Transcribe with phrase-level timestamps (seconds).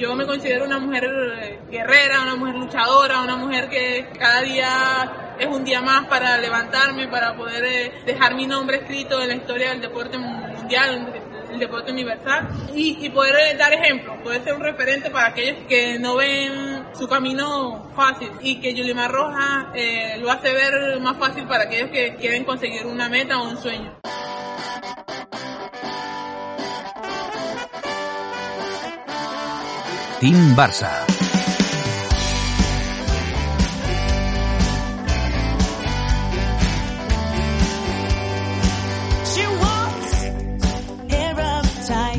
[0.00, 5.36] Yo me considero una mujer eh, guerrera, una mujer luchadora, una mujer que cada día
[5.38, 9.34] es un día más para levantarme, para poder eh, dejar mi nombre escrito en la
[9.34, 11.12] historia del deporte mundial,
[11.52, 15.98] el deporte universal y, poder eh, dar ejemplo, poder ser un referente para aquellos que
[15.98, 19.66] no ven su camino fácil y que Yulimar Rojas
[20.18, 24.00] lo hace ver más fácil para aquellos que quieren conseguir una meta o un sueño.
[30.20, 31.19] Team Barça.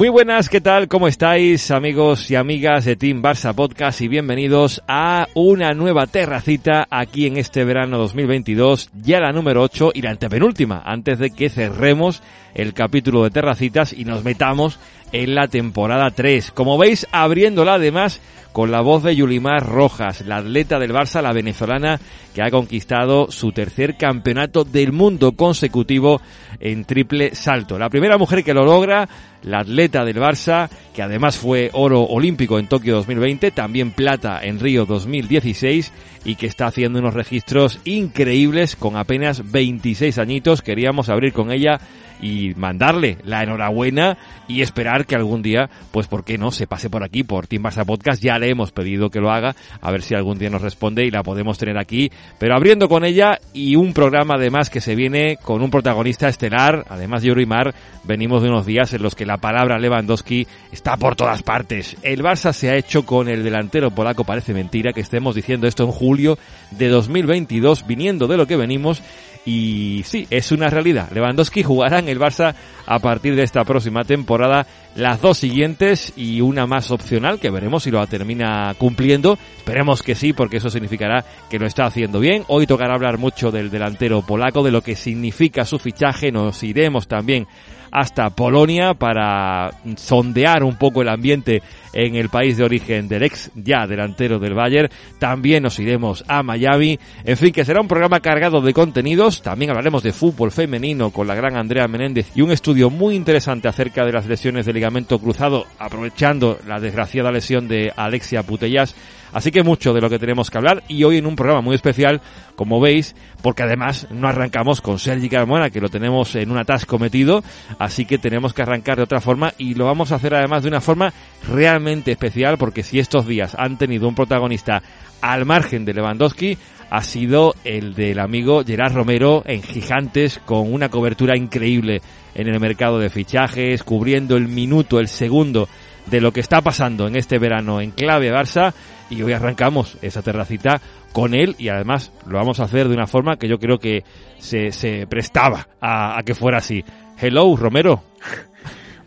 [0.01, 0.87] Muy buenas, ¿qué tal?
[0.87, 6.87] ¿Cómo estáis amigos y amigas de Team Barça Podcast y bienvenidos a una nueva terracita
[6.89, 11.51] aquí en este verano 2022, ya la número 8 y la antepenúltima, antes de que
[11.51, 12.23] cerremos
[12.55, 14.79] el capítulo de terracitas y nos metamos
[15.11, 16.49] en la temporada 3.
[16.49, 21.33] Como veis, abriéndola además con la voz de Yulimar Rojas, la atleta del Barça, la
[21.33, 21.99] venezolana
[22.34, 26.21] que ha conquistado su tercer campeonato del mundo consecutivo
[26.59, 27.77] en triple salto.
[27.77, 29.07] La primera mujer que lo logra,
[29.43, 34.59] la atleta del Barça, que además fue oro olímpico en Tokio 2020, también plata en
[34.59, 35.91] Río 2016
[36.26, 40.61] y que está haciendo unos registros increíbles con apenas 26 añitos.
[40.61, 41.79] Queríamos abrir con ella
[42.21, 46.89] y mandarle la enhorabuena y esperar que algún día, pues por qué no, se pase
[46.89, 48.21] por aquí, por Team Barça Podcast.
[48.21, 51.11] Ya le hemos pedido que lo haga, a ver si algún día nos responde y
[51.11, 52.11] la podemos tener aquí.
[52.37, 56.85] Pero abriendo con ella y un programa además que se viene con un protagonista estelar,
[56.89, 61.15] además de Mar, venimos de unos días en los que la palabra Lewandowski está por
[61.15, 61.95] todas partes.
[62.03, 65.83] El Barça se ha hecho con el delantero polaco, parece mentira que estemos diciendo esto
[65.83, 66.38] en julio
[66.72, 69.01] de 2022, viniendo de lo que venimos
[69.45, 71.09] y sí, es una realidad.
[71.11, 72.53] Lewandowski jugará en el Barça
[72.85, 77.83] a partir de esta próxima temporada las dos siguientes y una más opcional que veremos
[77.83, 79.38] si lo termina cumpliendo.
[79.57, 82.44] Esperemos que sí, porque eso significará que lo está haciendo bien.
[82.47, 86.31] Hoy tocará hablar mucho del delantero polaco, de lo que significa su fichaje.
[86.31, 87.47] Nos iremos también
[87.91, 91.62] hasta Polonia para sondear un poco el ambiente
[91.94, 94.90] en el país de origen del ex ya delantero del Bayern.
[95.19, 96.97] También nos iremos a Miami.
[97.25, 99.41] En fin, que será un programa cargado de contenidos.
[99.41, 103.68] También hablaremos de fútbol femenino con la gran Andrea Menéndez y un estudio muy interesante
[103.68, 108.96] acerca de las lesiones de ligamento cruzado, aprovechando la desgraciada lesión de Alexia Putellas.
[109.33, 111.75] Así que mucho de lo que tenemos que hablar y hoy en un programa muy
[111.75, 112.21] especial,
[112.55, 116.99] como veis, porque además no arrancamos con Sergi Carmona, que lo tenemos en un atasco
[116.99, 117.43] metido,
[117.79, 120.69] así que tenemos que arrancar de otra forma y lo vamos a hacer además de
[120.69, 121.13] una forma
[121.47, 124.81] realmente especial, porque si estos días han tenido un protagonista
[125.21, 126.57] al margen de Lewandowski,
[126.89, 132.01] ha sido el del amigo Gerard Romero en Gigantes con una cobertura increíble
[132.35, 135.69] en el mercado de fichajes, cubriendo el minuto, el segundo
[136.07, 138.73] de lo que está pasando en este verano en clave Barça
[139.11, 143.05] y hoy arrancamos esa terracita con él y además lo vamos a hacer de una
[143.05, 144.03] forma que yo creo que
[144.39, 146.83] se, se prestaba a, que fuera así.
[147.19, 148.01] Hello, Romero.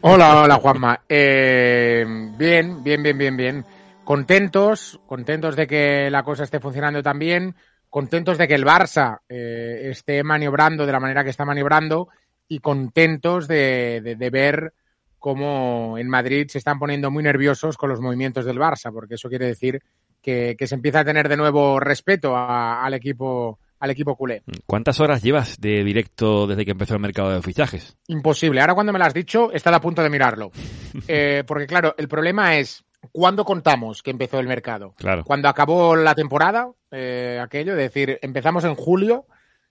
[0.03, 1.01] Hola, hola, Juanma.
[1.09, 2.05] Eh,
[2.37, 3.65] bien, bien, bien, bien, bien.
[4.05, 7.55] Contentos, contentos de que la cosa esté funcionando tan bien,
[7.89, 12.09] contentos de que el Barça eh, esté maniobrando de la manera que está maniobrando
[12.47, 14.75] y contentos de, de ver
[15.25, 19.31] como en Madrid se están poniendo muy nerviosos con los movimientos del Barça, porque eso
[19.31, 19.81] quiere decir
[20.21, 24.43] que, se empieza a tener de nuevo respeto al equipo al equipo culé.
[24.67, 27.97] ¿Cuántas horas llevas de directo desde que empezó el mercado de fichajes?
[28.07, 28.61] Imposible.
[28.61, 30.51] Ahora cuando me lo has dicho, he estado a punto de mirarlo.
[31.09, 34.93] Eh, porque claro, el problema es ¿cuándo contamos que empezó el mercado?
[34.99, 35.25] Claro.
[35.25, 39.25] Cuando acabó la temporada, eh, aquello, es decir, empezamos en julio.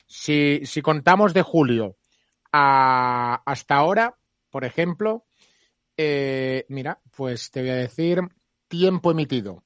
[0.08, 1.96] Si, si contamos de julio
[2.52, 4.16] a, hasta ahora,
[4.50, 5.26] por ejemplo,
[5.98, 8.22] eh, mira, pues te voy a decir
[8.68, 9.64] tiempo emitido.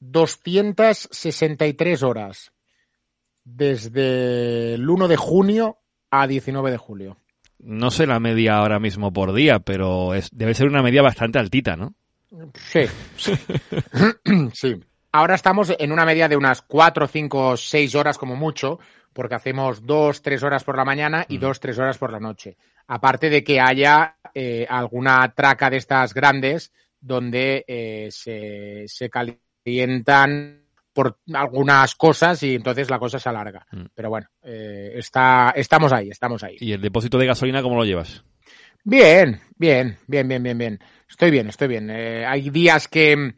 [0.00, 2.52] 263 horas
[3.44, 5.78] desde el 1 de junio
[6.10, 7.16] a 19 de julio.
[7.58, 11.38] No sé la media ahora mismo por día, pero es, debe ser una media bastante
[11.38, 11.94] altita, ¿no?
[12.54, 12.82] Sí,
[13.16, 13.32] sí.
[14.52, 14.80] sí.
[15.12, 18.80] Ahora estamos en una media de unas 4, 5, 6 horas como mucho,
[19.12, 21.60] porque hacemos 2, 3 horas por la mañana y 2, mm.
[21.60, 22.56] 3 horas por la noche.
[22.86, 30.62] Aparte de que haya eh, alguna traca de estas grandes donde eh, se, se, calientan
[30.92, 33.66] por algunas cosas y entonces la cosa se alarga.
[33.72, 33.84] Mm.
[33.94, 36.56] Pero bueno, eh, está, estamos ahí, estamos ahí.
[36.60, 38.24] ¿Y el depósito de gasolina cómo lo llevas?
[38.84, 40.78] Bien, bien, bien, bien, bien, bien.
[41.08, 41.90] Estoy bien, estoy bien.
[41.90, 43.34] hay días que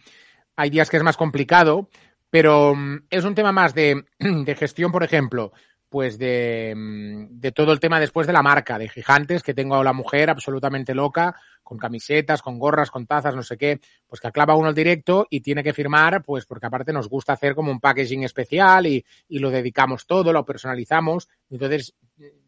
[0.56, 1.88] hay días que es más complicado,
[2.30, 5.52] pero mm, es un tema más de, de gestión, por ejemplo
[5.94, 9.76] pues de, mm, de, todo el tema después de la marca, de gigantes, que tengo
[9.76, 14.20] a la mujer absolutamente loca, con camisetas, con gorras, con tazas, no sé qué, pues
[14.20, 17.54] que aclava uno el directo y tiene que firmar, pues porque aparte nos gusta hacer
[17.54, 21.28] como un packaging especial y, y lo dedicamos todo, lo personalizamos.
[21.48, 21.94] Entonces,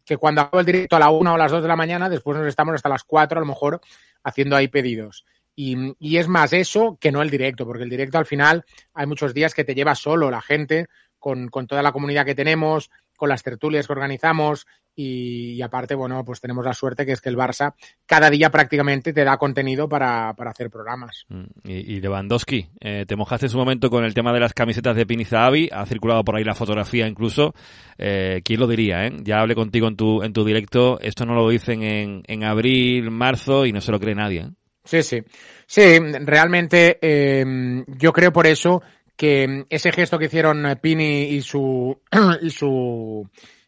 [0.03, 2.37] que cuando hago el directo a la una o las dos de la mañana, después
[2.37, 3.79] nos estamos hasta las cuatro a lo mejor
[4.25, 5.23] haciendo ahí pedidos.
[5.55, 9.07] Y, y, es más eso que no el directo, porque el directo al final hay
[9.07, 12.89] muchos días que te lleva solo la gente con, con toda la comunidad que tenemos,
[13.17, 14.65] con las tertulias que organizamos
[14.95, 17.73] y, y, aparte, bueno, pues tenemos la suerte que es que el Barça
[18.05, 21.25] cada día prácticamente te da contenido para, para hacer programas.
[21.27, 24.53] Mm, y, y Lewandowski, eh, te mojaste en su momento con el tema de las
[24.53, 27.53] camisetas de Pinizahavi, ha circulado por ahí la fotografía incluso,
[27.97, 29.05] eh, ¿quién lo diría?
[29.05, 29.17] Eh?
[29.23, 33.11] Ya hablé contigo en tu, en tu directo, esto no lo dicen en, en abril,
[33.11, 34.39] marzo y no se lo cree nadie.
[34.41, 34.49] ¿eh?
[34.83, 35.21] Sí, sí.
[35.65, 38.81] Sí, realmente eh, yo creo por eso
[39.17, 41.99] que ese gesto que hicieron Pini y su
[42.41, 43.27] y su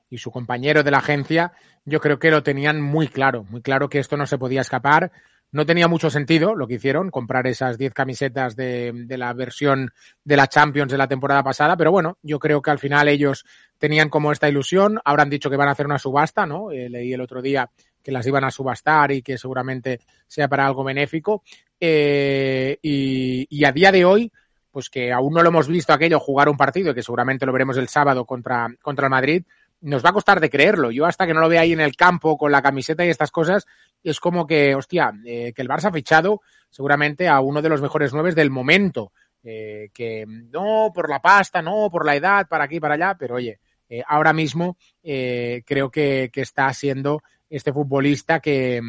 [0.10, 1.52] y su compañero de la agencia,
[1.86, 5.12] yo creo que lo tenían muy claro, muy claro que esto no se podía escapar.
[5.52, 9.92] No tenía mucho sentido lo que hicieron, comprar esas 10 camisetas de, de, la versión
[10.24, 13.46] de la Champions de la temporada pasada, pero bueno, yo creo que al final ellos
[13.80, 16.70] tenían como esta ilusión, ahora han dicho que van a hacer una subasta, ¿no?
[16.70, 17.68] Eh, leí el otro día
[18.04, 21.42] que las iban a subastar y que seguramente sea para algo benéfico.
[21.80, 24.32] Eh, y, y a día de hoy,
[24.72, 27.78] pues que aún no lo hemos visto aquello jugar un partido, que seguramente lo veremos
[27.78, 29.44] el sábado contra, contra el Madrid,
[29.82, 30.92] nos va a costar de creerlo.
[30.92, 33.32] Yo hasta que no lo vea ahí en el campo con la camiseta y estas
[33.32, 33.66] cosas,
[34.04, 37.82] es como que, hostia, eh, que el Barça ha fichado seguramente a uno de los
[37.82, 39.12] mejores nueve del momento.
[39.42, 43.36] Eh, que no por la pasta, no por la edad, para aquí, para allá, pero
[43.36, 48.82] oye, eh, ahora mismo eh, creo que, que, está siendo este futbolista que,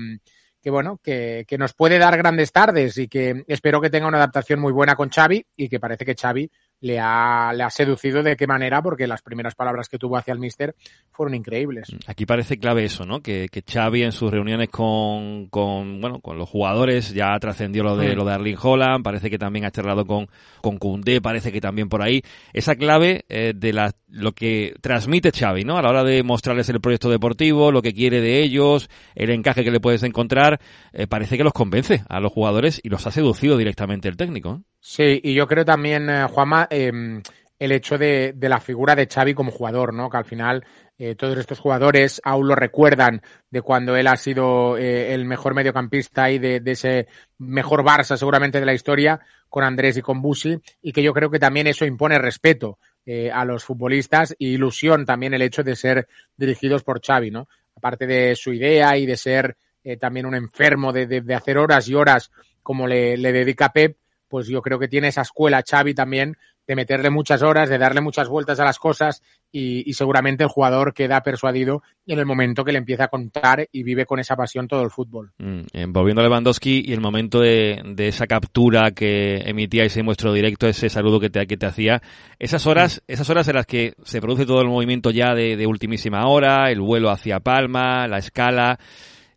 [0.63, 4.19] que bueno, que, que, nos puede dar grandes tardes y que espero que tenga una
[4.19, 8.23] adaptación muy buena con Xavi y que parece que Xavi le ha, le ha seducido
[8.23, 10.75] de qué manera, porque las primeras palabras que tuvo hacia el míster
[11.11, 11.89] fueron increíbles.
[12.07, 13.21] Aquí parece clave eso, ¿no?
[13.21, 17.97] Que, que Xavi en sus reuniones con, con, bueno, con los jugadores ya trascendió lo
[17.97, 18.19] de, mm.
[18.19, 20.29] lo de Arling Holland, parece que también ha charlado con,
[20.61, 22.23] con Koundé, parece que también por ahí.
[22.53, 25.77] Esa clave eh, de la, lo que transmite Xavi, ¿no?
[25.77, 29.65] A la hora de mostrarles el proyecto deportivo, lo que quiere de ellos, el encaje
[29.65, 30.61] que le puedes encontrar,
[30.93, 34.63] eh, parece que los convence a los jugadores y los ha seducido directamente el técnico.
[34.81, 37.21] Sí, y yo creo también, eh, Juanma, eh,
[37.59, 40.09] el hecho de, de, la figura de Xavi como jugador, ¿no?
[40.09, 40.65] Que al final
[41.03, 45.55] eh, todos estos jugadores aún lo recuerdan de cuando él ha sido eh, el mejor
[45.55, 47.07] mediocampista y de, ese
[47.39, 49.19] mejor Barça seguramente de la historia
[49.49, 53.31] con Andrés y con Busi y que yo creo que también eso impone respeto eh,
[53.31, 56.07] a los futbolistas y ilusión también el hecho de ser
[56.37, 57.49] dirigidos por Xavi, ¿no?
[57.77, 61.57] Aparte de su idea y de ser eh, también un enfermo de, de, de, hacer
[61.57, 62.31] horas y horas
[62.63, 63.97] como le, le dedica Pep,
[64.31, 66.37] pues yo creo que tiene esa escuela Xavi también
[66.71, 70.49] de meterle muchas horas, de darle muchas vueltas a las cosas y, y, seguramente el
[70.49, 74.37] jugador queda persuadido en el momento que le empieza a contar y vive con esa
[74.37, 75.33] pasión todo el fútbol.
[75.39, 80.05] Mm, eh, volviendo a Lewandowski y el momento de, de, esa captura que emitía ese
[80.05, 82.03] muestro directo, ese saludo que te, que te hacía,
[82.39, 83.13] esas horas, mm.
[83.15, 86.71] esas horas en las que se produce todo el movimiento ya de, de ultimísima hora,
[86.71, 88.79] el vuelo hacia Palma, la escala,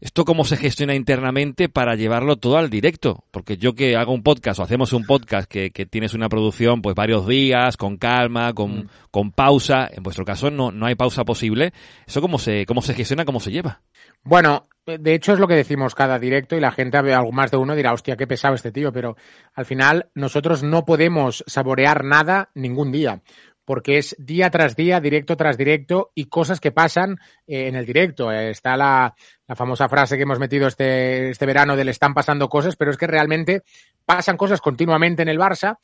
[0.04, 3.24] ¿Esto cómo se gestiona internamente para llevarlo todo al directo?
[3.32, 6.82] Porque yo que hago un podcast o hacemos un podcast que, que tienes una producción
[6.82, 8.90] pues varios días, con calma, con, mm.
[9.12, 11.72] con pausa, en vuestro caso no, no hay pausa posible,
[12.06, 13.80] ¿eso cómo se, cómo se gestiona, cómo se lleva?
[14.24, 17.56] Bueno, de hecho es lo que decimos cada directo y la gente, algo más de
[17.56, 19.16] uno dirá, hostia, qué pesado este tío, pero
[19.54, 23.22] al final nosotros no podemos saborear nada ningún día
[23.66, 27.18] porque es día tras día, directo tras directo y cosas que pasan
[27.48, 28.32] eh, en el directo.
[28.32, 29.14] Eh, está la,
[29.48, 32.92] la, famosa frase que hemos metido este, este verano de le están pasando cosas, pero
[32.92, 33.64] es que realmente
[34.06, 35.78] pasan cosas continuamente en el Barça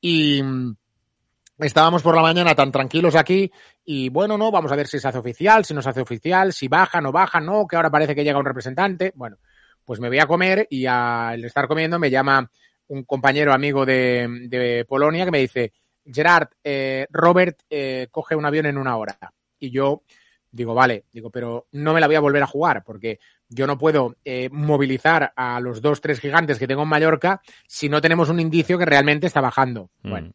[0.00, 0.76] y mm,
[1.58, 3.50] estábamos por la mañana tan tranquilos aquí
[3.84, 6.52] y bueno, no, vamos a ver si se hace oficial, si no se hace oficial,
[6.52, 9.12] si baja, no baja, no, que ahora parece que llega un representante.
[9.14, 9.36] Bueno,
[9.84, 12.50] pues me voy a comer y al estar comiendo me llama
[12.88, 15.72] un compañero amigo de, de Polonia que me dice,
[16.10, 19.18] Gerard, eh, Robert eh, coge un avión en una hora.
[19.58, 20.02] Y yo
[20.50, 23.78] digo, vale, digo, pero no me la voy a volver a jugar porque yo no
[23.78, 28.28] puedo eh, movilizar a los dos, tres gigantes que tengo en Mallorca si no tenemos
[28.28, 29.90] un indicio que realmente está bajando.
[30.02, 30.10] Mm.
[30.10, 30.32] Bueno,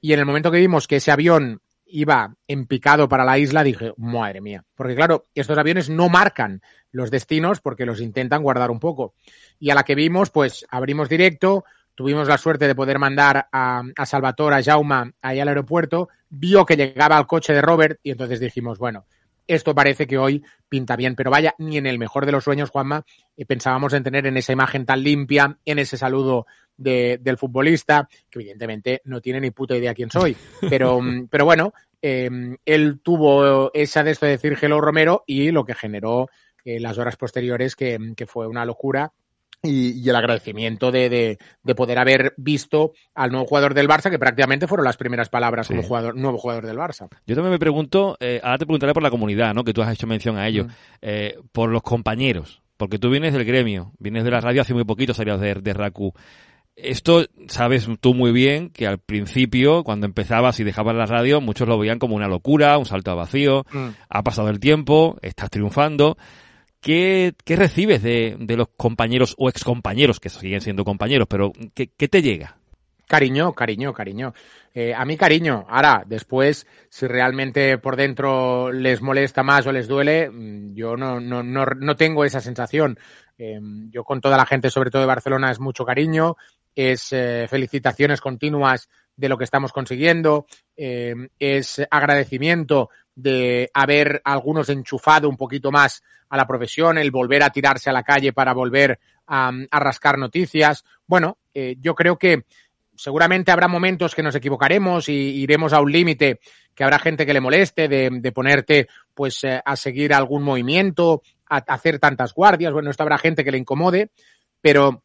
[0.00, 1.60] y en el momento que vimos que ese avión
[1.92, 4.64] iba en picado para la isla, dije, madre mía.
[4.74, 6.62] Porque claro, estos aviones no marcan
[6.92, 9.14] los destinos porque los intentan guardar un poco.
[9.58, 13.82] Y a la que vimos, pues abrimos directo, tuvimos la suerte de poder mandar a,
[13.96, 18.10] a Salvatore, a Jauma, ahí al aeropuerto, vio que llegaba al coche de Robert y
[18.10, 19.06] entonces dijimos, bueno,
[19.50, 22.70] esto parece que hoy pinta bien, pero vaya, ni en el mejor de los sueños,
[22.70, 23.04] Juanma,
[23.36, 28.08] eh, pensábamos en tener en esa imagen tan limpia, en ese saludo de, del futbolista,
[28.30, 30.36] que evidentemente no tiene ni puta idea quién soy,
[30.68, 35.64] pero, pero bueno, em, él tuvo esa de esto de decir Hello Romero y lo
[35.64, 36.28] que generó
[36.64, 39.12] eh, las horas posteriores que, que fue una locura
[39.62, 44.66] y, el agradecimiento de, de, poder haber visto al nuevo jugador del Barça, que prácticamente
[44.66, 47.08] fueron las primeras palabras como jugador, nuevo jugador del Barça.
[47.26, 49.64] Yo también me pregunto, eh, ahora te preguntaré por la comunidad, ¿no?
[49.64, 50.70] que tú has hecho mención a ello, mm.
[51.02, 54.84] eh, por los compañeros, porque tú vienes del gremio, vienes de la radio hace muy
[54.84, 56.14] poquito, salías de, de RACU.
[56.76, 61.68] Esto sabes tú muy bien que al principio, cuando empezabas y dejabas la radio, muchos
[61.68, 63.66] lo veían como una locura, un salto a vacío.
[63.70, 63.88] Mm.
[64.08, 66.16] Ha pasado el tiempo, estás triunfando.
[66.80, 72.56] ¿Qué, recibes de, los compañeros o excompañeros, que siguen siendo compañeros, pero qué, te llega?
[73.06, 74.32] Cariño, cariño, cariño.
[74.72, 75.66] Eh, a mí cariño.
[75.68, 81.20] Ahora, después, si realmente por dentro les molesta más o les duele, mm, yo no,
[81.20, 82.98] no, no, no tengo esa sensación.
[83.36, 83.58] Eh,
[83.90, 86.36] yo con toda la gente, sobre todo de Barcelona, es mucho cariño,
[86.74, 90.46] es eh, felicitaciones continuas de lo que estamos consiguiendo,
[90.76, 97.42] eh, es agradecimiento de haber algunos enchufado un poquito más a la profesión, el volver
[97.42, 100.84] a tirarse a la calle para volver a, rascar noticias.
[101.06, 102.44] Bueno, eh, yo creo que
[102.94, 106.40] seguramente habrá momentos que nos equivocaremos y iremos a un límite
[106.74, 111.58] que habrá gente que le moleste de, ponerte pues eh, a seguir algún movimiento, a,
[111.58, 112.72] hacer tantas guardias.
[112.72, 114.10] Bueno, esto habrá gente que le incomode,
[114.60, 115.02] pero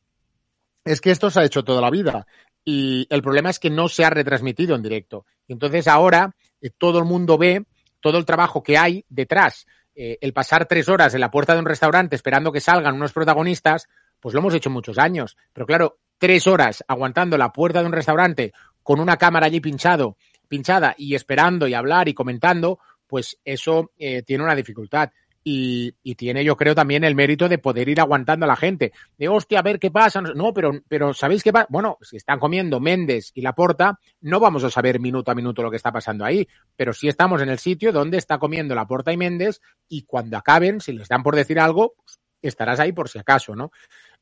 [0.84, 2.27] es que esto se ha hecho toda la vida
[2.65, 5.25] y el problema es que no se ha retransmitido en directo.
[5.48, 7.65] Entonces ahora eh, todo el mundo ve
[8.00, 9.66] todo el trabajo que hay detrás.
[9.96, 13.14] Eh, el pasar tres horas en la puerta de un restaurante esperando que salgan unos
[13.14, 13.88] protagonistas,
[14.20, 15.38] pues lo hemos hecho muchos años.
[15.54, 20.18] Pero claro, tres horas aguantando la puerta de un restaurante con una cámara allí pinchado,
[20.48, 25.12] pinchada y esperando y hablar y comentando, pues eso eh, tiene una dificultad
[25.48, 28.94] y, tiene, yo creo, también el mérito de poder ir aguantando a la gente.
[29.16, 30.20] De, hostia, a ver qué pasa.
[30.20, 31.68] No, pero, pero ¿sabéis qué pasa?
[31.70, 35.70] Bueno, si están comiendo Méndez y Laporta, no vamos a saber minuto a minuto lo
[35.70, 39.18] que está pasando ahí, pero sí estamos en el sitio donde está comiendo Laporta y
[39.18, 43.20] Méndez y cuando acaben, si les dan por decir algo, pues, estarás ahí por si
[43.20, 43.72] acaso, ¿no?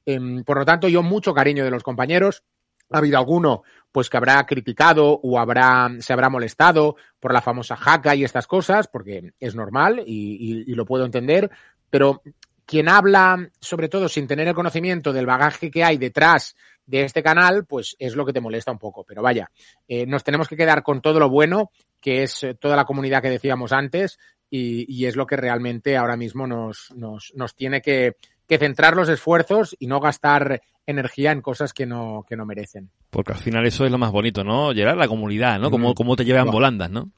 [0.06, 2.44] Em, por lo tanto, yo mucho cariño de los compañeros.
[2.94, 7.76] Ha habido alguno pues que habrá criticado o habrá, se habrá molestado por la famosa
[7.76, 11.52] jaca y estas cosas, porque es normal y, lo puedo entender,
[11.92, 12.24] pero
[12.66, 16.56] quien habla, sobre todo sin tener el conocimiento del bagaje que hay detrás
[16.88, 19.04] de este canal, pues es lo que te molesta un poco.
[19.04, 19.52] Pero vaya,
[19.88, 21.72] eh, nos tenemos que quedar con todo lo bueno,
[22.02, 24.18] que es eh, toda la comunidad que decíamos antes,
[24.50, 29.10] y, es lo que realmente ahora mismo nos, nos, nos tiene que, que centrar los
[29.10, 32.90] esfuerzos y no gastar energía en cosas que no, que no merecen.
[33.10, 34.72] Porque al final eso es lo más bonito, ¿no?
[34.72, 35.72] Llegar a la comunidad, ¿no?
[35.72, 37.12] Como, cómo te llevan volandas, ¿no?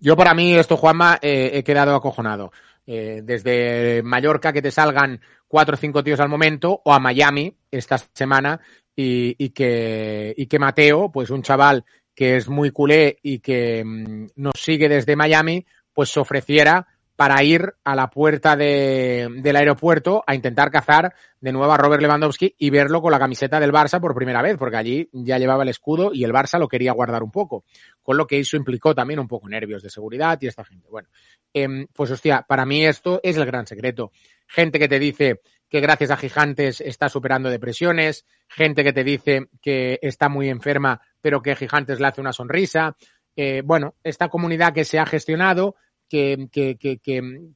[0.00, 2.52] Yo para mí esto, Juanma, eh, he quedado acojonado.
[2.86, 7.54] Eh, desde Mallorca que te salgan cuatro o cinco tíos al momento o a Miami
[7.70, 8.60] esta semana
[8.96, 13.84] y, y, que, y que Mateo, pues un chaval que es muy culé y que
[13.84, 16.86] mm, nos sigue desde Miami, pues se ofreciera
[17.20, 22.00] para ir a la puerta de, del aeropuerto a intentar cazar de nuevo a Robert
[22.00, 25.62] Lewandowski y verlo con la camiseta del Barça por primera vez, porque allí ya llevaba
[25.64, 27.66] el escudo y el Barça lo quería guardar un poco,
[28.02, 30.88] con lo que eso implicó también un poco nervios de seguridad y esta gente.
[30.88, 31.10] Bueno,
[31.52, 34.12] eh, pues hostia, para mí esto es el gran secreto.
[34.46, 39.48] Gente que te dice que gracias a Gigantes está superando depresiones, gente que te dice
[39.60, 42.96] que está muy enferma, pero que Gigantes le hace una sonrisa.
[43.36, 45.76] Eh, bueno, esta comunidad que se ha gestionado,
[46.10, 46.98] que, que, que,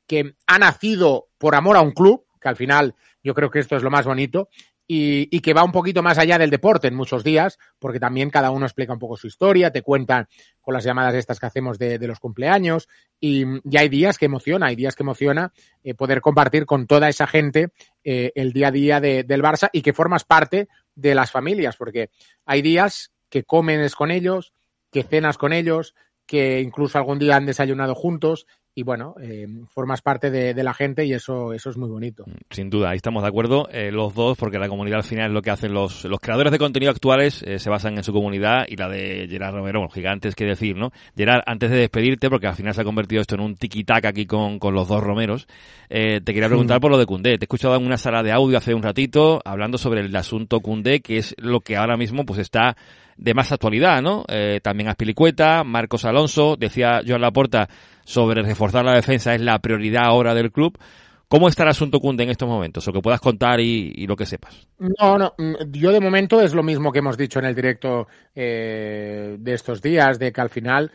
[0.06, 3.76] que, ha nacido por amor a un club, que al final yo creo que esto
[3.76, 4.49] es lo más bonito,
[4.87, 8.28] y, y, que va un poquito más allá del deporte en muchos días, porque también
[8.28, 10.28] cada uno explica un poco su historia, te cuentan
[10.61, 12.87] con las llamadas estas que hacemos de, de los cumpleaños,
[13.18, 17.08] y, y, hay días que emociona, hay días que emociona eh, poder compartir con toda
[17.08, 17.70] esa gente
[18.04, 21.76] eh, el día a día de, del Barça y que formas parte de las familias,
[21.76, 22.11] porque
[22.44, 24.52] hay días que comes con ellos,
[24.92, 25.94] que cenas con ellos,
[26.26, 31.04] que incluso algún día han desayunado juntos y bueno, eh, formas parte de, la gente
[31.04, 32.25] y eso, eso es muy bonito.
[32.50, 35.33] Sin duda, ahí estamos de acuerdo eh, los dos, porque la comunidad al final es
[35.33, 38.64] lo que hacen los, los creadores de contenido actuales, eh, se basan en su comunidad
[38.66, 40.90] y la de Gerard Romero, bueno, gigantes que decir, ¿no?
[41.16, 44.26] Gerard, antes de despedirte, porque al final se ha convertido esto en un tiki-taka aquí
[44.26, 45.47] con, con los dos Romeros,
[45.88, 47.38] te quería preguntar por lo de Cundé.
[47.38, 50.61] Te he escuchado en una sala de audio hace un ratito hablando sobre el asunto
[50.61, 52.76] Cundé, que es lo que ahora mismo pues está
[53.16, 54.25] de más actualidad, ¿no?
[54.28, 57.69] Eh, también Aspilicueta, Marcos Alonso, decía Joan Laporta
[58.04, 60.78] sobre reforzar la defensa es la prioridad ahora del club.
[61.28, 62.87] ¿Cómo está el asunto Cunde en estos momentos?
[62.87, 64.68] O que puedas contar y, lo que sepas.
[64.78, 68.06] No, no, mm, yo de momento es lo mismo que hemos dicho en el directo
[68.34, 70.92] eh, de estos días, de que al final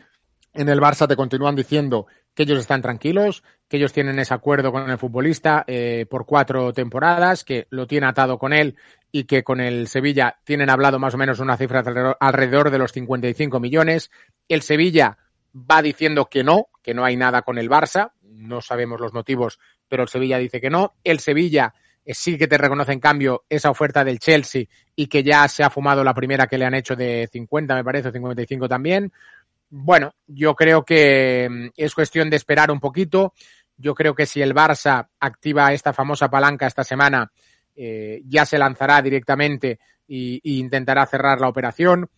[0.54, 4.72] en el Barça te continúan diciendo que ellos están tranquilos, que ellos tienen ese acuerdo
[4.72, 8.76] con el futbolista eh, por cuatro temporadas, que lo tiene atado con él
[9.12, 11.82] y que con el Sevilla tienen hablado más o menos una cifra
[12.20, 14.10] alrededor de los 55 millones.
[14.48, 15.18] El Sevilla
[15.54, 19.58] va diciendo que no, que no hay nada con el Barça, no sabemos los motivos,
[19.88, 20.94] pero el Sevilla dice que no.
[21.04, 24.64] El Sevilla eh, sí que te reconoce en cambio esa oferta del Chelsea
[24.96, 27.84] y que ya se ha fumado la primera que le han hecho de 50, me
[27.84, 29.12] parece, o 55 también.
[29.68, 33.34] Bueno, yo creo que mm, es cuestión de esperar un poquito.
[33.76, 37.30] Yo creo que si el Barça activa esta famosa palanca esta semana,
[37.74, 39.78] eh, ya se lanzará directamente
[40.08, 42.10] e, intentará cerrar la operación.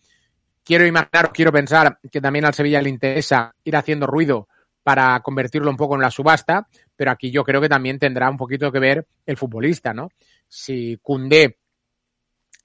[0.65, 4.49] Quiero imaginar, quiero pensar que también al Sevilla le interesa ir haciendo ruido
[4.83, 6.67] para convertirlo un poco en la subasta,
[6.97, 10.09] pero aquí yo creo que también tendrá un poquito que ver el futbolista, ¿no?
[10.49, 11.59] Si Cundé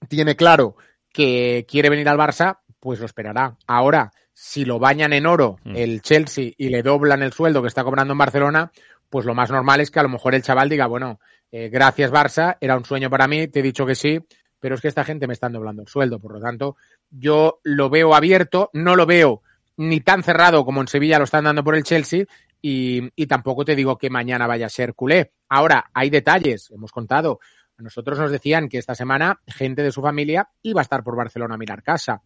[0.08, 0.76] tiene claro
[1.12, 3.58] que quiere venir al Barça, pues lo esperará.
[3.68, 5.76] Ahora, si lo bañan en oro mm.
[5.76, 8.72] el Chelsea y le doblan el sueldo que está cobrando en Barcelona,
[9.10, 11.20] pues lo más normal es que a lo mejor el chaval diga, bueno,
[11.52, 14.20] eh, gracias Barça, era un sueño para mí, te he dicho que sí,
[14.60, 16.78] pero es que esta gente me está doblando el sueldo, por lo tanto,
[17.10, 19.42] yo lo veo abierto, no lo veo
[19.78, 22.26] ni tan cerrado como en Sevilla lo están dando por el Chelsea
[22.62, 25.32] y, y, tampoco te digo que mañana vaya a ser culé.
[25.50, 27.40] Ahora, hay detalles, hemos contado.
[27.78, 31.16] A nosotros nos decían que esta semana gente de su familia iba a estar por
[31.16, 32.24] Barcelona a mirar casa.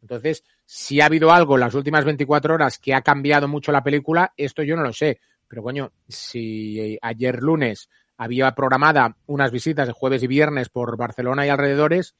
[0.00, 3.82] Entonces, si ha habido algo en las últimas 24 horas que ha cambiado mucho la
[3.82, 5.18] película, esto yo no lo sé.
[5.48, 11.46] Pero coño, si ayer lunes había programada unas visitas de jueves y viernes por Barcelona
[11.46, 12.14] y alrededores,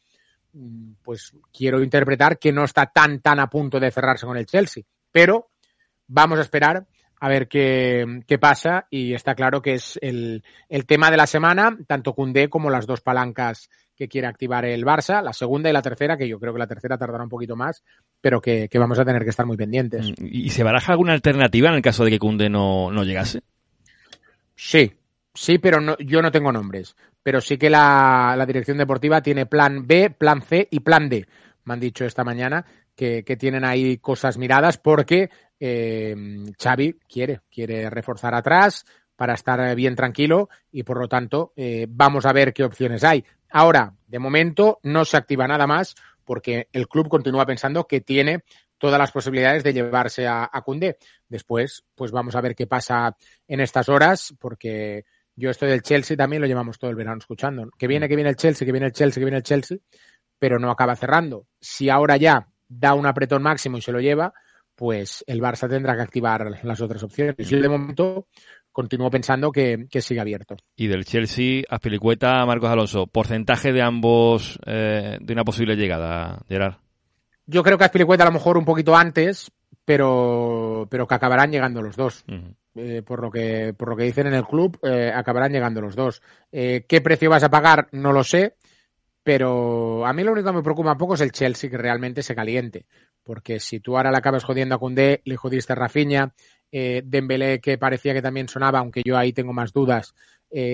[0.55, 4.47] Mm, pues quiero interpretar que no está tan, tan a punto de cerrarse con el
[4.47, 4.85] Chelsea.
[5.11, 5.51] Pero
[6.07, 6.87] vamos a esperar
[7.21, 11.27] a ver qué, qué pasa y está claro que es el, el tema de la
[11.27, 15.73] semana, tanto Cundé como las dos palancas que quiere activar el Barça, la segunda y
[15.73, 17.83] la tercera, que yo creo que la tercera tardará un poquito más,
[18.21, 20.11] pero que, que vamos a tener que estar muy pendientes.
[20.11, 23.43] Mm, ¿Y se baraja alguna alternativa en el caso de que Cundé no, no llegase?
[24.57, 24.93] Sí,
[25.35, 29.47] sí, pero no, yo no tengo nombres pero sí que la, la, dirección deportiva tiene
[29.47, 31.27] plan B, plan C y plan D.
[31.65, 32.65] Me han dicho esta mañana
[32.95, 36.15] que, que tienen ahí cosas miradas porque eh,
[36.63, 38.85] Xavi quiere, quiere reforzar atrás
[39.17, 43.25] para estar bien tranquilo y por lo tanto eh, vamos a ver qué opciones hay.
[43.51, 45.95] Ahora, de momento no se activa nada más
[46.27, 48.45] porque el club continúa pensando que tiene
[48.77, 50.99] todas las posibilidades de llevarse a, Cundé.
[51.27, 53.17] Después, pues vamos a ver qué pasa
[53.49, 57.69] en estas horas porque yo estoy del Chelsea también lo llevamos todo el verano escuchando.
[57.79, 59.79] Que viene, que viene el Chelsea, que viene el Chelsea, que viene el Chelsea,
[60.39, 61.47] pero no acaba cerrando.
[61.61, 64.33] Si ahora ya da un apretón máximo y se lo lleva,
[64.75, 67.37] pues el Barça tendrá que activar las otras opciones.
[67.49, 68.29] Yo de momento
[68.73, 70.57] continúo pensando que, sigue abierto.
[70.77, 76.79] Y del Chelsea, Aspilicueta, Marcos Alonso, porcentaje de ambos eh, de una posible llegada, Gerard.
[77.47, 79.53] Yo creo que Aspilicueta a lo mejor un poquito antes,
[79.85, 82.25] pero, pero que acabarán llegando los dos.
[82.77, 85.95] Eh, por lo que por lo que dicen en el club eh, acabarán llegando los
[85.95, 86.21] dos.
[86.51, 88.57] Eh, qué precio vas a pagar no lo sé
[89.23, 92.25] pero a mí lo único que me preocupa un poco es el Chelsea que realmente
[92.25, 92.87] se caliente
[93.23, 96.35] porque si tú ahora le acabas jodiendo a Koundé le jodiste a Rafinha
[96.73, 100.13] Dembélé que parecía que también sonaba aunque yo ahí tengo más dudas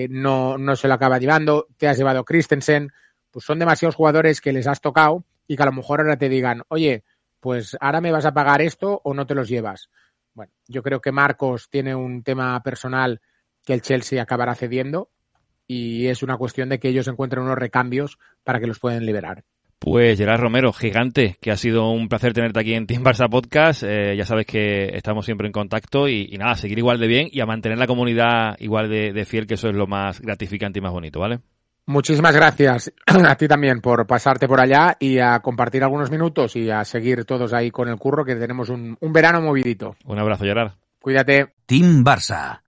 [0.09, 2.91] no no se lo acaba llevando te has llevado Christensen
[3.29, 6.29] pues son demasiados jugadores que les has tocado y que a lo mejor ahora te
[6.29, 7.03] digan oye
[7.39, 9.89] pues ahora me vas a pagar esto o no te los llevas
[10.33, 13.21] bueno, yo creo que Marcos tiene un tema personal
[13.65, 15.09] que el Chelsea acabará cediendo
[15.67, 19.43] y es una cuestión de que ellos encuentren unos recambios para que los puedan liberar.
[19.79, 23.81] Pues Gerard Romero, gigante, que ha sido un placer tenerte aquí en Team Barça Podcast.
[23.83, 27.29] Eh, ya sabes que estamos siempre en contacto y, y, nada, seguir igual de bien
[27.31, 30.77] y a mantener la comunidad igual de, de fiel, que eso es lo más gratificante
[30.77, 31.39] y más bonito, ¿vale?
[31.87, 36.69] Muchísimas gracias a ti también por pasarte por allá y a compartir algunos minutos y
[36.69, 39.95] a seguir todos ahí con el curro que tenemos un, un verano movidito.
[40.05, 40.73] Un abrazo, Gerard.
[40.99, 41.53] Cuídate.
[41.65, 42.61] Team Barça.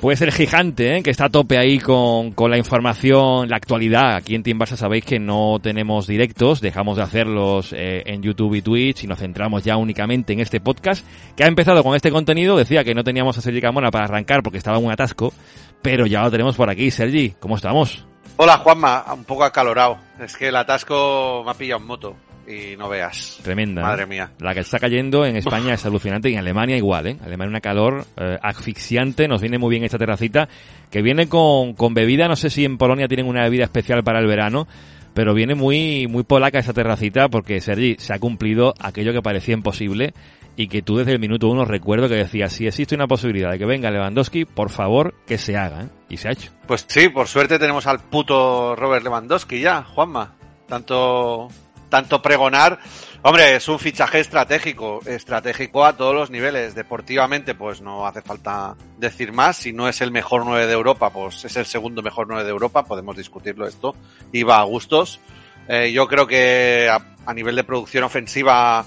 [0.00, 1.02] Puede ser gigante, ¿eh?
[1.02, 4.16] que está a tope ahí con, con, la información, la actualidad.
[4.16, 8.54] Aquí en Team Barça sabéis que no tenemos directos, dejamos de hacerlos eh, en YouTube
[8.54, 12.10] y Twitch y nos centramos ya únicamente en este podcast, que ha empezado con este
[12.10, 12.56] contenido.
[12.56, 15.34] Decía que no teníamos a Sergi Camona para arrancar porque estaba un atasco,
[15.82, 16.90] pero ya lo tenemos por aquí.
[16.90, 18.06] Sergi, ¿cómo estamos?
[18.38, 19.98] Hola Juanma, un poco acalorado.
[20.18, 22.16] Es que el atasco me ha pillado en moto
[22.50, 23.40] y no veas.
[23.42, 23.82] Tremenda.
[23.82, 24.32] Madre mía.
[24.38, 27.16] La que está cayendo en España es alucinante y en Alemania igual, ¿eh?
[27.24, 29.28] Alemania una calor eh, asfixiante.
[29.28, 30.48] Nos viene muy bien esta terracita
[30.90, 32.28] que viene con, con bebida.
[32.28, 34.66] No sé si en Polonia tienen una bebida especial para el verano.
[35.12, 39.54] Pero viene muy, muy polaca esa terracita porque Sergi se ha cumplido aquello que parecía
[39.54, 40.14] imposible
[40.56, 43.58] y que tú desde el minuto uno recuerdo que decías, si existe una posibilidad de
[43.58, 45.84] que venga Lewandowski, por favor, que se haga.
[45.84, 45.88] ¿eh?
[46.08, 46.52] Y se ha hecho.
[46.66, 50.34] Pues sí, por suerte tenemos al puto Robert Lewandowski ya, Juanma.
[50.68, 51.48] Tanto
[51.90, 52.78] tanto pregonar.
[53.22, 56.74] Hombre, es un fichaje estratégico, estratégico a todos los niveles.
[56.74, 59.58] Deportivamente, pues no hace falta decir más.
[59.58, 62.50] Si no es el mejor 9 de Europa, pues es el segundo mejor 9 de
[62.50, 62.84] Europa.
[62.84, 63.94] Podemos discutirlo esto.
[64.32, 65.20] Y va a gustos.
[65.68, 68.84] Eh, yo creo que a, nivel de producción ofensiva,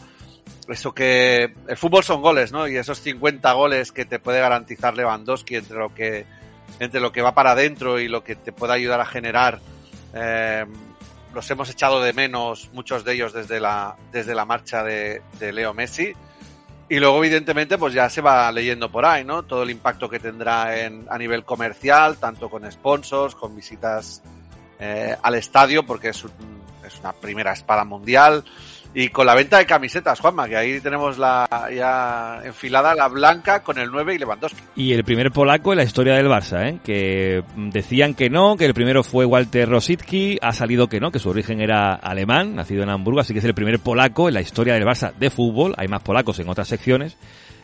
[0.68, 2.68] eso que el fútbol son goles, ¿no?
[2.68, 6.26] Y esos 50 goles que te puede garantizar Lewandowski entre lo que
[6.80, 9.60] entre lo que va para adentro y lo que te puede ayudar a generar
[10.14, 10.66] eh,
[11.34, 15.52] los hemos echado de menos, muchos de ellos desde la, desde la marcha de, de,
[15.52, 16.14] Leo Messi.
[16.90, 19.44] Y luego, evidentemente, pues ya se va leyendo por ahí, ¿no?
[19.44, 24.22] Todo el impacto que tendrá en, a nivel comercial, tanto con sponsors, con visitas
[24.80, 26.32] eh, al estadio, porque es, un,
[26.86, 28.44] es una primera espada mundial.
[28.96, 33.64] Y con la venta de camisetas, Juanma, que ahí tenemos la ya enfilada la blanca
[33.64, 34.62] con el 9 y Lewandowski.
[34.76, 36.80] Y el primer polaco en la historia del Barça, ¿eh?
[36.84, 41.18] que decían que no, que el primero fue Walter Rosicki, ha salido que no, que
[41.18, 44.42] su origen era alemán, nacido en Hamburgo, así que es el primer polaco en la
[44.42, 45.74] historia del Barça de fútbol.
[45.78, 47.18] Hay más polacos en otras secciones.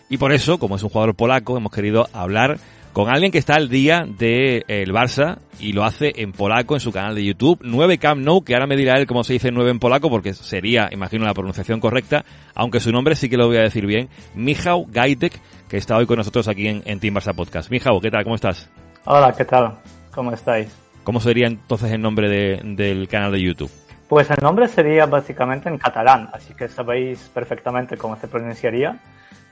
[0.10, 2.58] Y por eso, como es un jugador polaco, hemos querido hablar
[2.93, 6.75] con alguien que está al día del de, el Barça y lo hace en polaco
[6.75, 7.60] en su canal de YouTube.
[7.62, 10.34] 9 Camp Nou, que ahora me dirá él cómo se dice 9 en polaco porque
[10.34, 12.25] sería, imagino, la pronunciación correcta,
[12.56, 14.10] aunque su nombre sí que lo voy a decir bien.
[14.36, 17.69] Michał Gajtek, que está hoy con nosotros aquí en, en Team Barça Podcast.
[17.69, 18.23] Michał, ¿qué tal?
[18.23, 18.69] ¿Cómo estás?
[19.06, 19.78] Hola, ¿qué tal?
[20.13, 20.69] ¿Cómo estáis?
[21.04, 23.71] ¿Cómo sería entonces el nombre de, del canal de YouTube?
[24.08, 28.99] Pues el nombre sería básicamente en catalán, así que sabéis perfectamente cómo se pronunciaría.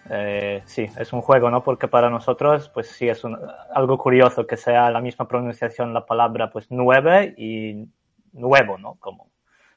[0.09, 1.63] Eh, sí, es un juego, ¿no?
[1.63, 3.37] Porque para nosotros, pues sí, es un,
[3.73, 7.87] algo curioso que sea la misma pronunciación la palabra, pues nueve y
[8.33, 8.95] nuevo, ¿no?
[8.99, 9.31] Como,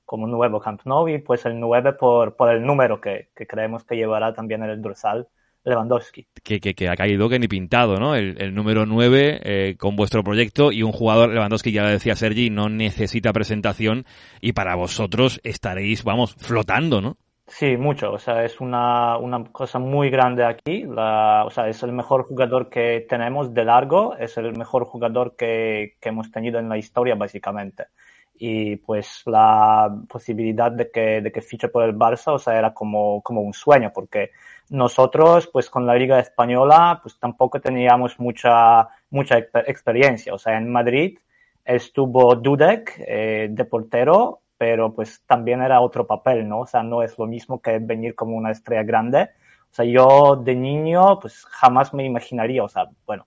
[0.04, 3.84] como nuevo Camp Nou y pues el nueve por, por el número que, que creemos
[3.84, 5.28] que llevará también el dorsal
[5.64, 6.26] Lewandowski.
[6.42, 8.14] Que, que, ha caído que ni pintado, ¿no?
[8.14, 12.50] El, número 9 eh, con vuestro proyecto y un jugador, Lewandowski, ya lo decía Sergi,
[12.50, 14.06] no necesita presentación
[14.40, 17.16] y para vosotros estaréis, vamos, flotando, ¿no?
[17.52, 18.12] Sí, mucho.
[18.12, 20.84] O sea, es una, una cosa muy grande aquí.
[20.86, 25.96] O sea, es el mejor jugador que tenemos de largo, es el mejor jugador que,
[26.00, 27.86] que hemos tenido en la historia, básicamente.
[28.38, 32.72] Y pues la posibilidad de que, de que fiche por el Barça, o sea, era
[32.72, 34.30] como, como un sueño, porque
[34.70, 40.32] nosotros, pues con la Liga Española, pues tampoco teníamos mucha, mucha experiencia.
[40.32, 41.18] O sea, en Madrid
[41.64, 46.60] estuvo Dudek eh, de portero, pero pues también era otro papel, ¿no?
[46.60, 49.30] O sea, no es lo mismo que venir como una estrella grande.
[49.70, 53.26] O sea, yo de niño, pues jamás me imaginaría, o sea, bueno,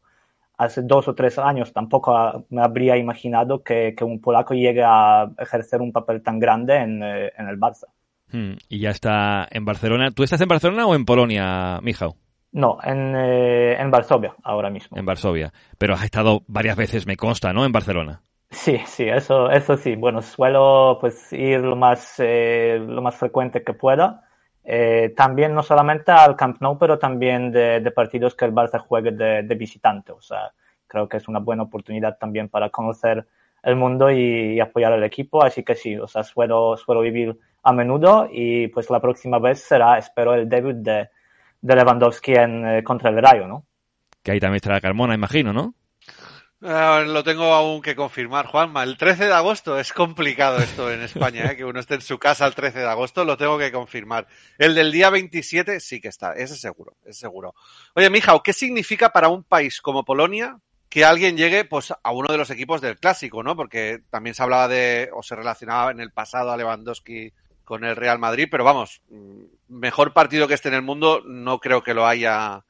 [0.59, 5.27] hace dos o tres años tampoco me habría imaginado que, que un polaco llegue a
[5.39, 7.87] ejercer un papel tan grande en, eh, en el Barça.
[8.31, 10.11] Hmm, y ya está en Barcelona.
[10.11, 12.13] ¿Tú estás en Barcelona o en Polonia, Michał?
[12.51, 14.95] No, en, eh, en Varsovia ahora mismo.
[14.99, 15.51] En Varsovia.
[15.79, 17.65] Pero has estado varias veces, me consta, ¿no?
[17.65, 18.21] En Barcelona.
[18.53, 19.95] Sí, sí, eso, eso sí.
[19.95, 24.23] Bueno, suelo pues ir lo más, eh, lo más frecuente que pueda.
[24.63, 28.79] Eh, también no solamente al Camp Nou, pero también de, de partidos que el Barça
[28.79, 30.11] juegue de, de, visitante.
[30.11, 30.53] O sea,
[30.87, 33.25] creo que es una buena oportunidad también para conocer
[33.63, 35.43] el mundo y, y, apoyar al equipo.
[35.43, 39.61] Así que sí, o sea, suelo, suelo vivir a menudo y pues la próxima vez
[39.61, 41.09] será, espero, el debut de,
[41.61, 43.65] de Lewandowski en, eh, contra el Rayo, ¿no?
[44.21, 45.73] Que ahí también estará Carmona, imagino, ¿no?
[46.63, 48.83] Uh, lo tengo aún que confirmar, Juanma.
[48.83, 51.57] El 13 de agosto es complicado esto en España, ¿eh?
[51.57, 54.27] que uno esté en su casa el 13 de agosto, lo tengo que confirmar.
[54.57, 57.53] El del día 27 sí que está, ese seguro, es seguro.
[57.95, 62.31] Oye, Mijao, ¿qué significa para un país como Polonia que alguien llegue pues a uno
[62.31, 63.57] de los equipos del clásico, ¿no?
[63.57, 67.33] Porque también se hablaba de, o se relacionaba en el pasado a Lewandowski
[67.65, 69.01] con el Real Madrid, pero vamos,
[69.67, 72.63] mejor partido que este en el mundo no creo que lo haya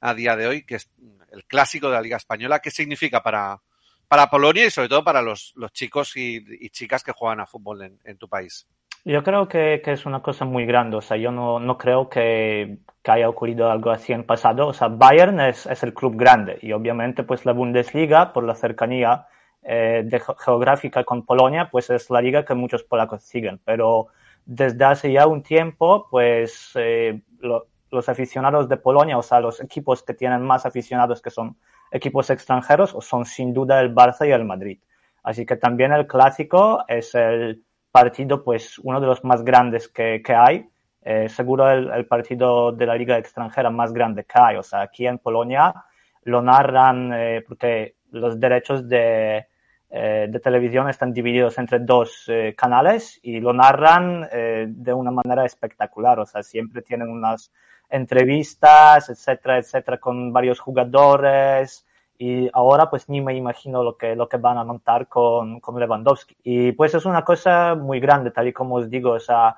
[0.00, 0.90] a día de hoy, que es
[1.32, 2.60] el clásico de la Liga Española.
[2.60, 3.60] ¿Qué significa para,
[4.08, 7.82] para Polonia y sobre todo para los, los chicos y, chicas que juegan a fútbol
[7.82, 8.66] en, en tu país?
[9.04, 10.96] Yo creo que, que, es una cosa muy grande.
[10.96, 14.66] O sea, yo no, no creo que, que, haya ocurrido algo así en pasado.
[14.66, 18.54] O sea, Bayern es, es, el club grande y obviamente pues la Bundesliga, por la
[18.54, 19.26] cercanía
[19.62, 20.08] eh,
[20.44, 23.60] geográfica con Polonia, pues es la liga que muchos polacos siguen.
[23.64, 24.08] Pero
[24.44, 27.20] desde hace ya un tiempo, pues eh,
[27.90, 31.56] los aficionados de Polonia, o sea, los equipos que tienen más aficionados que son
[31.90, 34.78] equipos extranjeros, son sin duda el Barça y el Madrid.
[35.22, 40.22] Así que también el clásico es el partido, pues, uno de los más grandes que,
[40.28, 40.68] hay.
[41.02, 44.56] Eh, seguro el, partido de la liga extranjera más grande que hay.
[44.56, 45.74] O sea, aquí en Polonia
[46.24, 49.46] lo narran eh, porque los derechos de,
[49.90, 56.20] eh, de televisión están divididos entre dos canales y lo narran de una manera espectacular.
[56.20, 57.52] O sea, siempre tienen unas
[57.88, 61.86] entrevistas, etcétera, etcétera, con varios jugadores
[62.18, 65.78] y ahora pues ni me imagino lo que, lo que van a montar con, con
[65.78, 66.36] Lewandowski.
[66.42, 69.56] Y pues es una cosa muy grande, tal y como os digo, o sea,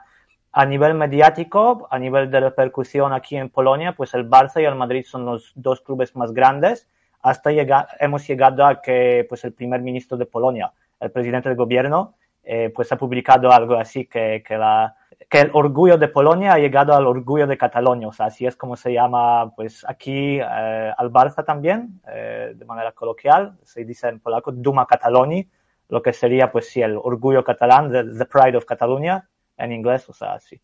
[0.52, 4.74] a nivel mediático, a nivel de repercusión aquí en Polonia, pues el Barça y el
[4.74, 6.88] Madrid son los dos clubes más grandes.
[7.22, 11.56] Hasta llegar, hemos llegado a que pues el primer ministro de Polonia, el presidente del
[11.56, 14.96] gobierno, eh, pues ha publicado algo así que, que, la,
[15.28, 18.56] que el orgullo de Polonia ha llegado al orgullo de Cataluña, o sea, así es
[18.56, 24.08] como se llama pues aquí eh, al Barça también, eh, de manera coloquial, se dice
[24.08, 25.48] en polaco Duma Cataloni,
[25.88, 30.08] lo que sería pues sí el orgullo catalán, the, the pride of Catalonia en inglés,
[30.08, 30.60] o sea, sí.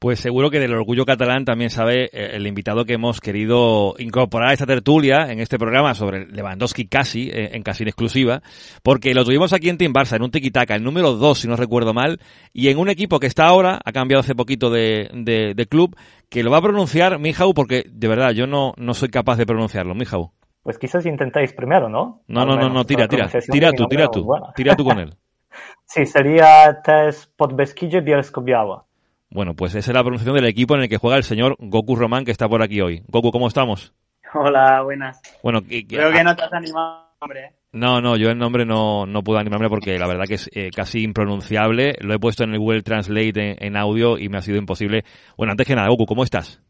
[0.00, 4.50] Pues seguro que del orgullo catalán también sabe eh, el invitado que hemos querido incorporar
[4.50, 8.40] a esta tertulia en este programa sobre Lewandowski casi, eh, en casi en exclusiva,
[8.84, 11.56] porque lo tuvimos aquí en Team Barça, en un tiquitaca, el número 2, si no
[11.56, 12.20] recuerdo mal,
[12.52, 15.96] y en un equipo que está ahora, ha cambiado hace poquito de, de, de club,
[16.30, 19.46] que lo va a pronunciar Mijau, porque de verdad yo no, no soy capaz de
[19.46, 20.30] pronunciarlo, Mijau.
[20.62, 22.22] Pues quizás intentéis primero, ¿no?
[22.28, 25.16] No, no, no, no, tira, tira, tira tú, tira tú, tira tú con él.
[25.86, 28.84] sí, sería Tes Podbeskije Bielsko-Biała.
[29.30, 31.96] Bueno, pues esa es la pronunciación del equipo en el que juega el señor Goku
[31.96, 33.02] Román, que está por aquí hoy.
[33.08, 33.92] Goku, ¿cómo estamos?
[34.34, 35.20] Hola, buenas.
[35.42, 37.52] Bueno, creo que no te has animado, hombre.
[37.72, 40.70] No, no, yo el nombre no, no puedo animarme porque la verdad que es eh,
[40.74, 41.94] casi impronunciable.
[42.00, 45.04] Lo he puesto en el Google Translate en, en, audio y me ha sido imposible.
[45.36, 46.62] Bueno, antes que nada, Goku, ¿cómo estás?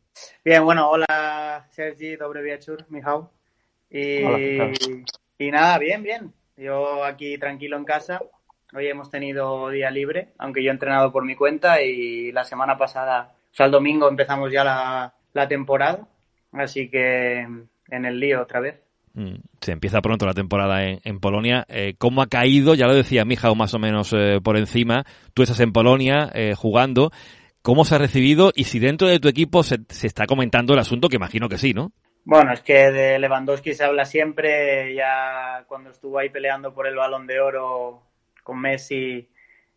[0.45, 3.31] Bien, bueno, hola Sergi, dobre wieczór, Mijau.
[3.91, 4.73] Y, hola,
[5.39, 6.33] y nada, bien, bien.
[6.57, 8.21] Yo aquí tranquilo en casa,
[8.75, 12.77] Hoy hemos tenido día libre, aunque yo he entrenado por mi cuenta y la semana
[12.77, 16.07] pasada, o sea, el domingo empezamos ya la, la temporada,
[16.53, 18.83] así que en el lío otra vez.
[19.61, 21.65] Se empieza pronto la temporada en, en Polonia.
[21.69, 22.75] Eh, ¿Cómo ha caído?
[22.75, 25.05] Ya lo decía Mija, más o menos eh, por encima.
[25.35, 27.11] Tú estás en Polonia eh, jugando.
[27.63, 28.53] ¿Cómo se ha recibido?
[28.55, 31.59] Y si dentro de tu equipo se, se, está comentando el asunto, que imagino que
[31.59, 31.91] sí, ¿no?
[32.25, 34.95] Bueno, es que de Lewandowski se habla siempre.
[34.95, 38.08] Ya cuando estuvo ahí peleando por el balón de oro
[38.49, 39.29] con Messi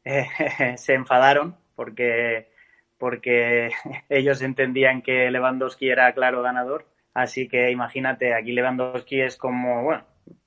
[0.05, 0.27] eh,
[0.77, 2.47] se enfadaron porque,
[2.97, 3.69] porque
[4.09, 6.87] ellos entendían que Lewandowski era claro ganador.
[7.13, 10.05] Así que imagínate, aquí Lewandowski es como, bueno,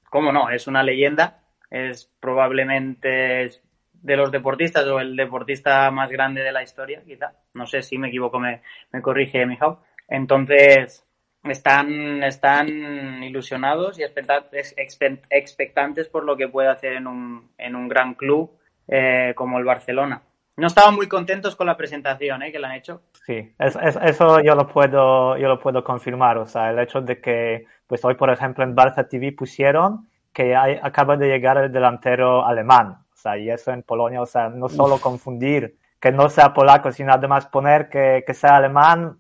[0.09, 0.49] ¿cómo no?
[0.49, 3.51] Es una leyenda, es probablemente
[3.93, 7.35] de los deportistas o el deportista más grande de la historia, quizá.
[7.53, 9.83] No sé si me equivoco, me, me corrige Mijao.
[10.09, 11.04] Entonces,
[11.45, 18.15] están, están ilusionados y expectantes por lo que puede hacer en un, en un gran
[18.15, 18.51] club
[18.89, 20.23] eh, como el Barcelona.
[20.57, 22.53] No estaban muy contentos con la presentación ¿eh?
[22.53, 23.03] que le han hecho.
[23.27, 26.39] Sí, es, es, eso yo lo puedo yo lo puedo confirmar.
[26.39, 30.55] O sea, el hecho de que, pues hoy por ejemplo en Barça TV pusieron que
[30.55, 32.99] hay, acaba de llegar el delantero alemán.
[33.13, 36.93] O sea, y eso en Polonia, o sea, no solo confundir que no sea polaco,
[36.93, 39.17] sino además poner que, que sea alemán,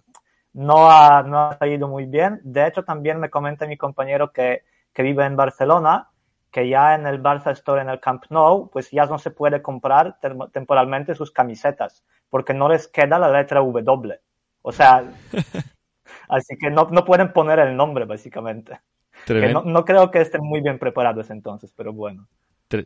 [0.55, 2.40] no ha, no ha salido muy bien.
[2.43, 4.62] De hecho, también me comenta mi compañero que,
[4.93, 6.09] que vive en Barcelona,
[6.51, 9.61] que ya en el Barça Store, en el Camp Nou, pues ya no se puede
[9.61, 10.19] comprar
[10.53, 14.21] temporalmente sus camisetas, porque no les queda la letra W.
[14.62, 15.05] O sea,
[16.29, 18.81] así que no, no pueden poner el nombre, básicamente.
[19.29, 22.29] No, no, creo que estén muy bien preparados entonces, pero bueno.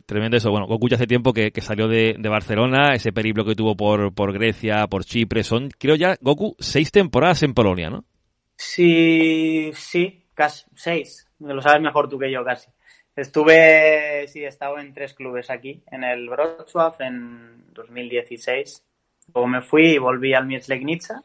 [0.05, 0.51] Tremendo eso.
[0.51, 3.75] Bueno, Goku ya hace tiempo que, que salió de, de, Barcelona, ese periplo que tuvo
[3.75, 5.43] por, por Grecia, por Chipre.
[5.43, 8.05] Son, creo ya, Goku, seis temporadas en Polonia, ¿no?
[8.55, 11.27] Sí, sí, casi seis.
[11.39, 12.69] Lo sabes mejor tú que yo, casi.
[13.15, 18.85] Estuve, sí, he estado en tres clubes aquí, en el Wrocław en 2016.
[19.33, 21.23] Luego me fui y volví al Mietz Legnica.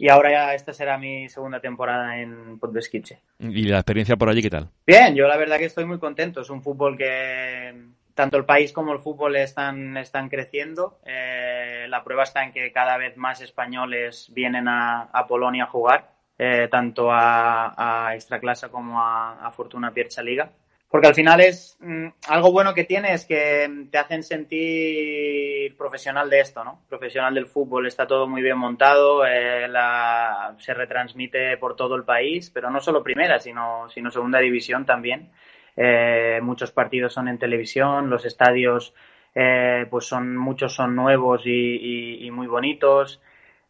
[0.00, 3.20] Y ahora ya esta será mi segunda temporada en Podbeskiche.
[3.40, 4.70] ¿Y la experiencia por allí qué tal?
[4.86, 6.40] Bien, yo la verdad que estoy muy contento.
[6.40, 7.74] Es un fútbol que
[8.14, 11.00] tanto el país como el fútbol están, están creciendo.
[11.04, 15.66] Eh, la prueba está en que cada vez más españoles vienen a, a Polonia a
[15.66, 20.52] jugar, eh, tanto a, a Extraclasa como a, a Fortuna Piercha Liga.
[20.90, 26.30] Porque al final es mmm, algo bueno que tiene es que te hacen sentir profesional
[26.30, 26.80] de esto, ¿no?
[26.88, 32.04] Profesional del fútbol, está todo muy bien montado, eh, la, se retransmite por todo el
[32.04, 35.30] país, pero no solo primera, sino, sino segunda división también.
[35.76, 38.94] Eh, muchos partidos son en televisión, los estadios,
[39.34, 43.20] eh, pues son, muchos son nuevos y, y, y muy bonitos.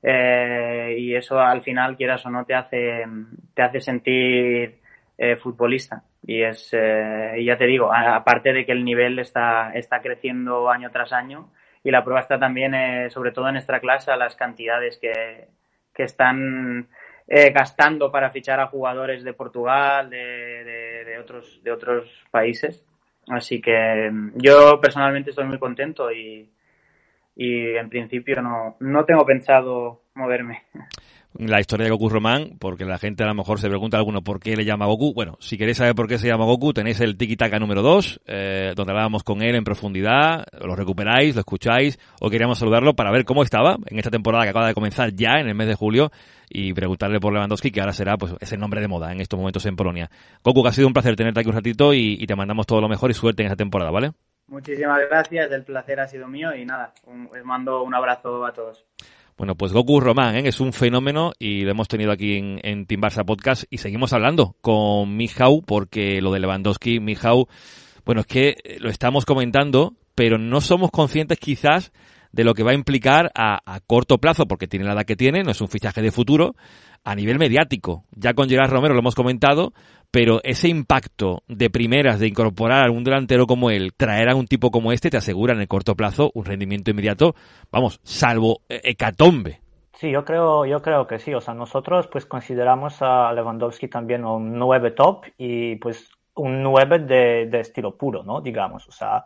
[0.02, 3.04] y eso al final, quieras o no, te hace,
[3.54, 4.78] te hace sentir
[5.40, 10.68] futbolista y es eh, ya te digo aparte de que el nivel está está creciendo
[10.68, 11.50] año tras año
[11.82, 15.48] y la prueba está también eh, sobre todo en nuestra clase las cantidades que,
[15.94, 16.88] que están
[17.26, 22.84] eh, gastando para fichar a jugadores de Portugal de, de, de, otros de otros países
[23.30, 26.50] así que yo personalmente estoy muy contento y
[27.40, 30.64] y en principio no, no tengo pensado moverme.
[31.34, 34.22] La historia de Goku Román, porque la gente a lo mejor se pregunta a alguno
[34.22, 35.12] por qué le llama Goku.
[35.14, 38.20] Bueno, si queréis saber por qué se llama Goku, tenéis el Tiki Taka número 2,
[38.26, 43.10] eh, donde hablábamos con él en profundidad, lo recuperáis, lo escucháis, o queríamos saludarlo para
[43.12, 45.74] ver cómo estaba en esta temporada que acaba de comenzar ya en el mes de
[45.74, 46.10] julio
[46.48, 49.64] y preguntarle por Lewandowski, que ahora será pues ese nombre de moda en estos momentos
[49.66, 50.10] en Polonia.
[50.42, 52.88] Goku, que ha sido un placer tenerte aquí un ratito y, te mandamos todo lo
[52.88, 54.12] mejor y suerte en esta temporada, ¿vale?
[54.48, 58.52] Muchísimas gracias, el placer ha sido mío y nada, un, les mando un abrazo a
[58.52, 58.84] todos.
[59.38, 60.48] Bueno, pues Goku Román ¿eh?
[60.48, 64.12] es un fenómeno y lo hemos tenido aquí en, en Team Barça Podcast y seguimos
[64.12, 67.46] hablando con Mijau porque lo de Lewandowski, Mijau,
[68.04, 71.92] bueno, es que lo estamos comentando, pero no somos conscientes quizás
[72.32, 75.14] de lo que va a implicar a, a, corto plazo, porque tiene la edad que
[75.14, 76.56] tiene, no es un fichaje de futuro,
[77.04, 78.04] a nivel mediático.
[78.16, 79.72] Ya con Gerard Romero lo hemos comentado,
[80.10, 84.46] pero ese impacto de primeras de incorporar a un delantero como él, traer a un
[84.46, 87.34] tipo como este, te asegura en el corto plazo un rendimiento inmediato,
[87.70, 89.60] vamos, salvo hecatombe.
[89.98, 91.34] Sí, yo creo, yo creo que sí.
[91.34, 97.00] O sea, nosotros pues consideramos a Lewandowski también un 9 top y pues un 9
[97.00, 98.40] de, de estilo puro, ¿no?
[98.40, 99.24] Digamos, o sea,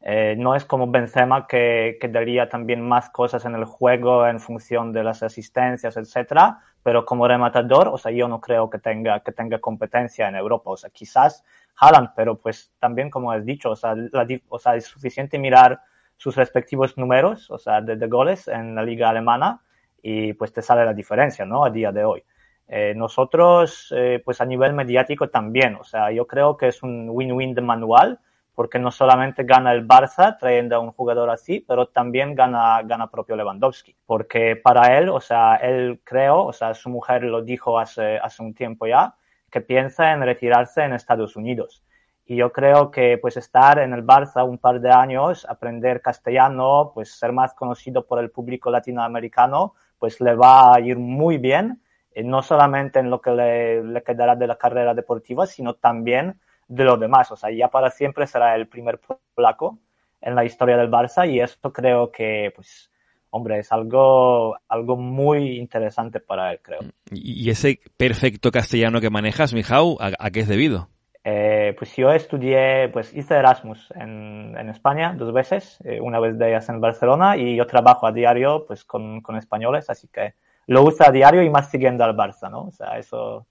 [0.00, 4.38] eh, no es como Benzema que, que, daría también más cosas en el juego en
[4.38, 9.20] función de las asistencias, etcétera, pero como rematador, o sea, yo no creo que tenga,
[9.20, 10.70] que tenga competencia en Europa.
[10.70, 11.44] O sea, quizás
[11.76, 15.80] Haaland, pero pues también como has dicho, o sea, la, o sea, es suficiente mirar
[16.16, 19.60] sus respectivos números, o sea, de, de, goles en la liga alemana
[20.02, 21.64] y pues te sale la diferencia, ¿no?
[21.64, 22.24] A día de hoy.
[22.68, 27.08] Eh, nosotros, eh, pues a nivel mediático también, o sea, yo creo que es un
[27.10, 28.20] win-win de manual
[28.54, 33.10] porque no solamente gana el Barça trayendo a un jugador así, pero también gana, gana
[33.10, 33.96] propio Lewandowski.
[34.04, 38.42] Porque para él, o sea, él creo, o sea, su mujer lo dijo hace, hace
[38.42, 39.14] un tiempo ya,
[39.50, 41.82] que piensa en retirarse en Estados Unidos.
[42.24, 46.92] Y yo creo que pues estar en el Barça un par de años, aprender castellano,
[46.94, 51.82] pues ser más conocido por el público latinoamericano, pues le va a ir muy bien,
[52.12, 56.40] eh, no solamente en lo que le, le quedará de la carrera deportiva, sino también
[56.74, 57.30] de los demás.
[57.30, 59.00] O sea, ya para siempre será el primer
[59.34, 59.78] polaco
[60.20, 62.90] en la historia del Barça y esto creo que, pues,
[63.30, 66.80] hombre, es algo, algo muy interesante para él, creo.
[67.10, 70.88] ¿Y ese perfecto castellano que manejas, Mijau, a, a qué es debido?
[71.24, 76.36] Eh, pues yo estudié, pues hice Erasmus en, en España dos veces, eh, una vez
[76.36, 80.34] de ellas en Barcelona y yo trabajo a diario pues con, con españoles, así que
[80.66, 82.62] lo uso a diario y más siguiendo al Barça, ¿no?
[82.62, 83.46] O sea, eso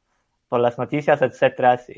[0.49, 1.95] por las noticias, etcétera, sí.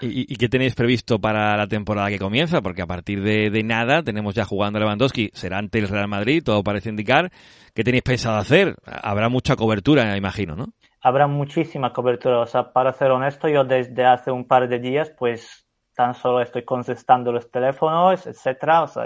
[0.00, 2.60] ¿Y, ¿Y, qué tenéis previsto para la temporada que comienza?
[2.60, 6.62] Porque a partir de, nada tenemos ya jugando Lewandowski, será ante el Real Madrid, todo
[6.62, 7.30] parece indicar.
[7.74, 8.76] ¿Qué tenéis pensado hacer?
[8.84, 10.66] Habrá mucha cobertura, imagino, ¿no?
[11.00, 12.40] Habrá muchísima cobertura.
[12.40, 16.42] O sea, para ser honesto, yo desde hace un par de días, pues tan solo
[16.42, 19.04] estoy contestando los teléfonos, etcétera, o sea,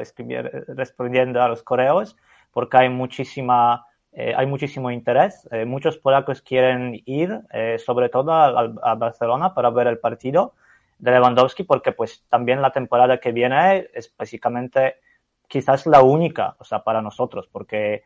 [0.68, 2.16] respondiendo a los correos,
[2.50, 5.48] porque hay muchísima, eh, hay muchísimo interés.
[5.52, 10.54] Eh, muchos polacos quieren ir, eh, sobre todo a, a Barcelona, para ver el partido
[11.00, 14.96] de Lewandowski porque pues también la temporada que viene es básicamente
[15.48, 18.04] quizás la única, o sea, para nosotros, porque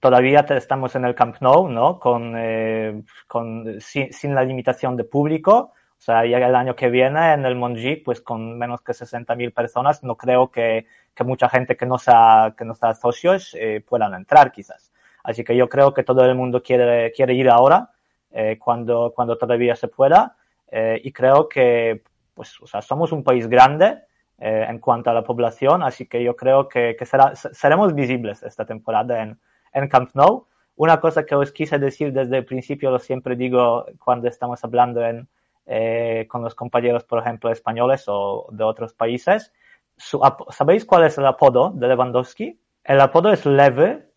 [0.00, 1.98] todavía estamos en el Camp Nou, ¿no?
[1.98, 5.72] Con, eh, con sin, la limitación de público.
[5.98, 9.52] O sea, ya el año que viene en el Montjuic, pues con menos que 60.000
[9.52, 13.82] personas, no creo que, que, mucha gente que no sea, que no sea socios eh,
[13.86, 14.92] puedan entrar quizás.
[15.24, 17.90] Así que yo creo que todo el mundo quiere, quiere ir ahora,
[18.30, 20.36] eh, cuando, cuando todavía se pueda.
[20.70, 22.02] Eh, y creo que,
[22.34, 23.98] pues, o sea, somos un país grande
[24.38, 28.42] eh, en cuanto a la población, así que yo creo que, que será, seremos visibles
[28.42, 29.38] esta temporada en,
[29.72, 30.46] en Camp Nou.
[30.76, 35.04] Una cosa que os quise decir desde el principio, lo siempre digo cuando estamos hablando
[35.04, 35.28] en,
[35.66, 39.52] eh, con los compañeros, por ejemplo, españoles o de otros países.
[39.96, 42.60] Su, ¿Sabéis cuál es el apodo de Lewandowski?
[42.84, 44.07] El apodo es Leve,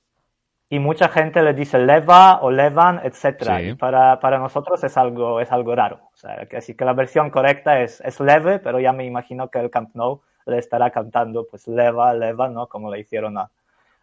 [0.71, 3.59] y mucha gente le dice leva o levan, etcétera.
[3.59, 3.65] Sí.
[3.65, 5.99] Y para, para nosotros es algo, es algo raro.
[6.13, 9.49] O sea, que, así que la versión correcta es, es leve, pero ya me imagino
[9.49, 12.67] que el Camp Nou le estará cantando pues leva, leva, ¿no?
[12.67, 13.51] Como le hicieron a,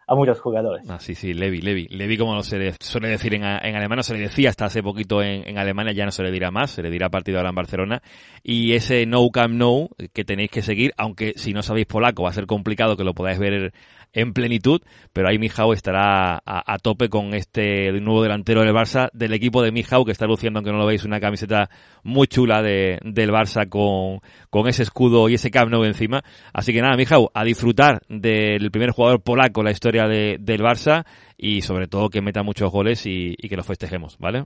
[0.09, 0.87] a muchos jugadores.
[0.87, 1.87] Ah, sí, sí, Levi, Levi.
[1.87, 4.83] Levi, como se le suele decir en, en alemán, no se le decía hasta hace
[4.83, 7.49] poquito en, en, Alemania, ya no se le dirá más, se le dirá de ahora
[7.49, 8.01] en Barcelona.
[8.43, 12.29] Y ese No Camp No que tenéis que seguir, aunque si no sabéis polaco va
[12.29, 13.73] a ser complicado que lo podáis ver
[14.13, 14.81] en plenitud,
[15.13, 19.71] pero ahí Mijau estará a, tope con este nuevo delantero del Barça, del equipo de
[19.71, 21.69] Mijau, que está luciendo, aunque no lo veis, una camiseta
[22.03, 24.19] muy chula de, del Barça con,
[24.49, 26.21] con ese escudo y ese Camp encima.
[26.53, 30.61] Así que nada, Mijau, a disfrutar del primer jugador polaco en la historia de, del
[30.61, 31.05] Barça
[31.37, 34.45] y sobre todo que meta muchos goles y, que lo festejemos, ¿vale?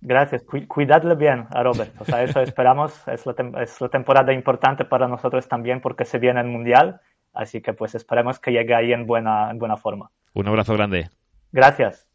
[0.00, 0.44] Gracias.
[0.68, 1.92] Cuidadle bien a Robert.
[1.98, 3.02] O sea, eso esperamos.
[3.08, 7.00] Es la temporada importante para nosotros también porque se viene el Mundial
[7.38, 10.10] Así que pues esperemos que llegue ahí en buena, en buena forma.
[10.34, 11.08] Un abrazo grande.
[11.52, 12.07] Gracias.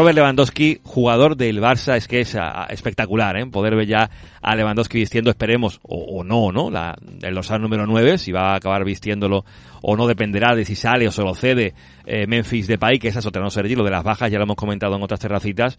[0.00, 3.44] Robert Lewandowski, jugador del Barça, es que es ah, espectacular, ¿eh?
[3.44, 4.08] Poder ver ya
[4.40, 6.70] a Lewandowski vistiendo, esperemos, o, no, ¿no?
[6.70, 9.44] La, el dorsal número 9, si va a acabar vistiéndolo
[9.82, 11.74] o no dependerá de si sale o se lo cede
[12.06, 14.44] eh, Memphis Depay, que esa es otra, no Sergi, lo de las bajas ya lo
[14.44, 15.78] hemos comentado en otras terracitas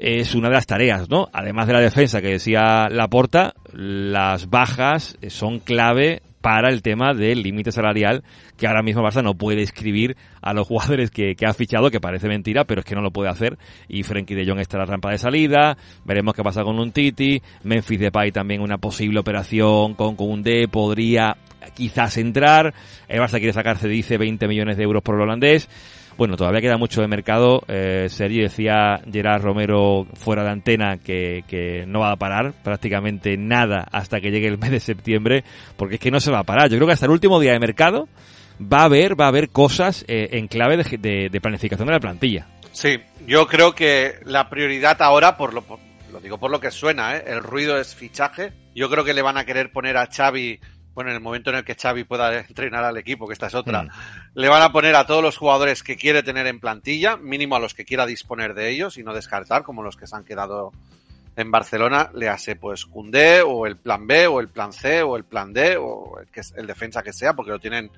[0.00, 1.28] es una de las tareas, ¿no?
[1.32, 7.42] Además de la defensa que decía Laporta, las bajas son clave para el tema del
[7.42, 8.22] límite salarial
[8.58, 12.28] que ahora mismo Barça no puede escribir a los jugadores que, ha fichado, que parece
[12.28, 13.56] mentira, pero es que no lo puede hacer.
[13.88, 16.92] Y Frenkie de Jong está en la rampa de salida, veremos qué pasa con un
[16.92, 21.38] Titi, Memphis Depay también una posible operación con, un D podría
[21.72, 22.74] quizás entrar,
[23.08, 25.66] el Barça quiere sacarse, dice, 20 millones de euros por el holandés.
[26.16, 27.62] Bueno, todavía queda mucho de mercado.
[27.66, 33.86] Eh, Sergi decía Gerard Romero fuera de antena que, no va a parar prácticamente nada
[33.90, 35.44] hasta que llegue el mes de septiembre,
[35.76, 36.70] porque es que no se va a parar.
[36.70, 38.08] Yo creo que hasta el último día de mercado
[38.60, 42.00] va a haber, va a haber cosas eh, en clave de, de, planificación de la
[42.00, 42.46] plantilla.
[42.70, 45.64] Sí, yo creo que la prioridad ahora, por lo,
[46.12, 47.24] lo digo por lo que suena, ¿eh?
[47.26, 48.52] el ruido es fichaje.
[48.74, 50.60] Yo creo que le van a querer poner a Xavi
[50.94, 53.54] bueno, en el momento en el que Xavi pueda entrenar al equipo, que esta es
[53.54, 53.90] otra, mm.
[54.34, 57.60] le van a poner a todos los jugadores que quiere tener en plantilla, mínimo a
[57.60, 60.72] los que quiera disponer de ellos y no descartar, como los que se han quedado
[61.36, 65.16] en Barcelona, le hace pues D o el plan B o el plan C o
[65.16, 67.90] el plan D o el, que es el defensa que sea, porque lo tienen,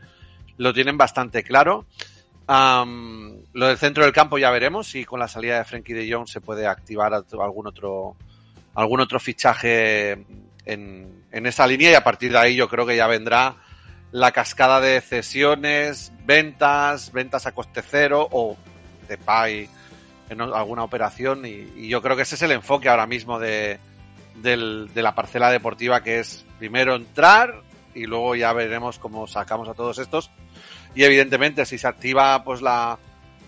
[0.57, 1.85] lo tienen bastante claro.
[2.49, 6.27] lo del centro del campo ya veremos si con la salida de Frenkie de Jong
[6.27, 8.17] se puede activar algún otro,
[8.75, 10.25] algún otro fichaje
[10.67, 13.57] en, en esa línea y a partir de ahí yo creo que ya vendrá
[14.13, 18.57] la cascada de cesiones, ventas, ventas a coste cero o
[19.09, 19.69] de pay
[20.29, 23.79] en alguna operación y, yo creo que ese es el enfoque ahora mismo de,
[24.35, 27.63] de la parcela deportiva que es primero entrar
[27.95, 30.31] y luego ya veremos cómo sacamos a todos estos.
[30.95, 32.99] Y evidentemente si se activa pues la,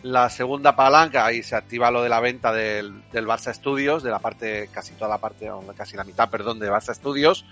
[0.03, 4.11] la segunda palanca y se activa lo de la venta del, del Barça Studios, de
[4.11, 7.45] la parte, casi toda la parte, casi la mitad, perdón, de Barça Studios,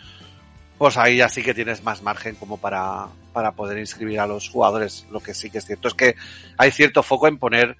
[0.78, 4.48] pues ahí ya sí que tienes más margen como para, para poder inscribir a los
[4.48, 5.06] jugadores.
[5.10, 6.14] Lo que sí que es cierto es que
[6.58, 7.76] hay cierto foco en poner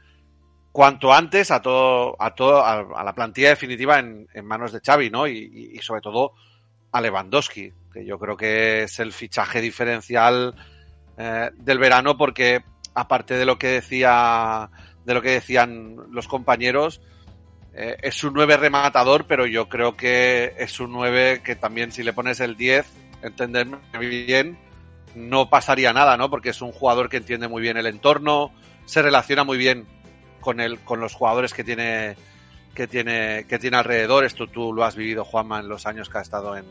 [0.72, 5.10] cuanto antes a todo, a todo, a, la plantilla definitiva en, en, manos de Xavi,
[5.10, 5.26] ¿no?
[5.26, 6.34] Y, y, sobre todo
[6.92, 10.54] a Lewandowski, que yo creo que es el fichaje diferencial
[11.18, 12.62] eh, del verano porque
[12.96, 14.70] aparte de lo que decía,
[15.04, 17.02] de lo que decían los compañeros,
[17.74, 22.02] eh, es un 9 rematador, pero yo creo que es un 9 que también si
[22.02, 22.86] le pones el 10,
[23.22, 24.58] entenderme bien,
[25.14, 26.30] no pasaría nada, ¿no?
[26.30, 28.50] Porque es un jugador que entiende muy bien el entorno,
[28.86, 29.86] se relaciona muy bien
[30.40, 32.16] con el, con los jugadores que tiene,
[32.74, 34.24] que tiene, que tiene alrededor.
[34.24, 36.64] Esto tú lo has vivido, Juanma, en los años que ha estado en,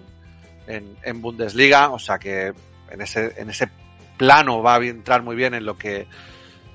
[0.65, 2.51] en, en Bundesliga, o sea que
[2.89, 3.69] en ese, en ese
[4.17, 6.07] plano va a entrar muy bien en lo que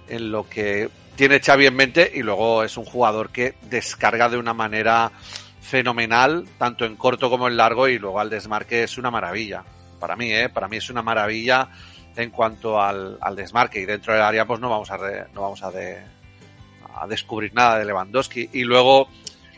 [0.08, 4.38] en lo que tiene Xavi en mente y luego es un jugador que descarga de
[4.38, 5.12] una manera
[5.60, 9.62] fenomenal, tanto en corto como en largo y luego al desmarque es una maravilla.
[10.00, 10.48] Para mí, ¿eh?
[10.48, 11.68] Para mí es una maravilla
[12.16, 14.96] en cuanto al, al desmarque y dentro del área pues no vamos a
[15.32, 15.98] no vamos a, de,
[16.94, 19.08] a descubrir nada de Lewandowski y luego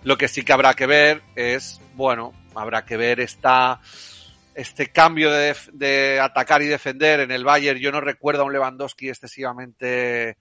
[0.02, 3.80] lo que sí que habrá que ver es, bueno, habrá que ver esta
[4.54, 7.80] este cambio de, de, atacar y defender en el Bayern.
[7.80, 10.36] Yo no recuerdo a un Lewandowski excesivamente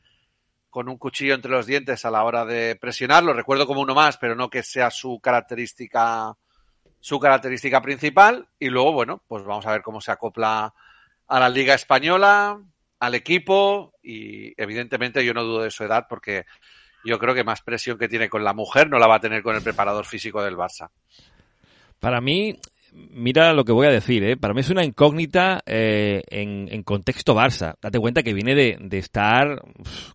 [0.69, 3.23] con un cuchillo entre los dientes a la hora de presionar.
[3.23, 6.33] Lo recuerdo como uno más, pero no que sea su característica,
[6.99, 8.47] su característica principal.
[8.57, 10.73] Y luego, bueno, pues vamos a ver cómo se acopla
[11.27, 12.61] a la Liga Española,
[12.99, 16.45] al equipo y evidentemente yo no dudo de su edad porque
[17.03, 19.41] yo creo que más presión que tiene con la mujer no la va a tener
[19.41, 20.89] con el preparador físico del Barça.
[21.99, 22.59] Para mí,
[22.91, 24.37] mira lo que voy a decir, ¿eh?
[24.37, 27.75] para mí es una incógnita eh, en, contexto Barça.
[27.81, 29.61] Date cuenta que viene de, de estar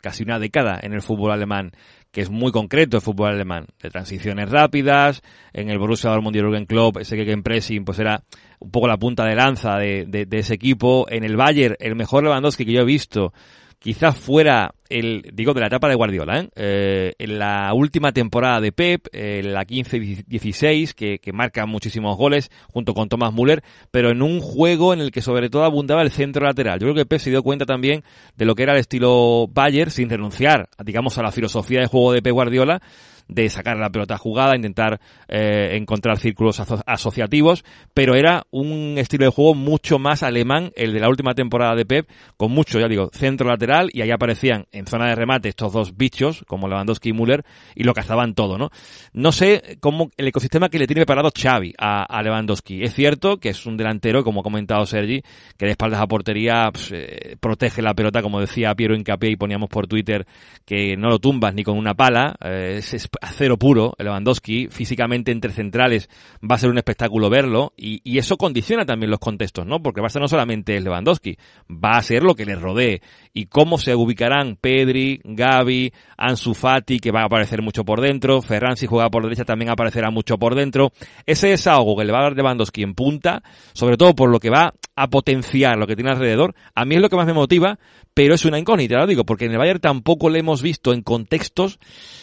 [0.00, 1.72] casi una década en el fútbol alemán,
[2.10, 5.22] que es muy concreto el fútbol alemán, de transiciones rápidas,
[5.52, 8.22] en el Borussia Dortmund y Jürgen Klopp, ese que en pressing pues era
[8.58, 11.06] un poco la punta de lanza de, de, de ese equipo.
[11.08, 13.32] En el Bayern, el mejor Lewandowski que yo he visto,
[13.78, 16.48] quizás fuera el, digo, de la etapa de Guardiola, ¿eh?
[16.56, 22.50] eh en la última temporada de Pep, eh, la 15-16, que, que marca muchísimos goles,
[22.68, 26.10] junto con Thomas Müller, pero en un juego en el que sobre todo abundaba el
[26.10, 26.78] centro lateral.
[26.78, 28.04] Yo creo que Pep se dio cuenta también
[28.36, 32.12] de lo que era el estilo Bayer, sin renunciar, digamos, a la filosofía de juego
[32.12, 32.80] de Pep Guardiola,
[33.28, 37.64] de sacar la pelota jugada, intentar eh, encontrar círculos asociativos,
[37.94, 41.84] pero era un estilo de juego mucho más alemán, el de la última temporada de
[41.84, 45.72] Pep, con mucho, ya digo, centro lateral y ahí aparecían en zona de remate estos
[45.72, 48.70] dos bichos, como Lewandowski y Müller, y lo cazaban todo, ¿no?
[49.12, 52.82] No sé cómo el ecosistema que le tiene preparado Xavi a, Lewandowski.
[52.82, 55.22] Es cierto que es un delantero, como ha comentado Sergi,
[55.56, 59.36] que de espaldas a portería pues, eh, protege la pelota, como decía Piero Incapié y
[59.36, 60.26] poníamos por Twitter,
[60.64, 65.52] que no lo tumbas ni con una pala, eh, es acero puro, Lewandowski, físicamente entre
[65.52, 66.08] centrales
[66.42, 69.82] va a ser un espectáculo verlo, y, y eso condiciona también los contextos, ¿no?
[69.82, 71.36] Porque va a ser no solamente es Lewandowski,
[71.70, 73.02] va a ser lo que le rodee,
[73.32, 78.40] y cómo se ubicarán Pedri, Gavi, Ansu Fati, que va a aparecer mucho por dentro,
[78.42, 80.92] Ferran si juega por derecha también aparecerá mucho por dentro,
[81.26, 83.42] ese desahogo que le va a dar Lewandowski en punta,
[83.72, 87.02] sobre todo por lo que va a potenciar lo que tiene alrededor, a mí es
[87.02, 87.78] lo que más me motiva,
[88.14, 91.02] pero es una incógnita, lo digo, porque en el Bayern tampoco le hemos visto en
[91.02, 91.78] contextos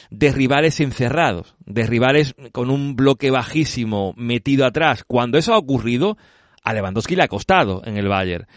[0.10, 5.04] de rivales encerrados, de rivales con un bloque bajísimo metido atrás.
[5.06, 6.18] Cuando eso ha ocurrido,
[6.64, 8.48] a Lewandowski le ha costado en el Bayern.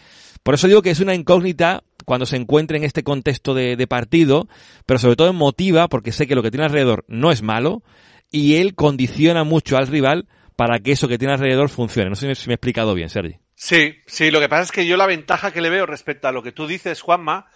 [0.43, 3.87] Por eso digo que es una incógnita cuando se encuentre en este contexto de, de
[3.87, 4.47] partido,
[4.85, 7.83] pero sobre todo motiva porque sé que lo que tiene alrededor no es malo
[8.31, 12.09] y él condiciona mucho al rival para que eso que tiene alrededor funcione.
[12.09, 13.39] No sé si me he explicado bien, Sergi.
[13.55, 16.31] Sí, sí, lo que pasa es que yo la ventaja que le veo respecto a
[16.31, 17.47] lo que tú dices, Juanma,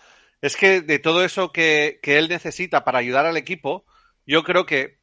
[0.42, 3.86] es que de todo eso que, que él necesita para ayudar al equipo,
[4.26, 5.00] yo creo que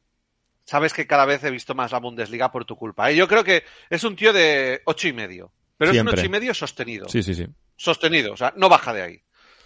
[0.69, 3.09] sabes que cada vez he visto más la Bundesliga por tu culpa.
[3.09, 3.15] ¿eh?
[3.15, 6.29] Yo creo que es un tío de ocho y medio, pero es un ocho y
[6.29, 7.09] medio sostenido.
[7.09, 7.47] Sí, sí, sí.
[7.75, 9.21] Sostenido, o sea, no baja de ahí.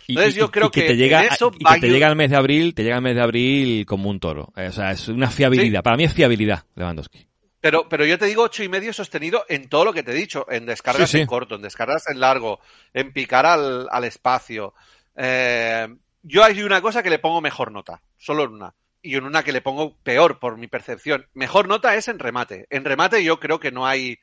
[0.07, 2.73] Entonces yo creo que, te llega, eso y que te llega el mes de abril,
[2.73, 4.53] te llega el mes de abril como un toro.
[4.55, 5.81] O sea, es una fiabilidad.
[5.81, 7.27] Para mí es fiabilidad, Lewandowski.
[7.61, 10.15] Pero, pero yo te digo ocho y medio sostenido en todo lo que te he
[10.15, 12.59] dicho, en descargas en corto, en descargas en largo,
[12.93, 14.73] en picar al, al espacio.
[15.15, 15.87] Eh,
[16.21, 18.75] yo hay una cosa que le pongo mejor nota, solo en una.
[19.01, 21.27] Y en una que le pongo peor por mi percepción.
[21.33, 22.67] Mejor nota es en remate.
[22.69, 24.19] En remate yo creo que no hay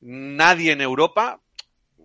[0.00, 1.40] nadie en Europa,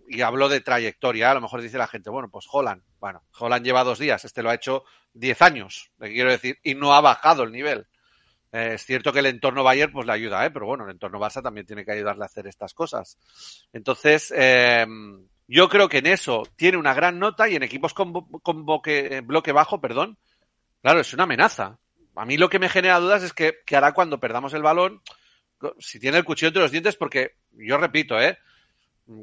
[0.07, 2.83] y hablo de trayectoria, a lo mejor dice la gente, bueno, pues Holland.
[2.99, 6.75] Bueno, Holland lleva dos días, este lo ha hecho diez años, le quiero decir, y
[6.75, 7.87] no ha bajado el nivel.
[8.51, 10.51] Eh, es cierto que el entorno Bayern pues le ayuda, ¿eh?
[10.51, 13.17] pero bueno, el entorno Barça también tiene que ayudarle a hacer estas cosas.
[13.73, 14.85] Entonces, eh,
[15.53, 19.51] yo creo que en eso tiene una gran nota y en equipos con, con bloque,
[19.53, 20.17] bajo, perdón,
[20.81, 21.77] claro, es una amenaza.
[22.15, 25.03] A mí lo que me genera dudas es que, que hará cuando perdamos el balón,
[25.77, 28.39] si tiene el cuchillo entre los dientes, porque yo repito, ¿eh?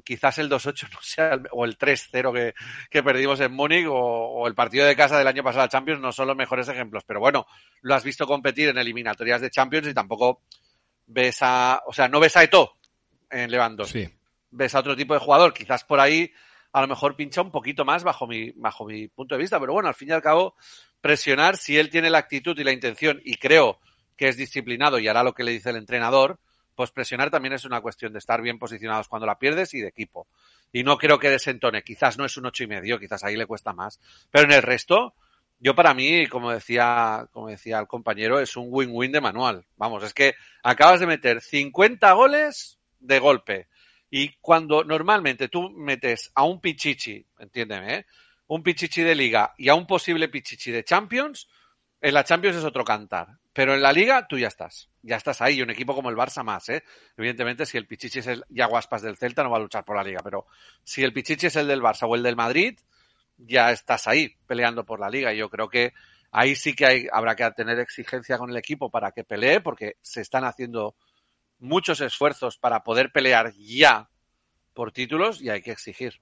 [0.04, 2.54] quizás el 2-8 no sea, el, o el 3-0 que,
[2.88, 6.00] que, perdimos en Múnich o, o, el partido de casa del año pasado a Champions
[6.00, 7.44] no son los mejores ejemplos, pero bueno,
[7.80, 10.42] lo has visto competir en eliminatorias de Champions y tampoco
[11.06, 12.76] ves a, o sea, no ves a Eto
[13.30, 14.04] en Lewandowski.
[14.04, 14.19] Sí.
[14.50, 16.32] Ves a otro tipo de jugador, quizás por ahí
[16.72, 19.72] a lo mejor pincha un poquito más bajo mi, bajo mi punto de vista, pero
[19.72, 20.54] bueno, al fin y al cabo,
[21.00, 23.80] presionar, si él tiene la actitud y la intención, y creo
[24.16, 26.38] que es disciplinado y hará lo que le dice el entrenador,
[26.74, 29.88] pues presionar también es una cuestión de estar bien posicionados cuando la pierdes y de
[29.88, 30.28] equipo.
[30.72, 31.82] Y no creo que desentone.
[31.82, 34.00] Quizás no es un ocho y medio, quizás ahí le cuesta más.
[34.30, 35.14] Pero en el resto,
[35.58, 39.66] yo para mí, como decía, como decía el compañero, es un win-win de manual.
[39.76, 43.68] Vamos, es que acabas de meter 50 goles de golpe.
[44.10, 48.06] Y cuando normalmente tú metes a un pichichi, entiéndeme, ¿eh?
[48.48, 51.48] un pichichi de liga y a un posible pichichi de Champions,
[52.00, 53.28] en la Champions es otro cantar.
[53.52, 54.88] Pero en la liga tú ya estás.
[55.02, 55.60] Ya estás ahí.
[55.60, 56.82] Un equipo como el Barça más, ¿eh?
[57.16, 60.04] Evidentemente, si el Pichichi es el Yaguaspas del Celta, no va a luchar por la
[60.04, 60.20] liga.
[60.22, 60.46] Pero
[60.84, 62.78] si el Pichichi es el del Barça o el del Madrid,
[63.36, 65.34] ya estás ahí peleando por la liga.
[65.34, 65.92] Y yo creo que
[66.30, 69.96] ahí sí que hay, habrá que tener exigencia con el equipo para que pelee, porque
[70.00, 70.94] se están haciendo
[71.60, 74.10] muchos esfuerzos para poder pelear ya
[74.74, 76.20] por títulos y hay que exigir.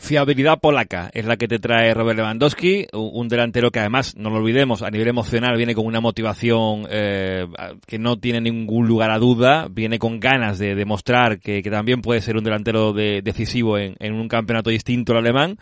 [0.00, 4.36] Fiabilidad polaca es la que te trae Robert Lewandowski, un delantero que además, no lo
[4.36, 7.46] olvidemos, a nivel emocional viene con una motivación eh,
[7.86, 12.22] que no tiene ningún lugar a duda, viene con ganas de demostrar que, también puede
[12.22, 15.58] ser un delantero de, decisivo en, en, un campeonato distinto al alemán.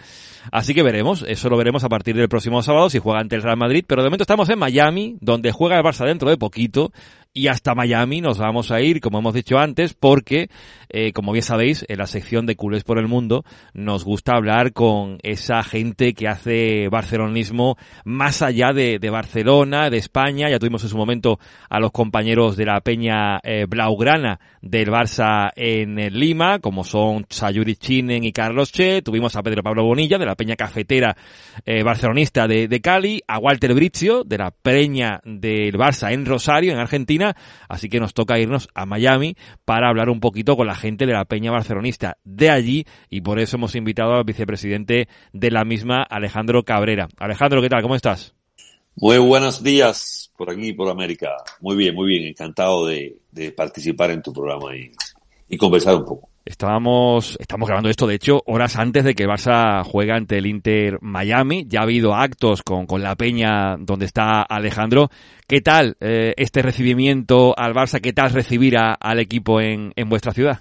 [0.53, 3.43] Así que veremos, eso lo veremos a partir del próximo sábado si juega ante el
[3.43, 6.93] Real Madrid, pero de momento estamos en Miami, donde juega el Barça dentro de poquito
[7.35, 10.49] y hasta Miami nos vamos a ir, como hemos dicho antes, porque,
[10.89, 14.73] eh, como bien sabéis, en la sección de culés por el mundo nos gusta hablar
[14.73, 20.51] con esa gente que hace barcelonismo más allá de, de Barcelona, de España.
[20.51, 25.53] Ya tuvimos en su momento a los compañeros de la Peña eh, Blaugrana del Barça
[25.55, 29.03] en Lima, como son Sayuri Chinen y Carlos Che.
[29.03, 31.17] Tuvimos a Pedro Pablo Bonilla de la Peña Cafetera
[31.65, 36.73] eh, barcelonista de, de Cali, a Walter Brizio de la Peña del Barça en Rosario,
[36.73, 37.18] en Argentina
[37.69, 41.13] así que nos toca irnos a Miami para hablar un poquito con la gente de
[41.13, 46.03] la Peña Barcelonista de allí y por eso hemos invitado al vicepresidente de la misma,
[46.03, 47.09] Alejandro Cabrera.
[47.19, 47.83] Alejandro, ¿qué tal?
[47.83, 48.35] ¿Cómo estás?
[48.97, 51.37] Muy buenos días por aquí, por América.
[51.61, 52.29] Muy bien, muy bien.
[52.29, 53.21] Encantado de,
[53.57, 54.91] participar en tu programa y,
[55.49, 56.29] y conversar un poco.
[56.49, 60.97] Estábamos, estamos grabando esto, de hecho, horas antes de que Barça juegue ante el Inter
[61.03, 61.67] Miami.
[61.69, 65.11] Ya ha habido actos con, con la peña donde está Alejandro.
[65.47, 68.01] ¿Qué tal eh, este recibimiento al Barça?
[68.01, 70.61] ¿Qué tal recibir al equipo en, en vuestra ciudad?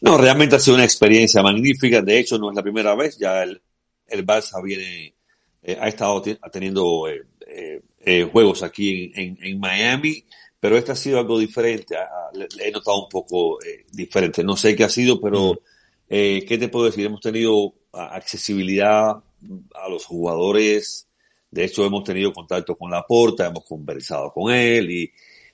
[0.00, 2.02] No, realmente ha sido una experiencia magnífica.
[2.02, 3.18] De hecho, no es la primera vez.
[3.18, 3.60] Ya el,
[4.06, 5.16] el Barça viene,
[5.60, 6.22] eh, ha estado
[6.52, 10.24] teniendo eh, juegos aquí en, en, Miami,
[10.66, 11.94] pero este ha sido algo diferente.
[12.32, 13.60] Le, he notado un poco
[13.92, 14.42] diferente.
[14.42, 15.60] No sé qué ha sido, pero
[16.08, 17.06] ¿qué te puedo decir?
[17.06, 21.06] Hemos tenido accesibilidad a los jugadores.
[21.52, 25.12] De hecho, hemos tenido contacto con la porta, hemos conversado con él y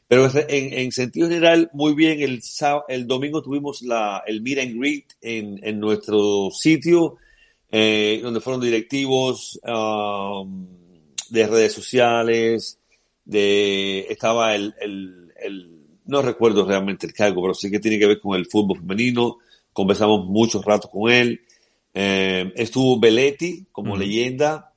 [0.08, 2.22] pero en, en, sentido general, muy bien.
[2.22, 2.42] El,
[2.88, 7.16] el domingo tuvimos la, el meet and greet en, en nuestro sitio,
[7.70, 10.66] eh, donde fueron directivos um,
[11.28, 12.78] de redes sociales,
[13.24, 18.06] de, estaba el, el, el, no recuerdo realmente el cargo, pero sí que tiene que
[18.06, 19.38] ver con el fútbol femenino.
[19.72, 21.40] Conversamos muchos ratos con él.
[21.94, 24.72] Eh, estuvo Belletti como leyenda.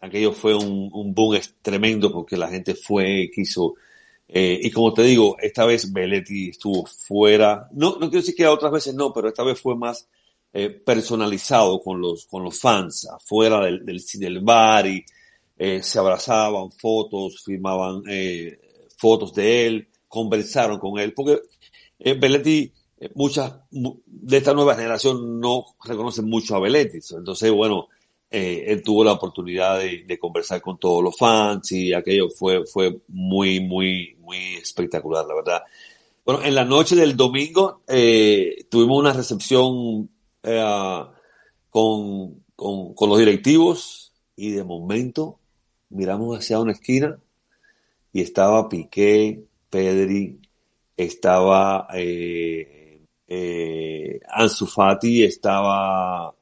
[0.00, 3.74] Aquello fue un, un boom tremendo porque la gente fue, quiso
[4.28, 7.68] eh, y como te digo, esta vez Belletti estuvo fuera.
[7.72, 10.08] No, no quiero decir que otras veces no, pero esta vez fue más
[10.52, 15.04] eh, personalizado con los, con los fans, afuera del, del, del bar y
[15.58, 18.58] eh, se abrazaban, fotos, firmaban eh,
[18.96, 21.40] fotos de él, conversaron con él, porque
[21.98, 26.98] eh, Belletti, eh, muchas de esta nueva generación no reconocen mucho a Belletti.
[27.16, 27.88] Entonces, bueno,
[28.28, 33.60] él tuvo la oportunidad de, conversar con todos los fans y aquello fue, fue muy,
[33.60, 35.62] muy, muy espectacular, la verdad.
[36.22, 37.82] Bueno, en la noche del domingo
[38.68, 40.10] tuvimos una recepción
[41.70, 45.38] con, con, los directivos y de momento
[45.90, 47.18] miramos hacia una esquina
[48.12, 50.40] y estaba Piqué, Pedri,
[50.96, 56.34] estaba eh, eh, Ansu Fati, estaba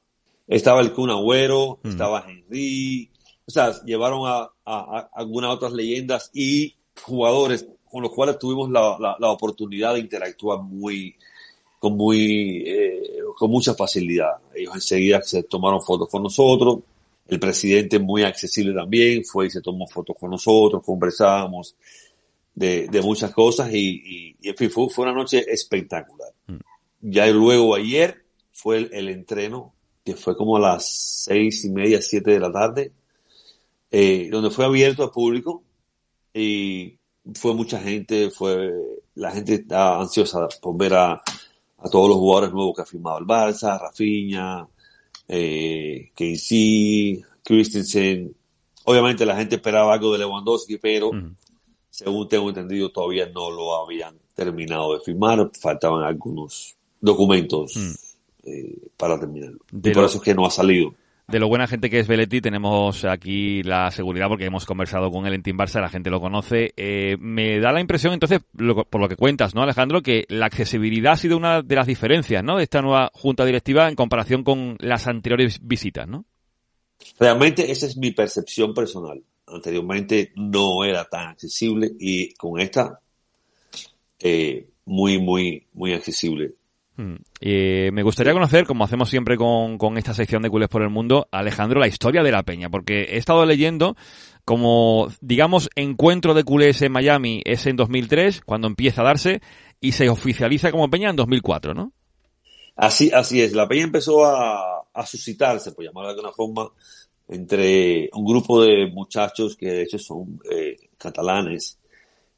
[0.47, 1.89] estaba el Kun Agüero, mm.
[1.89, 3.11] estaba Henry,
[3.47, 8.97] o sea, llevaron a, a, algunas otras leyendas y jugadores con los cuales tuvimos la,
[8.99, 11.15] la, la oportunidad de interactuar muy,
[11.79, 14.33] con muy, eh, con mucha facilidad.
[14.55, 16.79] Ellos enseguida se tomaron fotos con nosotros.
[17.27, 21.75] El presidente muy accesible también fue y se tomó fotos con nosotros, conversábamos
[22.55, 26.33] de, de muchas cosas y, y, en fin, fue, fue una noche espectacular.
[26.47, 26.59] Mm.
[27.01, 30.87] Ya luego ayer fue el, el entreno que fue como a las
[31.25, 32.93] seis y media, siete de la tarde,
[33.91, 35.63] eh, donde fue abierto al público
[36.33, 36.99] y
[37.35, 38.73] fue mucha gente, fue
[39.15, 43.19] la gente estaba ansiosa por ver a, a todos los jugadores nuevos que ha firmado
[43.19, 44.67] el Barça, Rafinha,
[45.29, 48.35] eh, Casey, Christensen.
[48.85, 51.11] Obviamente la gente esperaba algo de Lewandowski, pero
[51.91, 57.75] según tengo entendido todavía no lo habían terminado de firmar, faltaban algunos documentos.
[58.47, 59.59] Eh, para terminarlo.
[59.73, 60.95] y por eso es que no ha salido.
[61.27, 65.27] De lo buena gente que es Belletti, tenemos aquí la seguridad porque hemos conversado con
[65.27, 66.75] él en Team Barça, la gente lo conoce.
[66.77, 70.03] Eh, me da la impresión, entonces, por lo que cuentas, ¿no, Alejandro?
[70.03, 72.59] Que la accesibilidad ha sido una de las diferencias, ¿no?
[72.59, 76.27] De esta nueva junta directiva en comparación con las anteriores visitas, ¿no?
[77.19, 79.23] Realmente esa es mi percepción personal.
[79.47, 83.01] Anteriormente no era tan accesible y con esta,
[84.21, 86.53] eh, muy, muy, muy accesible.
[86.97, 87.15] Mm.
[87.41, 90.91] Eh, me gustaría conocer, como hacemos siempre con, con, esta sección de Culés por el
[90.91, 93.97] Mundo, Alejandro, la historia de la peña, porque he estado leyendo
[94.45, 99.41] como, digamos, encuentro de culés en Miami es en 2003, cuando empieza a darse,
[99.81, 101.93] y se oficializa como peña en 2004, ¿no?
[102.77, 106.71] Así, así es, la peña empezó a, a suscitarse, por llamarlo de alguna forma,
[107.29, 111.79] entre un grupo de muchachos que de hecho son eh, catalanes,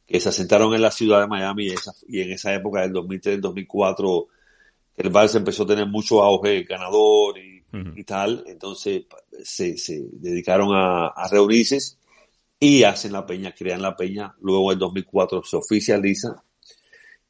[0.07, 2.93] que se asentaron en la ciudad de Miami y, esa, y en esa época del
[2.93, 4.27] 2003-2004
[4.97, 7.63] el Barça empezó a tener mucho auge ganador y,
[7.95, 9.05] y tal, entonces
[9.43, 11.79] se, se dedicaron a, a, reunirse
[12.59, 16.43] y hacen la peña, crean la peña, luego en 2004 se oficializa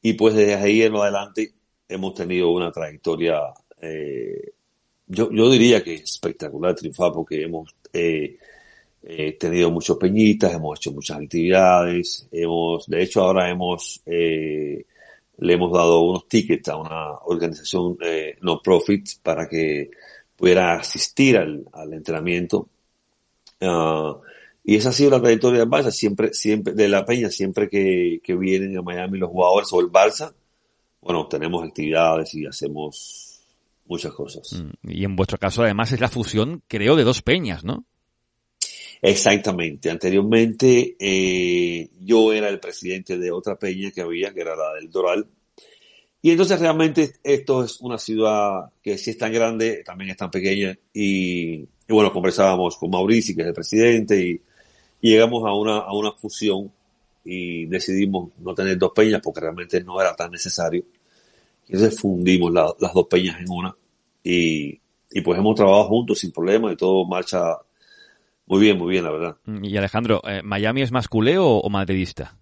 [0.03, 1.53] y pues desde ahí en lo adelante
[1.89, 3.41] hemos tenido una trayectoria,
[3.81, 4.53] eh,
[5.07, 8.39] yo, yo diría que espectacular, triunfar, porque hemos eh,
[9.03, 14.85] eh, tenido muchos peñitas, hemos hecho muchas actividades, hemos, de hecho ahora hemos eh,
[15.39, 19.91] le hemos dado unos tickets a una organización eh, no profit para que
[20.37, 22.69] pudiera asistir al, al entrenamiento.
[23.61, 24.17] Uh,
[24.65, 28.21] y esa ha sido la trayectoria del Barça, siempre, siempre, de la Peña, siempre que,
[28.23, 30.35] que vienen a Miami los jugadores o el Barça,
[31.01, 33.41] bueno, tenemos actividades y hacemos
[33.87, 34.53] muchas cosas.
[34.53, 37.85] Mm, y en vuestro caso, además, es la fusión, creo, de dos peñas, ¿no?
[39.03, 39.91] Exactamente.
[39.91, 44.91] Anteriormente eh, yo era el presidente de otra peña que había, que era la del
[44.91, 45.27] Doral.
[46.23, 50.31] Y entonces realmente esto es una ciudad que sí es tan grande, también es tan
[50.31, 50.77] pequeña.
[50.93, 54.43] Y, y bueno, conversábamos con Mauricio, que es el presidente, y,
[55.03, 56.73] y llegamos a una, a una fusión
[57.25, 60.85] y decidimos no tener dos peñas porque realmente no era tan necesario.
[61.69, 63.77] Entonces fundimos la- las dos peñas en una
[64.23, 64.81] y,
[65.11, 67.57] y pues hemos trabajado juntos sin problema y todo marcha
[68.47, 69.37] muy bien, muy bien, la verdad.
[69.63, 72.37] Y Alejandro, eh, ¿Miami es más culé o, o madridista?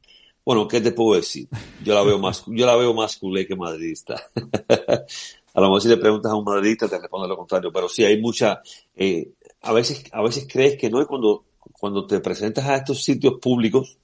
[0.45, 1.49] Bueno, ¿qué te puedo decir?
[1.83, 4.23] Yo la veo más, yo la veo más culé que madridista.
[4.37, 8.05] a lo mejor si le preguntas a un madridista te responde lo contrario, pero sí
[8.05, 8.61] hay mucha,
[8.95, 9.31] eh,
[9.63, 13.39] a veces, a veces crees que no es cuando, cuando te presentas a estos sitios
[13.41, 13.97] públicos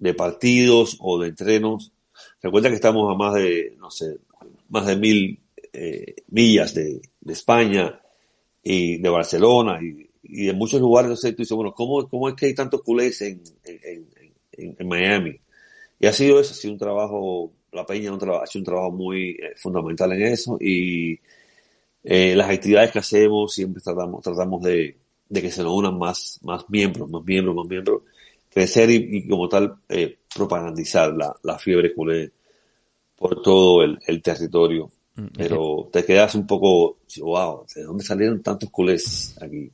[0.00, 1.92] de partidos o de entrenos.
[2.42, 4.18] Recuerda que estamos a más de, no sé,
[4.70, 5.38] más de mil
[5.72, 8.00] eh, millas de, de España
[8.60, 11.10] y de Barcelona y, y de muchos lugares.
[11.10, 14.06] Entonces tú dices, bueno, ¿cómo, cómo es que hay tantos culés en, en,
[14.52, 15.36] en, en Miami?
[15.98, 19.30] Y ha sido eso, ha sido un trabajo, la Peña ha hecho un trabajo muy
[19.30, 21.18] eh, fundamental en eso y
[22.04, 24.96] eh, las actividades que hacemos siempre tratamos, tratamos de,
[25.28, 28.02] de que se nos unan más, más miembros, más miembros, más miembros,
[28.48, 32.30] crecer y, y como tal eh, propagandizar la, la fiebre culé
[33.16, 34.90] por todo el, el territorio.
[35.16, 39.70] Mm, Pero te quedas un poco, wow, ¿de dónde salieron tantos culés aquí?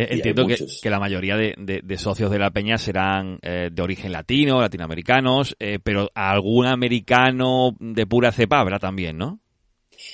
[0.00, 3.68] Eh, entiendo que, que la mayoría de, de- de socios de la peña serán eh,
[3.72, 9.40] de origen latino, latinoamericanos, eh, pero algún americano de pura cepa habrá también, ¿no?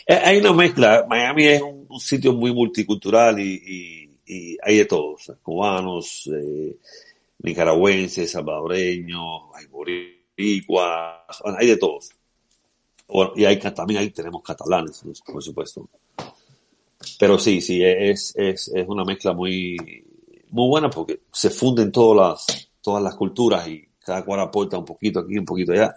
[0.09, 1.05] Hay una mezcla.
[1.09, 5.31] Miami es un, un sitio muy multicultural y, y- y hay de todos.
[5.43, 6.31] Cubanos,
[7.41, 12.11] nicaragüenses, salvadoreños, hay boricuas, hay de todos.
[13.07, 15.89] Bueno, y hay, también ahí tenemos catalanes, por supuesto.
[17.25, 19.79] Pero sí, sí, es, es, es una mezcla muy,
[20.51, 24.85] muy buena porque se funden todas las, todas las culturas y cada cual aporta un
[24.85, 25.95] poquito aquí, un poquito allá.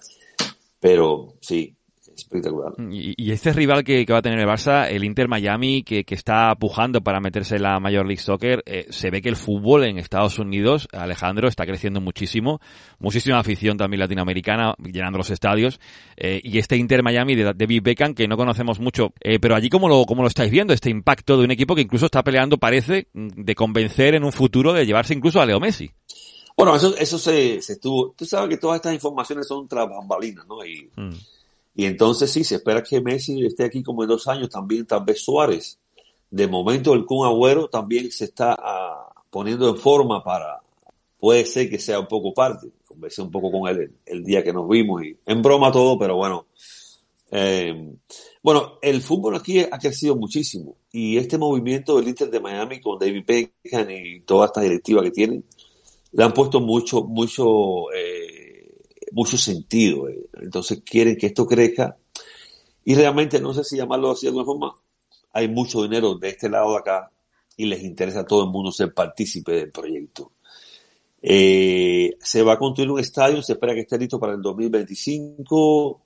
[0.80, 1.76] Pero sí,
[2.24, 2.74] espectacular.
[2.92, 6.04] Y, y este rival que, que va a tener el Barça, el Inter Miami, que,
[6.04, 9.36] que está pujando para meterse en la Major League Soccer, eh, se ve que el
[9.36, 12.60] fútbol en Estados Unidos, Alejandro, está creciendo muchísimo,
[13.00, 15.80] muchísima afición también latinoamericana, llenando los estadios,
[16.16, 19.70] eh, y este Inter Miami de David Beckham, que no conocemos mucho, eh, pero allí
[19.70, 22.58] cómo lo, cómo lo estáis viendo, este impacto de un equipo que incluso está peleando,
[22.58, 25.92] parece, de convencer en un futuro de llevarse incluso a Leo Messi.
[26.56, 28.16] Bueno, eso, eso se, se estuvo.
[28.18, 30.66] Tú sabes que todas estas informaciones son tras bambalinas, ¿no?
[30.66, 31.14] Y, Mm.
[31.78, 35.06] Y entonces sí, se espera que Messi esté aquí como en dos años, también tal
[35.06, 35.78] vez Suárez.
[36.32, 40.60] De momento el Kun Agüero también se está ah, poniendo en forma para,
[41.20, 42.68] puede ser que sea un poco parte.
[42.84, 46.16] Conversé un poco con él el, día que nos vimos y en broma todo, pero
[46.16, 46.48] bueno.
[47.30, 47.94] Eh,
[48.42, 52.98] bueno, el fútbol aquí ha crecido muchísimo y este movimiento del Inter de Miami con
[52.98, 55.46] David Beckham y toda esta directiva que tienen,
[56.14, 58.27] le han puesto mucho, mucho, eh,
[59.18, 60.08] mucho sentido.
[60.08, 60.30] eh.
[60.42, 61.98] Entonces quieren que esto crezca
[62.86, 64.76] y realmente, no sé si llamarlo así de alguna forma,
[65.34, 67.12] hay mucho dinero de este lado de acá
[67.58, 70.32] y les interesa a todo el mundo ser partícipe del proyecto.
[71.22, 76.02] Eh, se va a construir un estadio, se espera que esté listo para el 2025.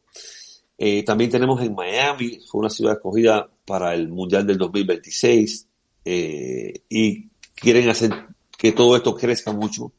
[0.78, 5.68] Eh, también tenemos en Miami, fue una ciudad escogida para el Mundial del 2026
[6.05, 8.12] eh, y quieren hacer
[8.57, 9.91] que todo esto crezca mucho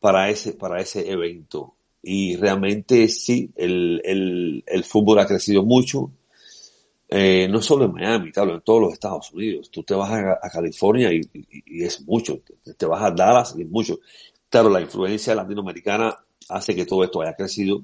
[0.00, 1.74] para ese, para ese evento.
[2.10, 6.10] Y realmente sí, el, el, fútbol ha crecido mucho,
[7.06, 9.70] eh, no solo en Miami, claro, en todos los Estados Unidos.
[9.70, 11.20] Tú te vas a, California y,
[11.84, 12.40] es mucho,
[12.78, 13.98] te, vas a Dallas y es mucho.
[14.48, 16.16] Claro, la influencia latinoamericana
[16.48, 17.82] hace que todo esto haya crecido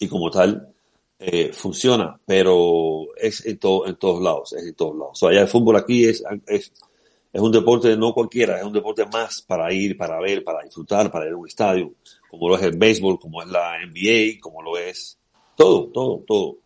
[0.00, 0.74] y como tal
[1.20, 5.12] eh, funciona, pero es en, todo, en todos lados, es en todos lados.
[5.12, 6.24] O sea, ya el fútbol aquí es,
[7.38, 11.08] es un deporte no cualquiera, es un deporte más para ir, para ver, para disfrutar,
[11.08, 11.92] para ir a un estadio,
[12.28, 15.20] como lo es el béisbol, como es la NBA, como lo es
[15.56, 16.56] todo, todo, todo.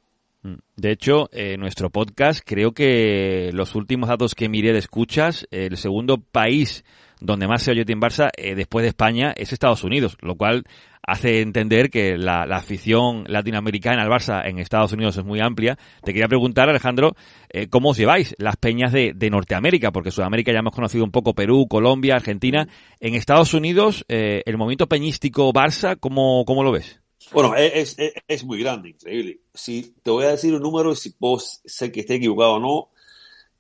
[0.41, 0.55] Mm.
[0.75, 5.77] De hecho, eh, nuestro podcast, creo que los últimos datos que miré de escuchas, el
[5.77, 6.85] segundo país
[7.21, 10.65] donde más se oye Team Barça eh, después de España es Estados Unidos, lo cual
[11.03, 15.79] hace entender que la, afición latinoamericana al Barça en Estados Unidos es muy amplia.
[16.03, 17.15] Te quería preguntar, Alejandro,
[17.49, 19.91] eh, ¿cómo os lleváis las peñas de, de Norteamérica?
[19.91, 22.69] Porque Sudamérica ya hemos conocido un poco Perú, Colombia, Argentina.
[23.01, 27.01] En Estados Unidos, eh, el movimiento peñístico Barça, ¿cómo, cómo lo ves?
[27.33, 29.41] Bueno, es, es, es muy grande, increíble.
[29.55, 32.89] Si te voy a decir un número, si vos sé que esté equivocado o no,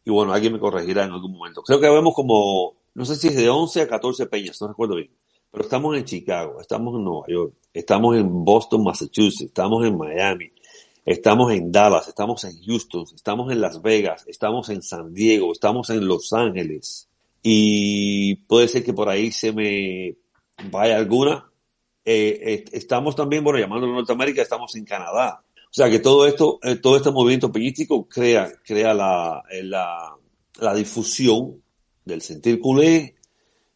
[0.04, 1.62] y bueno, alguien me corregirá en algún momento.
[1.62, 4.96] Creo que vemos como, no sé si es de 11 a 14 peñas, no recuerdo
[4.96, 5.10] bien.
[5.52, 10.50] Pero estamos en Chicago, estamos en Nueva York, estamos en Boston, Massachusetts, estamos en Miami,
[11.04, 15.90] estamos en Dallas, estamos en Houston, estamos en Las Vegas, estamos en San Diego, estamos
[15.90, 17.06] en Los Ángeles,
[17.42, 20.16] y puede ser que por ahí se me
[20.70, 21.50] vaya alguna.
[22.02, 25.42] Eh, estamos también, bueno, llamando a Norteamérica, estamos en Canadá.
[25.66, 30.16] O sea que todo esto, eh, todo este movimiento peñístico crea, crea la, la,
[30.60, 31.62] la difusión
[32.04, 33.16] del sentir culé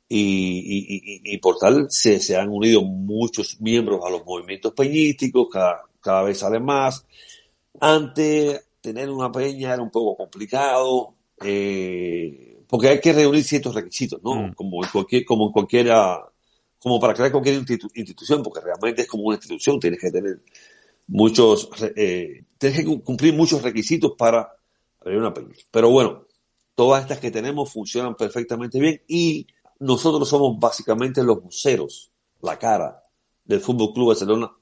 [0.08, 5.48] y, y, y, por tal se, se, han unido muchos miembros a los movimientos peñísticos,
[5.50, 7.04] cada, cada vez salen más.
[7.80, 14.22] Antes, tener una peña era un poco complicado, eh, porque hay que reunir ciertos requisitos,
[14.22, 14.34] ¿no?
[14.34, 14.54] Mm.
[14.54, 16.24] Como en cualquier, como en cualquiera,
[16.78, 20.40] como para crear cualquier institución, porque realmente es como una institución, tienes que tener
[21.08, 24.48] muchos, eh, tienes que cumplir muchos requisitos para
[25.00, 25.54] abrir una peña.
[25.70, 26.26] Pero bueno,
[26.76, 29.46] todas estas que tenemos funcionan perfectamente bien y
[29.78, 32.10] nosotros somos básicamente los museros,
[32.42, 33.02] la cara
[33.44, 34.52] del Fútbol Club Barcelona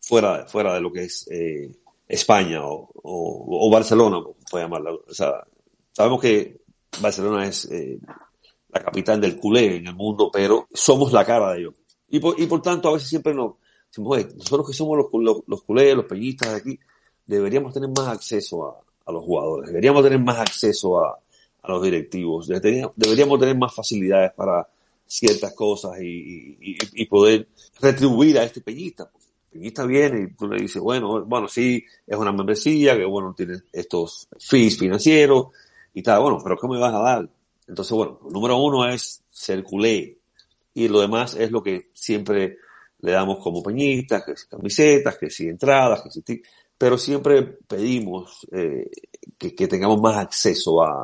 [0.00, 1.70] fuera, fuera de lo que es eh,
[2.08, 5.04] España o, o, Barcelona, puede llamarlo.
[5.08, 5.44] O sea,
[5.92, 6.60] sabemos que
[7.00, 7.98] Barcelona es eh,
[8.68, 11.74] la capital del culé en el mundo, pero somos la cara de ellos.
[12.08, 13.54] Y por, y por tanto, a veces siempre nos
[13.88, 16.80] decimos, nosotros que somos los, los, culés, los peñistas de aquí,
[17.26, 21.18] deberíamos tener más acceso a los jugadores, deberíamos tener más acceso a,
[21.62, 24.66] a los directivos, deberíamos tener más facilidades para
[25.06, 27.46] ciertas cosas y, y, y poder
[27.80, 29.10] retribuir a este peñista.
[29.50, 33.58] Peñista viene y tú le dices, bueno, bueno, sí, es una membresía, que bueno, tiene
[33.72, 35.48] estos fees financieros
[35.92, 37.28] y tal, bueno, pero ¿qué me vas a dar?
[37.68, 40.16] Entonces, bueno, número uno es ser culé
[40.74, 42.56] y lo demás es lo que siempre
[43.00, 46.22] le damos como peñistas, que si camisetas, que si entradas, que si
[46.82, 48.90] pero siempre pedimos eh,
[49.38, 51.00] que, que, tengamos más acceso a,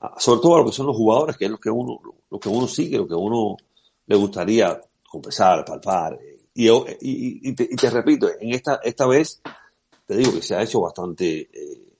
[0.00, 2.40] a, sobre todo a lo que son los jugadores, que es lo que uno, lo
[2.40, 3.56] que uno sigue, lo que uno
[4.08, 4.76] le gustaría
[5.08, 9.40] compensar, palpar, eh, y, y, y, te, repito, en esta, esta vez
[10.04, 11.48] te digo que se ha hecho bastante eh,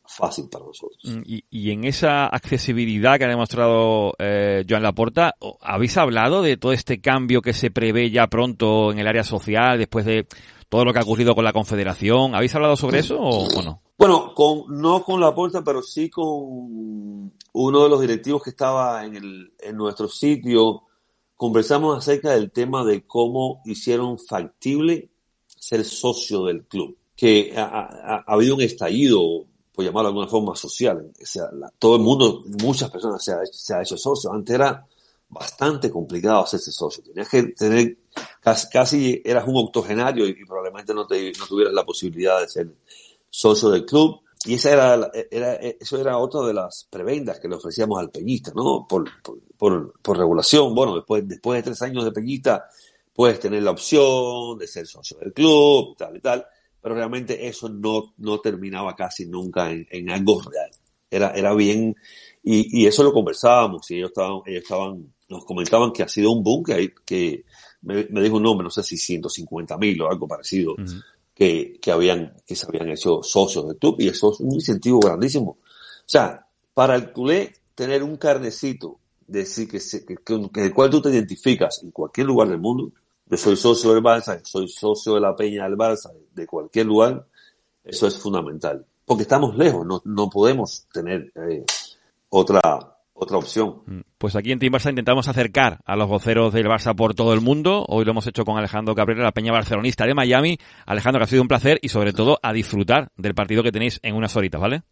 [0.04, 0.98] fácil para nosotros.
[1.04, 6.56] Mm, y, y, en esa accesibilidad que ha demostrado eh, Joan Laporta, ¿habéis hablado de
[6.56, 10.26] todo este cambio que se prevé ya pronto en el área social después de
[10.68, 12.34] todo lo que ha ocurrido con la Confederación?
[12.34, 13.82] ¿Habéis hablado sobre eso o, no?
[13.96, 19.16] Bueno, con, no con Laporta, pero sí con uno de los directivos que estaba en,
[19.16, 20.82] el, en nuestro sitio
[21.38, 25.08] conversamos acerca del tema de cómo hicieron factible
[25.46, 31.12] ser socio del club, que ha, habido un estallido, por llamarlo de alguna forma, social.
[31.20, 31.44] O sea,
[31.78, 34.32] todo el mundo, muchas personas se ha, se ha hecho socio.
[34.32, 34.84] Antes era
[35.28, 37.04] bastante complicado hacerse socio.
[37.04, 37.96] Tenías que tener,
[38.40, 42.68] casi, casi eras un octogenario y, probablemente no, te, no tuvieras la posibilidad de ser
[43.30, 44.20] socio del club.
[44.44, 48.52] Y esa era, era, eso era otra de las prebendas que le ofrecíamos al peñista,
[48.54, 48.86] ¿no?
[48.88, 49.10] Por,
[49.56, 50.74] por, regulación.
[50.74, 52.68] Bueno, después, después de tres años de peñista,
[53.12, 56.46] puedes tener la opción de ser socio del club, tal y tal.
[56.80, 60.70] Pero realmente eso no, no terminaba casi nunca en, en algo real.
[61.10, 61.96] Era, era bien,
[62.42, 66.32] y, y eso lo conversábamos, y ellos estaban, ellos estaban, nos comentaban que ha sido
[66.32, 67.44] un boom, que, que
[67.82, 70.74] me, me dijo un nombre, no sé si 150 mil o algo parecido
[71.34, 74.98] que, que, habían, que se habían hecho socios del club y eso es un incentivo
[75.00, 75.50] grandísimo.
[75.50, 81.00] O sea, para el culé tener un carnecito, decir que, que, que, el cual tú
[81.00, 82.90] te identificas en cualquier lugar del mundo,
[83.26, 87.26] yo soy socio del Barça, soy socio de la Peña del Barça, de cualquier lugar,
[87.84, 88.84] eso es fundamental.
[89.04, 91.64] Porque estamos lejos, no, no podemos tener eh,
[92.30, 93.82] otra, otra opción.
[93.86, 94.00] Mm.
[94.16, 97.40] Pues aquí en Team Barça intentamos acercar a los voceros del Barça por todo el
[97.40, 97.84] mundo.
[97.88, 100.58] Hoy lo hemos hecho con Alejandro Cabrera, la peña barcelonista de Miami.
[100.86, 103.98] Alejandro, que ha sido un placer y sobre todo a disfrutar del partido que tenéis
[104.02, 104.82] en unas horitas, ¿vale?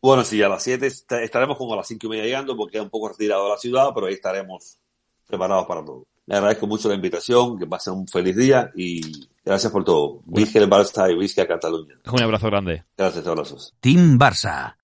[0.00, 0.86] Bueno, sí, a las 7
[1.22, 3.56] estaremos como a las 5 y media llegando porque es un poco retirado de la
[3.56, 4.78] ciudad, pero ahí estaremos
[5.26, 6.06] preparados para todo.
[6.26, 9.00] Le agradezco mucho la invitación, que pasen un feliz día y
[9.44, 10.20] gracias por todo.
[10.26, 11.98] Visca el Barça y Visca Cataluña.
[12.10, 12.84] Un abrazo grande.
[12.96, 13.74] Gracias, abrazos.
[13.80, 14.76] Team Barça.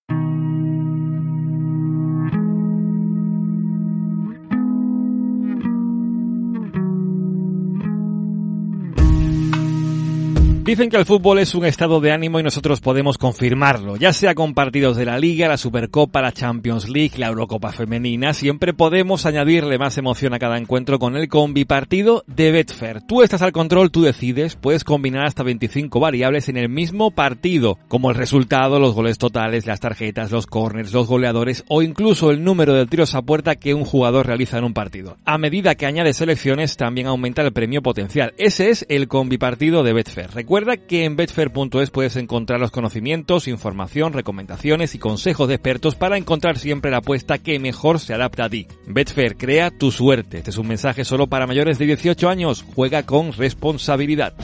[10.70, 14.36] Dicen que el fútbol es un estado de ánimo y nosotros podemos confirmarlo, ya sea
[14.36, 19.26] con partidos de la Liga, la Supercopa, la Champions League, la Eurocopa Femenina, siempre podemos
[19.26, 23.00] añadirle más emoción a cada encuentro con el combi partido de Betfair.
[23.02, 27.76] Tú estás al control, tú decides, puedes combinar hasta 25 variables en el mismo partido,
[27.88, 32.44] como el resultado, los goles totales, las tarjetas, los corners, los goleadores o incluso el
[32.44, 35.16] número de tiros a puerta que un jugador realiza en un partido.
[35.24, 38.34] A medida que añades selecciones, también aumenta el premio potencial.
[38.38, 40.30] Ese es el combi partido de Betfair.
[40.32, 46.18] Recuerda que en betfair.es puedes encontrar los conocimientos, información, recomendaciones y consejos de expertos para
[46.18, 48.66] encontrar siempre la apuesta que mejor se adapta a ti.
[48.86, 50.38] Betfair, crea tu suerte.
[50.38, 52.64] Este es un mensaje solo para mayores de 18 años.
[52.74, 54.34] Juega con responsabilidad.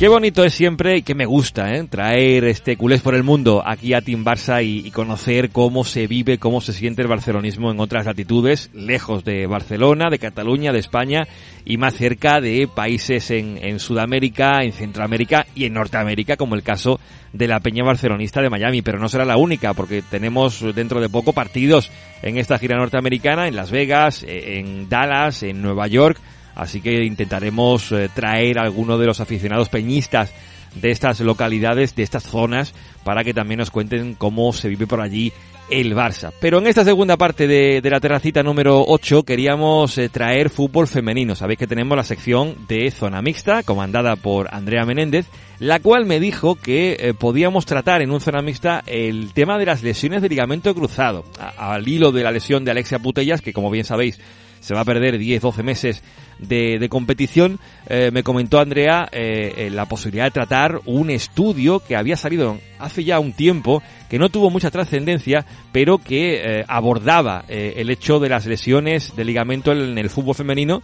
[0.00, 1.84] Qué bonito es siempre y que me gusta ¿eh?
[1.86, 6.38] traer este culés por el mundo aquí a Team Barça y, conocer cómo se vive,
[6.38, 11.28] cómo se siente el barcelonismo en otras latitudes, lejos de Barcelona, de Cataluña, de España
[11.66, 16.62] y más cerca de países en, en Sudamérica, en Centroamérica y en Norteamérica, como el
[16.62, 16.98] caso
[17.34, 18.80] de la Peña Barcelonista de Miami.
[18.80, 21.90] Pero no será la única, porque tenemos dentro de poco partidos
[22.22, 26.18] en esta gira norteamericana, en Las Vegas, eh, en Dallas, en Nueva York
[26.60, 30.30] Así que intentaremos eh, traer a alguno de los aficionados peñistas
[30.74, 35.00] de estas localidades, de estas zonas, para que también nos cuenten cómo se vive por
[35.00, 35.32] allí
[35.70, 36.32] el Barça.
[36.38, 41.34] Pero en esta segunda parte de, la terracita número 8 queríamos eh, traer fútbol femenino.
[41.34, 45.28] Sabéis que tenemos la sección de zona mixta, comandada por Andrea Menéndez,
[45.60, 49.64] la cual me dijo que eh, podíamos tratar en un zona mixta el tema de
[49.64, 51.24] las lesiones de ligamento cruzado,
[51.56, 54.20] al hilo de la lesión de Alexia Putellas, que como bien sabéis
[54.60, 56.02] se va a perder 10-12 meses
[56.40, 57.58] de, competición,
[57.88, 62.58] eh, me comentó Andrea eh, eh, la posibilidad de tratar un estudio que había salido
[62.78, 68.30] hace ya un tiempo, que no tuvo mucha trascendencia, pero que abordaba el hecho de
[68.30, 70.82] las lesiones de ligamento en el fútbol femenino,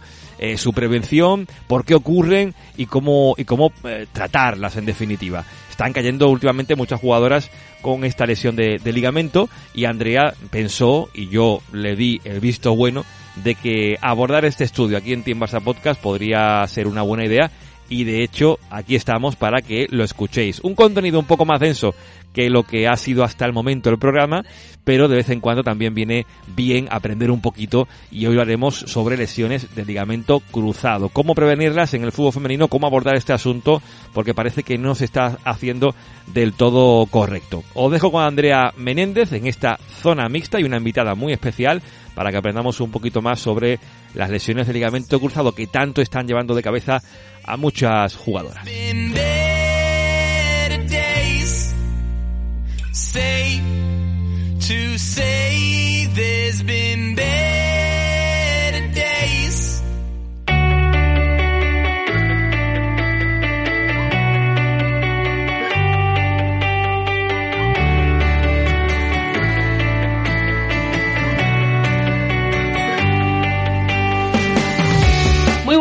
[0.57, 3.71] su prevención, por qué ocurren y cómo, y cómo
[4.13, 5.43] tratarlas en definitiva.
[5.71, 7.49] Están cayendo últimamente muchas jugadoras
[7.81, 12.75] con esta lesión de, de, ligamento y Andrea pensó y yo le di el visto
[12.75, 13.03] bueno
[13.43, 17.51] de que abordar este estudio aquí en Team Podcast podría ser una buena idea
[17.89, 20.59] y de hecho aquí estamos para que lo escuchéis.
[20.61, 21.93] Un contenido un poco más denso
[22.33, 24.43] que lo que ha sido hasta el momento el programa,
[24.83, 26.25] pero de vez en cuando también viene
[26.55, 32.03] bien aprender un poquito y hoy haremos sobre lesiones de ligamento cruzado, cómo prevenirlas en
[32.03, 33.81] el fútbol femenino, cómo abordar este asunto,
[34.13, 35.95] porque parece que no se está haciendo
[36.33, 37.63] del todo correcto.
[37.73, 41.81] Os dejo con Andrea Menéndez en esta zona mixta y una invitada muy especial
[42.17, 43.79] para que aprendamos un poquito más sobre
[44.15, 46.99] las lesiones de ligamento cruzado que tanto están llevando de cabeza
[47.43, 48.65] a muchas jugadoras.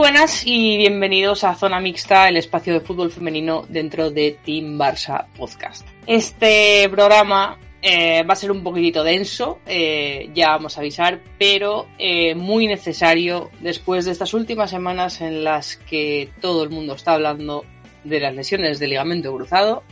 [0.06, 5.26] Buenas y bienvenidos a Zona Mixta, el espacio de fútbol femenino dentro de Team Barça
[5.36, 5.84] Podcast.
[6.06, 11.88] Este programa eh, va a ser un poquitito denso, eh, ya vamos a avisar, pero
[11.98, 17.14] eh, muy necesario después de estas últimas semanas en las que todo el mundo está
[17.14, 17.64] hablando
[18.04, 19.82] de las lesiones de ligamento cruzado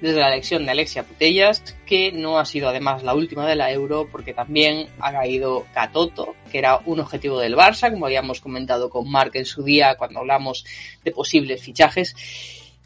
[0.00, 3.72] desde la elección de Alexia Putellas, que no ha sido además la última de la
[3.72, 8.90] Euro, porque también ha caído Catoto, que era un objetivo del Barça, como habíamos comentado
[8.90, 10.64] con Marc en su día cuando hablamos
[11.04, 12.14] de posibles fichajes.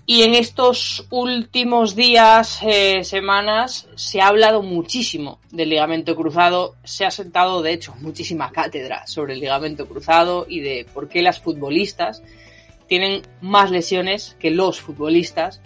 [0.04, 6.74] Y en estos últimos días, eh, semanas, se ha hablado muchísimo del ligamento cruzado.
[6.82, 11.22] Se ha sentado, de hecho, muchísima cátedra sobre el ligamento cruzado y de por qué
[11.22, 12.20] las futbolistas
[12.88, 15.62] tienen más lesiones que los futbolistas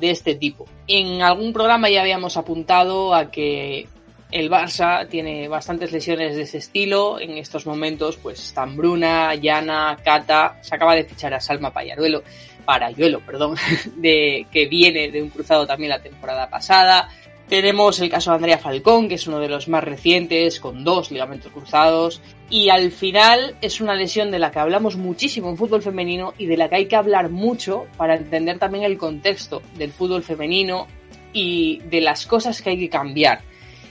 [0.00, 0.66] de este tipo.
[0.86, 3.86] En algún programa ya habíamos apuntado a que
[4.32, 7.20] el Barça tiene bastantes lesiones de ese estilo.
[7.20, 10.58] En estos momentos, pues están Bruna, Yana, Cata.
[10.62, 12.22] Se acaba de fichar a Salma Payaruelo,
[12.64, 13.56] Parayuelo, perdón,
[13.96, 17.08] de, que viene de un cruzado también la temporada pasada.
[17.50, 21.10] Tenemos el caso de Andrea Falcón, que es uno de los más recientes, con dos
[21.10, 22.22] ligamentos cruzados.
[22.48, 26.46] Y al final es una lesión de la que hablamos muchísimo en fútbol femenino y
[26.46, 30.86] de la que hay que hablar mucho para entender también el contexto del fútbol femenino
[31.32, 33.40] y de las cosas que hay que cambiar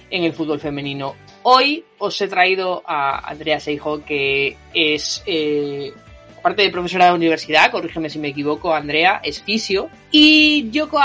[0.10, 1.16] en el fútbol femenino.
[1.43, 5.91] Hoy os he traído a Andrea Seijo, que es eh,
[6.40, 9.90] aparte de profesora de universidad, corrígeme si me equivoco, Andrea, es fisio.
[10.10, 11.04] Y yo con,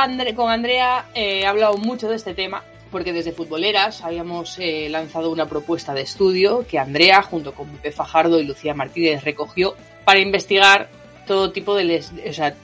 [0.49, 5.49] Andrea eh, he hablado mucho de este tema porque desde Futboleras habíamos eh, lanzado una
[5.49, 9.75] propuesta de estudio que Andrea, junto con Pepe Fajardo y Lucía Martínez, recogió
[10.05, 10.89] para investigar
[11.27, 12.05] todo tipo de...
[12.29, 12.55] o sea,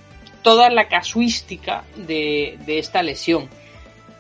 [0.43, 3.49] toda la casuística de esta lesión.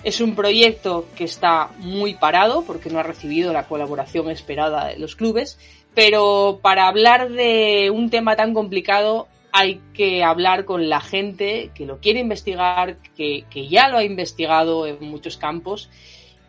[0.03, 4.98] Es un proyecto que está muy parado porque no ha recibido la colaboración esperada de
[4.98, 5.59] los clubes
[5.95, 11.86] pero para hablar de un tema tan complicado hay que hablar con la gente que
[11.86, 15.91] lo quiere investigar, que, ya lo ha investigado en muchos campos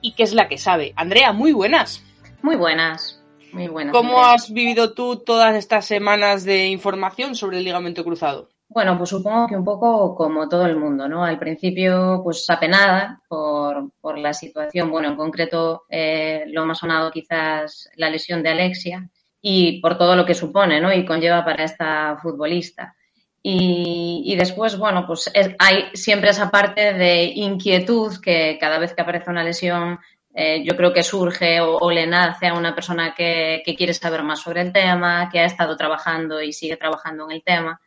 [0.01, 0.93] y que es la que sabe.
[0.95, 2.03] Andrea, muy buenas.
[2.41, 3.21] Muy buenas,
[3.53, 3.93] muy buenas.
[3.93, 8.49] ¿Cómo has vivido tú todas estas semanas de información sobre el ligamento cruzado?
[8.73, 11.25] Bueno, pues supongo que un poco como todo el mundo, ¿no?
[11.25, 14.89] Al principio, pues apenada por, por la situación.
[14.89, 19.09] Bueno, en concreto, eh, lo más sonado quizás la lesión de Alexia,
[19.41, 20.93] y por todo lo que supone ¿no?
[20.93, 22.95] y conlleva para esta futbolista.
[23.43, 29.31] Y, después, bueno, pues hay siempre esa parte de inquietud que cada vez que aparece
[29.31, 29.99] una lesión,
[30.35, 34.41] eh, yo creo que surge o, le nace a una persona que, quiere saber más
[34.41, 37.81] sobre el tema, que ha estado trabajando y sigue trabajando en el tema,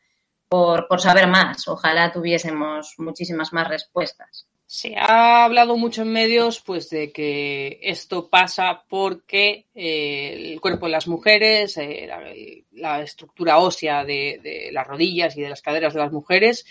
[0.49, 1.69] por, por saber más.
[1.69, 4.49] Ojalá tuviésemos muchísimas más respuestas.
[4.67, 10.87] Se ha hablado mucho en medios pues de que esto pasa porque eh, el cuerpo
[10.87, 16.01] de las mujeres, eh, la, estructura ósea de, las rodillas y de las caderas de
[16.01, 16.65] las mujeres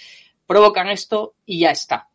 [0.48, 2.10] provocan esto y ya está.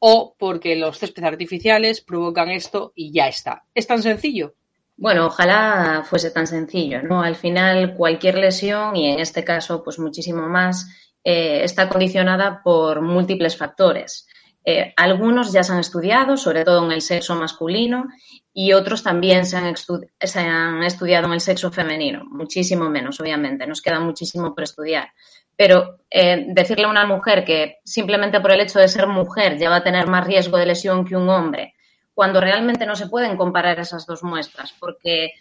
[0.00, 3.64] O porque los céspedes artificiales provocan esto y ya está.
[3.74, 4.54] ¿Es tan sencillo?
[4.96, 7.22] Bueno, ojalá fuese tan sencillo, ¿no?
[7.22, 10.86] Al final, cualquier lesión, y en este caso, pues muchísimo más,
[11.24, 14.28] eh, está condicionada por múltiples factores.
[14.64, 18.08] Eh, algunos ya se han estudiado, sobre todo en el sexo masculino,
[18.54, 23.98] y otros también se han, estudiado en el sexo femenino, muchísimo menos, obviamente, nos queda
[23.98, 25.12] muchísimo por estudiar.
[25.56, 29.70] Pero eh, decirle a una mujer que simplemente por el hecho de ser mujer ya
[29.70, 31.74] va a tener más riesgo de lesión que un hombre,
[32.14, 35.32] cuando realmente no se pueden comparar esas dos muestras, porque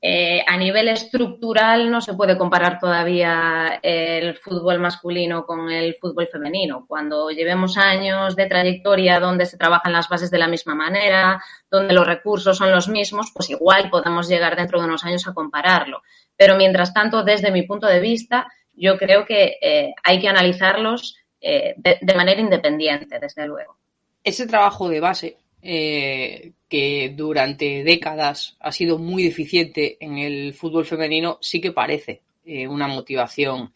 [0.00, 6.28] eh, a nivel estructural no se puede comparar todavía el fútbol masculino con el fútbol
[6.28, 6.84] femenino.
[6.86, 11.94] Cuando llevemos años de trayectoria donde se trabajan las bases de la misma manera, donde
[11.94, 16.02] los recursos son los mismos, pues igual podemos llegar dentro de unos años a compararlo.
[16.36, 21.16] Pero mientras tanto, desde mi punto de vista, yo creo que eh, hay que analizarlos
[21.40, 23.76] eh, de manera independiente, desde luego.
[24.22, 25.38] Ese trabajo de base
[25.68, 32.22] eh, que durante décadas ha sido muy deficiente en el fútbol femenino, sí que parece
[32.44, 33.72] eh, una motivación.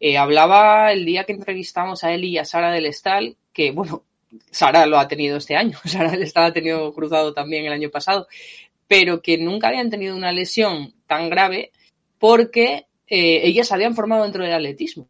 [0.00, 4.04] Eh, hablaba el día que entrevistamos a él y a Sara del Estal, que bueno,
[4.50, 7.90] Sara lo ha tenido este año, Sara del Estal ha tenido cruzado también el año
[7.90, 8.26] pasado,
[8.88, 11.72] pero que nunca habían tenido una lesión tan grave
[12.18, 15.06] porque ellas habían formado dentro del atletismo.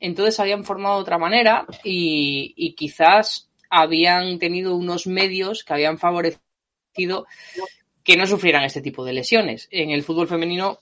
[0.00, 7.26] Entonces habían formado de otra manera y quizás habían tenido unos medios que habían favorecido
[8.02, 9.68] que no sufrieran este tipo de lesiones.
[9.70, 10.80] En el fútbol femenino,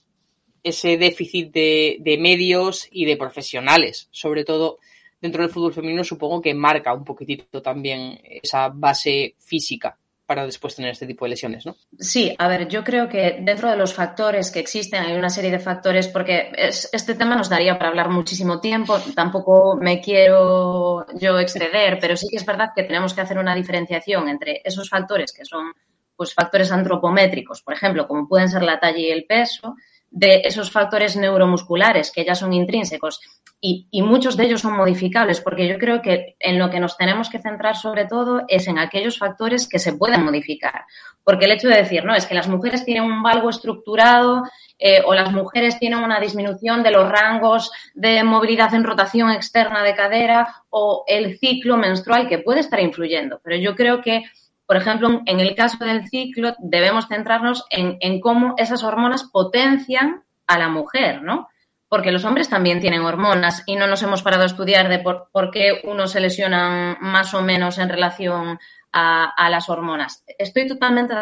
[0.62, 4.78] ese déficit de, medios y de profesionales, sobre todo
[5.20, 10.74] dentro del fútbol femenino, supongo que marca un poquitito también esa base física para después
[10.74, 11.76] tener este tipo de lesiones, ¿no?
[11.98, 15.50] Sí, a ver, yo creo que dentro de los factores que existen hay una serie
[15.50, 21.38] de factores porque este tema nos daría para hablar muchísimo tiempo, tampoco me quiero yo
[21.38, 25.32] exceder, pero sí que es verdad que tenemos que hacer una diferenciación entre esos factores
[25.32, 25.72] que son
[26.16, 29.74] pues factores antropométricos, por ejemplo, como pueden ser la talla y el peso,
[30.10, 33.20] de esos factores neuromusculares que ya son intrínsecos
[33.60, 37.30] y, muchos de ellos son modificables, porque yo creo que en lo que nos tenemos
[37.30, 40.84] que centrar sobre todo es en aquellos factores que se pueden modificar.
[41.22, 44.42] Porque el hecho de decir, no, es que las mujeres tienen un valgo estructurado
[44.78, 49.82] eh, o las mujeres tienen una disminución de los rangos de movilidad en rotación externa
[49.82, 53.40] de cadera o el ciclo menstrual que puede estar influyendo.
[53.42, 54.24] Pero yo creo que
[54.66, 60.24] por ejemplo, en el caso del ciclo, debemos centrarnos en, en, cómo esas hormonas potencian
[60.46, 61.48] a la mujer, ¿no?
[61.94, 65.52] Porque los hombres también tienen hormonas y no nos hemos parado a estudiar de por,
[65.52, 68.58] qué unos se lesionan más o menos en relación
[68.90, 70.24] a, las hormonas.
[70.36, 71.14] Estoy totalmente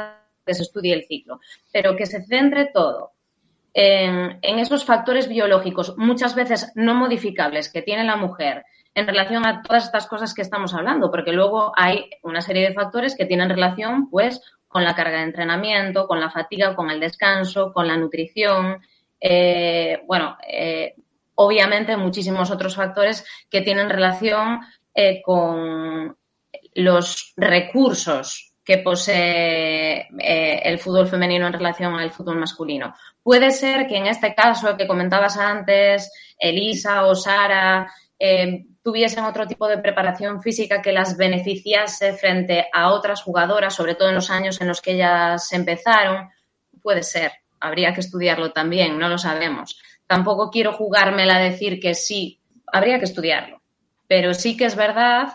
[0.47, 1.41] que se estudie el ciclo,
[1.75, 3.13] pero que se centre todo
[3.75, 8.65] en, esos factores biológicos, muchas veces no modificables, que tiene la mujer
[8.95, 12.75] en relación a todas estas cosas que estamos hablando, porque luego hay una serie de
[12.75, 16.99] factores que tienen relación, pues, con la carga de entrenamiento, con la fatiga, con el
[16.99, 18.81] descanso, con la nutrición,
[19.25, 20.95] eh, bueno, eh,
[21.37, 24.61] obviamente muchísimos otros factores que tienen relación
[24.93, 26.17] eh, con
[26.75, 32.95] los recursos que posee el fútbol femenino en relación al fútbol masculino.
[33.23, 37.93] Puede ser que en este caso que comentabas antes, Elisa o Sara
[38.83, 44.11] tuviesen otro tipo de preparación física que las beneficiase frente a otras jugadoras, sobre todo
[44.11, 46.29] en los años en los que ellas empezaron.
[46.81, 49.81] Puede ser habría que estudiarlo también, no lo sabemos.
[50.07, 53.63] Tampoco quiero jugármela a decir que sí, habría que estudiarlo.
[54.09, 55.35] Pero sí que es verdad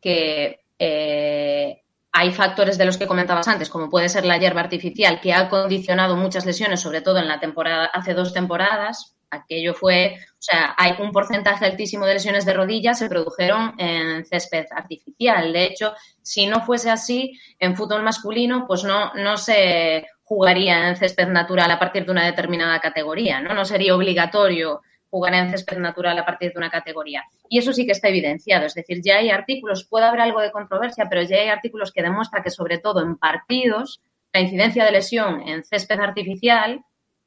[0.00, 1.82] que eh,
[2.12, 5.48] hay factores de los que comentabas antes, como puede ser la hierba artificial, que ha
[5.48, 9.14] condicionado muchas lesiones, sobre todo en la temporada, hace dos temporadas.
[9.30, 14.24] Aquello fue, o sea, hay un porcentaje altísimo de lesiones de rodillas se produjeron en
[14.24, 15.52] césped artificial.
[15.52, 15.92] De hecho,
[16.22, 21.70] si no fuese así, en fútbol masculino, pues no, no se jugaría en césped natural
[21.70, 23.54] a partir de una determinada categoría, ¿no?
[23.54, 27.24] No sería obligatorio jugar en césped natural a partir de una categoría.
[27.48, 30.52] Y eso sí que está evidenciado, es decir, ya hay artículos, puede haber algo de
[30.52, 34.02] controversia, pero ya hay artículos que demuestran que sobre todo en partidos
[34.34, 36.84] la incidencia de lesión en césped artificial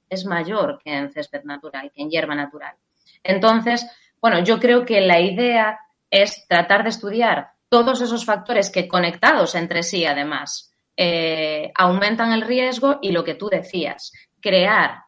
[0.08, 2.76] es mayor que en césped natural, que en hierba natural.
[3.24, 3.90] Entonces,
[4.22, 5.80] bueno, yo creo que la idea
[6.12, 10.71] es tratar de estudiar todos esos factores que conectados entre sí, además,
[11.04, 15.00] eh, aumentan el riesgo y lo que tú decías, crear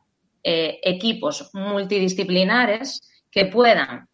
[0.43, 4.07] eh, equipos multidisciplinares que puedan,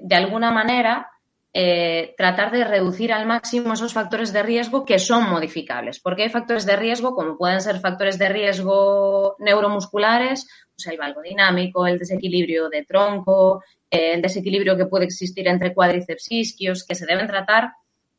[0.00, 1.10] de alguna manera,
[1.52, 6.00] eh, tratar de reducir al máximo esos factores de riesgo que son modificables.
[6.00, 11.20] Porque hay factores de riesgo, como pueden ser factores de riesgo neuromusculares, pues el valgo
[11.20, 17.04] dinámico, el desequilibrio de tronco, el desequilibrio que puede existir entre cuádriceps isquios, que se
[17.04, 17.72] deben tratar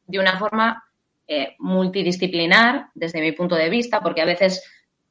[0.06, 0.84] de una forma
[1.28, 4.64] eh, multidisciplinar, desde mi punto de vista, porque a veces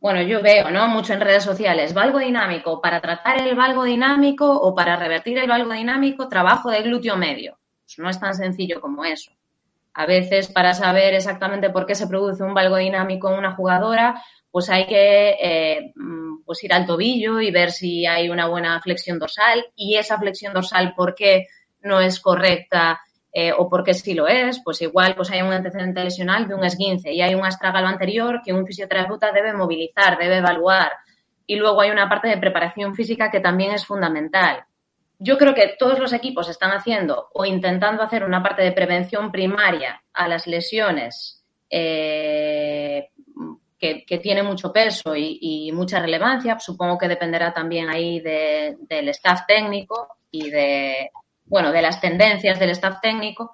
[0.02, 0.88] bueno, yo veo, ¿no?
[0.88, 5.48] Mucho en redes sociales, valgo dinámico, para tratar el valgo dinámico o para revertir el
[5.48, 7.56] valgo dinámico, trabajo de glúteo medio.
[7.84, 9.30] Pues no es tan sencillo como eso.
[9.94, 14.20] A veces, para saber exactamente por qué se produce un valgo dinámico en una jugadora,
[14.50, 15.92] pues hay que eh,
[16.44, 20.52] pues ir al tobillo y ver si hay una buena flexión dorsal y esa flexión
[20.52, 21.46] dorsal, ¿por qué
[21.80, 23.00] no es correcta?
[23.34, 26.64] Eh, o porque si lo es, pues igual pues hay un antecedente lesional de un
[26.64, 30.92] esguince y hay un astragalo anterior que un fisioterapeuta debe movilizar, debe evaluar.
[31.46, 34.64] Y luego hay una parte de preparación física que también es fundamental.
[35.18, 39.32] Yo creo que todos los equipos están haciendo o intentando hacer una parte de prevención
[39.32, 43.08] primaria a las lesiones eh,
[43.78, 46.58] que, tiene mucho peso y, mucha relevancia.
[46.58, 51.10] Supongo que dependerá también ahí del staff técnico y de,
[51.52, 53.52] bueno, de las tendencias del staff técnico,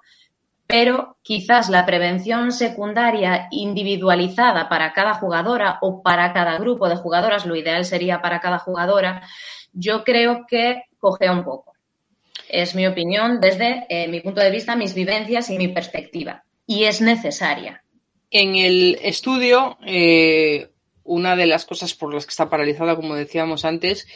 [0.65, 7.45] pero quizás la prevención secundaria individualizada para cada jugadora o para cada grupo de jugadoras,
[7.45, 9.27] lo ideal sería para cada jugadora,
[9.73, 11.73] yo creo que cogea un poco.
[12.47, 16.45] Es mi opinión desde eh, mi punto de vista, mis vivencias y mi perspectiva.
[16.65, 17.83] Y es necesaria.
[18.31, 20.69] En el estudio, eh,
[21.03, 24.07] una de las cosas por las que está paralizada, como decíamos antes,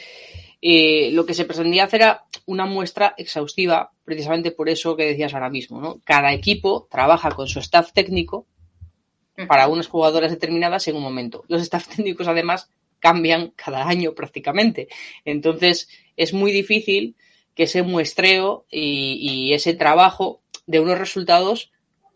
[0.66, 5.34] eh, lo que se pretendía hacer era una muestra exhaustiva, precisamente por eso que decías
[5.34, 6.00] ahora mismo, ¿no?
[6.04, 8.46] Cada equipo trabaja con su staff técnico
[9.46, 11.44] para unas jugadoras determinadas en un momento.
[11.48, 14.88] Los staff técnicos, además, cambian cada año prácticamente.
[15.26, 17.14] Entonces, es muy difícil
[17.54, 21.72] que ese muestreo y, ese trabajo de unos resultados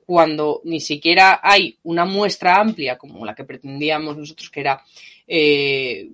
[0.07, 4.83] cuando ni siquiera hay una muestra amplia como la que pretendíamos nosotros, que era
[5.27, 6.09] eh,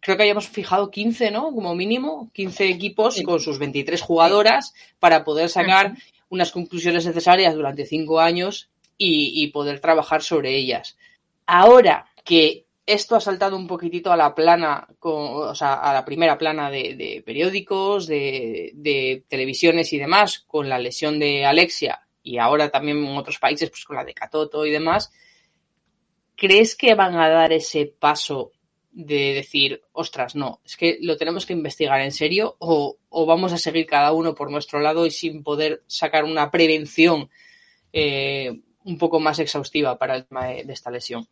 [0.00, 1.54] creo que hayamos fijado 15, ¿no?
[1.54, 5.94] Como mínimo, 15 equipos con sus 23 jugadoras para poder sacar
[6.28, 10.96] unas conclusiones necesarias durante cinco años y, poder trabajar sobre ellas.
[11.46, 16.36] Ahora que esto ha saltado un poquitito a la plana, o sea, a la primera
[16.36, 22.70] plana de, periódicos, de, de, televisiones y demás, con la lesión de Alexia y ahora
[22.70, 25.10] también en otros países, pues con la de Catoto y demás,
[26.36, 28.52] ¿crees que van a dar ese paso
[28.92, 32.96] de decir, ostras, no, es que lo tenemos que investigar en serio o,
[33.26, 37.30] vamos a seguir cada uno por nuestro lado y sin poder sacar una prevención
[37.92, 41.26] eh, un poco más exhaustiva para el tema de, esta lesión?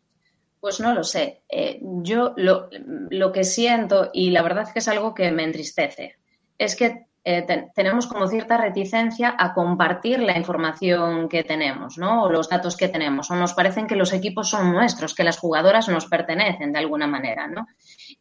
[0.61, 1.43] Pues no lo sé.
[1.49, 2.69] Eh, yo lo,
[3.11, 6.17] lo, que siento, y la verdad es que es algo que me entristece,
[6.59, 7.45] es que eh,
[7.75, 12.23] tenemos como cierta reticencia a compartir la información que tenemos, ¿no?
[12.23, 13.31] O los datos que tenemos.
[13.31, 17.07] O nos parecen que los equipos son nuestros, que las jugadoras nos pertenecen de alguna
[17.07, 17.67] manera, ¿no?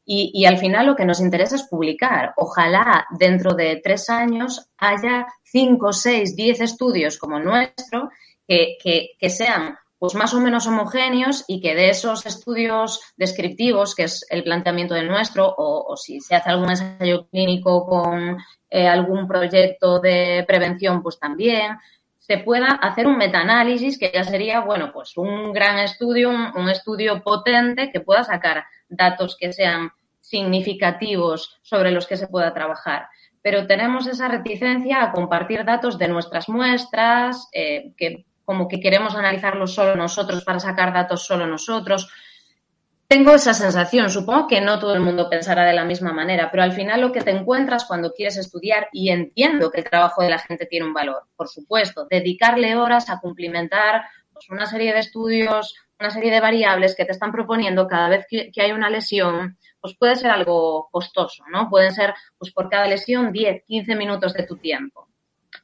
[0.04, 2.34] Y, al final lo que nos interesa es publicar.
[2.36, 8.10] Ojalá dentro de tres años haya cinco, seis, diez estudios como nuestro
[8.46, 8.76] que,
[9.18, 14.26] que sean pues más o menos homogéneos y que de esos estudios descriptivos, que es
[14.30, 18.38] el planteamiento del nuestro, o, si se hace algún ensayo clínico con
[18.70, 21.78] eh, algún proyecto de prevención, pues también
[22.20, 27.24] se pueda hacer un metaanálisis que ya sería, bueno, pues un gran estudio, un, estudio
[27.24, 33.08] potente que pueda sacar datos que sean significativos sobre los que se pueda trabajar.
[33.42, 39.14] Pero tenemos esa reticencia a compartir datos de nuestras muestras, eh, que como que queremos
[39.14, 42.10] analizarlo solo nosotros para sacar datos solo nosotros.
[43.06, 46.64] Tengo esa sensación, supongo que no todo el mundo pensará de la misma manera, pero
[46.64, 50.30] al final lo que te encuentras cuando quieres estudiar, y entiendo que el trabajo de
[50.30, 55.00] la gente tiene un valor, por supuesto, dedicarle horas a cumplimentar pues, una serie de
[55.00, 58.90] estudios, una serie de variables que te están proponiendo cada vez que, que, hay una
[58.90, 61.70] lesión, pues puede ser algo costoso, ¿no?
[61.70, 65.07] Pueden ser, pues por cada lesión, 10, 15 minutos de tu tiempo.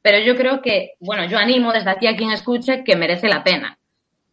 [0.04, 3.44] Pero yo creo que, bueno, yo animo desde aquí a quien escuche que merece la
[3.44, 3.80] pena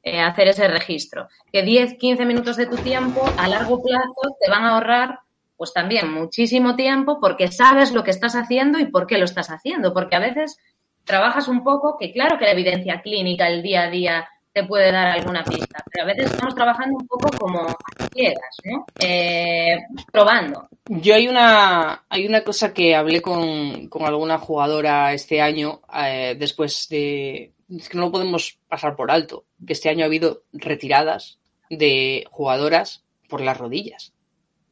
[0.02, 1.28] eh, hacer ese registro.
[1.52, 5.20] Que 10, 15 minutos de tu tiempo a largo plazo te van a ahorrar
[5.56, 9.48] pues también muchísimo tiempo porque sabes lo que estás haciendo y por qué lo estás
[9.48, 9.94] haciendo.
[9.94, 10.58] Porque a veces
[11.04, 14.90] trabajas un poco, que claro que la evidencia clínica, el día a día, te puede
[14.90, 18.84] dar alguna pista, pero a veces estamos trabajando un poco como a ciegas, ¿no?
[18.98, 19.78] Eh,
[20.10, 20.68] probando.
[20.88, 26.36] Yo hay una, hay una cosa que hablé con, con alguna jugadora este año, eh,
[26.38, 27.52] después de...
[27.68, 32.26] Es que no lo podemos pasar por alto, que este año ha habido retiradas de
[32.30, 34.12] jugadoras por las rodillas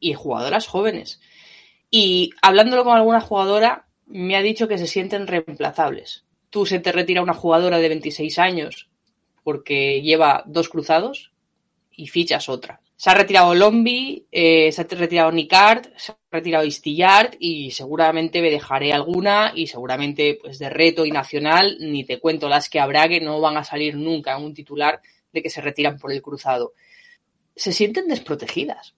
[0.01, 1.21] y jugadoras jóvenes.
[1.89, 6.25] Y hablándolo con alguna jugadora, me ha dicho que se sienten reemplazables.
[6.49, 8.89] Tú se te retira una jugadora de 26 años
[9.49, 11.31] porque lleva dos cruzados
[11.91, 12.81] y fichas otra.
[12.95, 18.43] Se ha retirado Lombi, eh, se ha retirado Nicard, se ha retirado Istillard y seguramente
[18.43, 22.79] me dejaré alguna y seguramente pues de reto y nacional ni te cuento las que
[22.79, 25.01] habrá que no van a salir nunca en un titular
[25.33, 26.73] de que se retiran por el cruzado.
[27.55, 28.93] Se sienten desprotegidas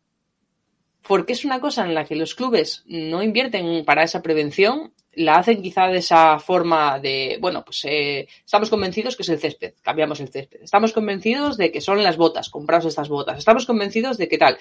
[1.08, 5.36] porque es una cosa en la que los clubes no invierten para esa prevención, la
[5.36, 9.74] hacen quizá de esa forma de, bueno, pues eh, estamos convencidos que es el césped,
[9.82, 14.18] cambiamos el césped, estamos convencidos de que son las botas, compramos estas botas, estamos convencidos
[14.18, 14.58] de que tal,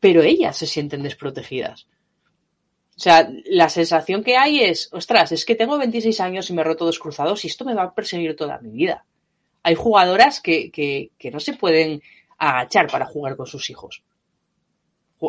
[0.00, 1.86] pero ellas se sienten desprotegidas.
[2.96, 6.62] O sea, la sensación que hay es, ostras, es que tengo 26 años y me
[6.62, 9.04] roto dos cruzados y esto me va a perseguir toda mi vida.
[9.62, 12.02] Hay jugadoras que, que, que no se pueden
[12.38, 14.04] agachar para jugar con sus hijos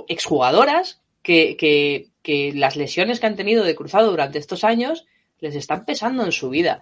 [0.08, 5.06] exjugadoras que, que, las lesiones que han tenido de cruzado durante estos años
[5.39, 6.81] les están pesando en su vida.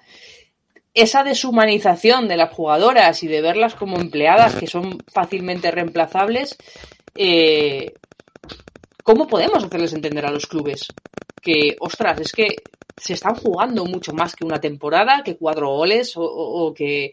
[0.94, 6.58] Esa deshumanización de las jugadoras y de verlas como empleadas que son fácilmente reemplazables,
[7.16, 7.94] eh,
[9.04, 10.88] ¿cómo podemos hacerles entender a los clubes
[11.42, 12.58] que, ostras, es que
[12.96, 17.12] se están jugando mucho más que una temporada, que cuatro goles o, que eh,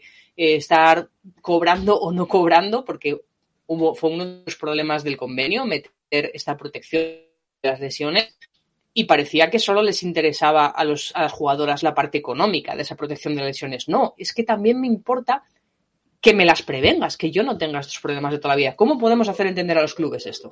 [0.55, 1.09] estar
[1.41, 3.19] cobrando o no cobrando, porque
[3.67, 5.65] hubo, fue uno de los problemas del convenio,
[6.11, 8.37] esta protección de las lesiones
[8.93, 12.81] y parecía que solo les interesaba a, los, a las jugadoras la parte económica de
[12.81, 13.87] esa protección de lesiones.
[13.87, 15.43] No, es que también me importa
[16.19, 18.75] que me las prevengas, que yo no tenga estos problemas de toda la vida.
[18.75, 20.49] ¿Cómo podemos hacer entender a los clubes esto?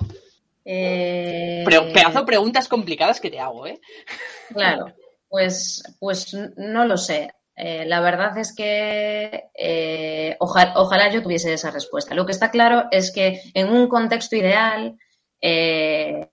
[0.64, 1.62] Eh...
[1.64, 3.80] Pero, pedazo de preguntas complicadas que te hago, ¿eh?
[4.54, 4.86] Claro,
[5.28, 7.32] pues, pues no lo sé.
[7.54, 12.14] Eh, la verdad es que eh, ojalá, ojalá, yo tuviese esa respuesta.
[12.14, 14.96] Lo que está claro es que en un contexto ideal,
[15.40, 16.28] eh,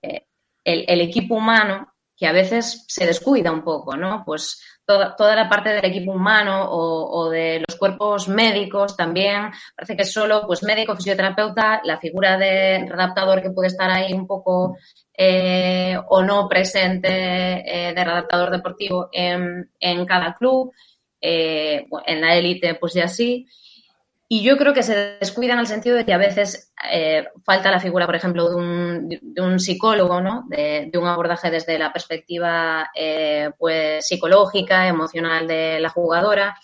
[0.64, 4.22] el, equipo humano, que a veces se descuida un poco, ¿no?
[4.24, 9.96] Pues toda, toda la parte del equipo humano o, de los cuerpos médicos también, parece
[9.96, 14.76] que solo pues médico, fisioterapeuta, la figura de redactador que puede estar ahí un poco
[15.16, 20.72] eh, o no presente eh, de redactador deportivo en, en cada club,
[21.20, 23.46] eh, en la élite pues ya sí.
[24.30, 27.70] Y yo creo que se descuidan en el sentido de que a veces eh, falta
[27.70, 30.44] la figura, por ejemplo, de un, de un psicólogo, ¿no?
[30.48, 36.58] De, de, un abordaje desde la perspectiva eh, pues, psicológica, emocional de la jugadora.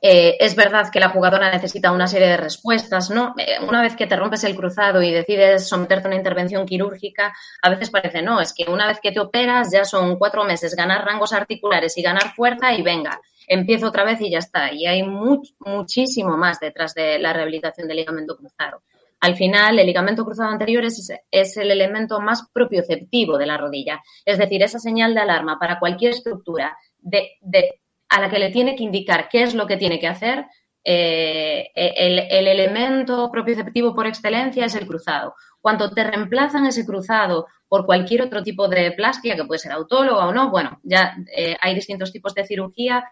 [0.00, 3.34] Eh, es verdad que la jugadora necesita una serie de respuestas, ¿no?
[3.66, 7.70] Una vez que te rompes el cruzado y decides someterte a una intervención quirúrgica, a
[7.70, 11.04] veces parece, no, es que una vez que te operas ya son cuatro meses, ganar
[11.04, 14.72] rangos articulares y ganar fuerza y venga, empiezo otra vez y ya está.
[14.72, 18.82] Y hay much, muchísimo más detrás de la rehabilitación del ligamento cruzado.
[19.20, 24.00] Al final, el ligamento cruzado anterior es, es, el elemento más propioceptivo de la rodilla,
[24.24, 28.50] es decir, esa señal de alarma para cualquier estructura de, de, a la que le
[28.50, 30.46] tiene que indicar qué es lo que tiene que hacer.
[30.84, 35.34] Eh, el, el, elemento propioceptivo por excelencia es el cruzado.
[35.60, 40.28] Cuando te reemplazan ese cruzado por cualquier otro tipo de plástica, que puede ser autóloga
[40.28, 43.04] o no, bueno, ya eh, hay distintos tipos de cirugía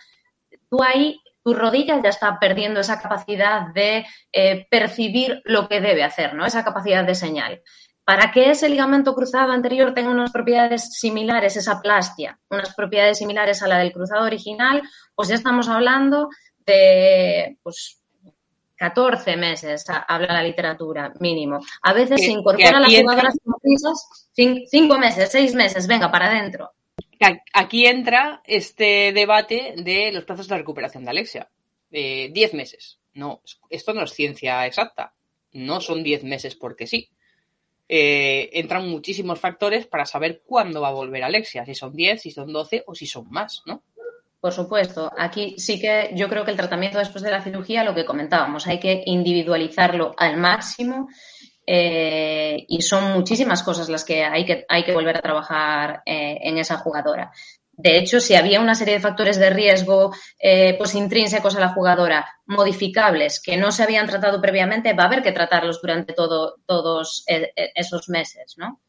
[0.71, 6.03] tú ahí, tu rodilla ya está perdiendo esa capacidad de eh, percibir lo que debe
[6.03, 6.45] hacer, ¿no?
[6.45, 7.63] Esa capacidad de señal.
[8.05, 13.63] Para que ese ligamento cruzado anterior tenga unas propiedades similares, esa plastia, unas propiedades similares
[13.63, 14.83] a la del cruzado original,
[15.15, 16.29] pues ya estamos hablando
[16.65, 18.01] de, pues,
[18.77, 21.61] 14 meses, habla la literatura, mínimo.
[21.83, 26.73] A veces se incorporan las jugadoras prisas, cinco meses, seis meses, venga, para adentro.
[27.53, 31.51] Aquí entra este debate de los plazos de recuperación de Alexia.
[31.91, 32.99] Eh, diez meses.
[33.15, 33.41] No,
[33.71, 35.15] esto no es ciencia exacta.
[35.53, 37.11] No son diez meses porque sí.
[37.89, 41.65] Eh, entran muchísimos factores para saber cuándo va a volver Alexia.
[41.65, 43.83] Si son diez, si son doce o si son más, ¿no?
[44.41, 45.11] Por supuesto.
[45.17, 48.67] Aquí sí que yo creo que el tratamiento después de la cirugía, lo que comentábamos,
[48.67, 51.09] hay que individualizarlo al máximo
[51.67, 56.39] eh, y son muchísimas cosas las que hay que, hay que volver a trabajar eh,
[56.43, 57.33] en esa jugadora.
[57.73, 61.71] De hecho, si había una serie de factores de riesgo eh, pues intrínsecos a la
[61.71, 66.55] jugadora, modificables, que no se habían tratado previamente, va a haber que tratarlos durante todo,
[66.65, 68.81] todos esos meses, ¿no?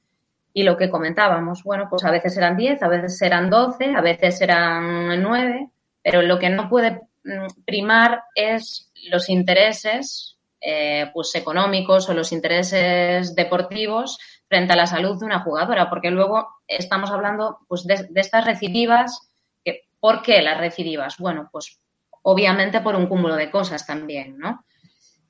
[0.54, 4.02] Y lo que comentábamos, bueno, pues a veces eran 10, a veces eran 12, a
[4.02, 5.70] veces eran 9,
[6.02, 10.37] pero lo que no puede mm, primar es los intereses
[10.70, 14.20] eh, pues económicos o los intereses deportivos
[14.50, 19.30] frente a la salud de una jugadora, porque luego estamos hablando pues, de, estas recidivas.
[19.64, 21.20] Que, ¿Por qué las recidivas?
[21.20, 21.80] Bueno, pues
[22.22, 24.66] obviamente por un cúmulo de cosas también, ¿no?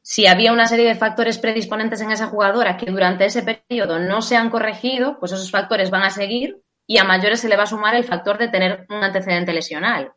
[0.01, 4.23] Si había una serie de factores predisponentes en esa jugadora que durante ese periodo no
[4.23, 7.63] se han corregido, pues esos factores van a seguir y a mayores se le va
[7.63, 10.13] a sumar el factor de tener un antecedente lesional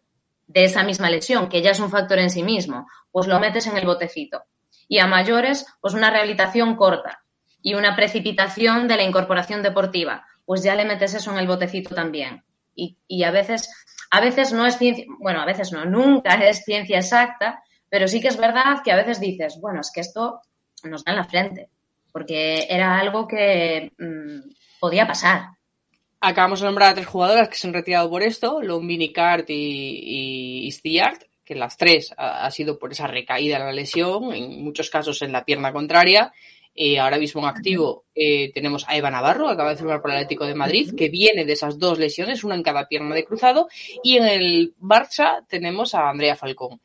[0.47, 3.67] de esa misma lesión, que ya es un factor en sí mismo, pues lo metes
[3.67, 4.45] en el botecito.
[4.91, 7.23] Y a mayores, pues una rehabilitación corta
[7.62, 11.95] y una precipitación de la incorporación deportiva, pues ya le metes eso en el botecito
[11.95, 12.43] también.
[12.75, 13.71] Y, a veces,
[14.11, 18.21] a veces no es ciencia, bueno, a veces no, nunca es ciencia exacta, pero sí
[18.21, 20.41] que es verdad que a veces dices, bueno, es que esto
[20.83, 21.69] nos da en la frente,
[22.11, 24.51] porque era algo que mm,
[24.81, 25.51] podía pasar.
[26.21, 30.67] Acabamos de nombrar a tres jugadoras que se han retirado por esto, Lombini, Cart y,
[30.67, 30.73] y
[31.51, 35.32] que las tres ha, sido por esa recaída en la lesión, en muchos casos en
[35.32, 36.32] la pierna contraria.
[36.77, 40.18] Eh, ahora mismo en activo eh, tenemos a Eva Navarro, acaba de firmar por el
[40.18, 43.66] Atlético de Madrid, que viene de esas dos lesiones, una en cada pierna de cruzado.
[44.05, 46.81] Y en el Barça tenemos a Andrea Falcón.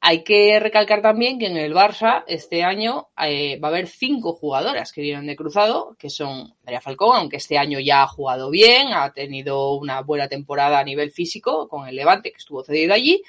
[0.00, 4.32] Hay que recalcar también que en el Barça este año eh, va a haber cinco
[4.34, 8.48] jugadoras que vienen de cruzado, que son María Falcón, aunque este año ya ha jugado
[8.48, 12.94] bien, ha tenido una buena temporada a nivel físico con el Levante, que estuvo cedido
[12.94, 13.24] allí.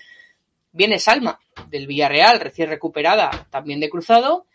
[0.72, 1.40] Viene Salma,
[1.70, 4.46] del Villarreal, recién recuperada, también de cruzado.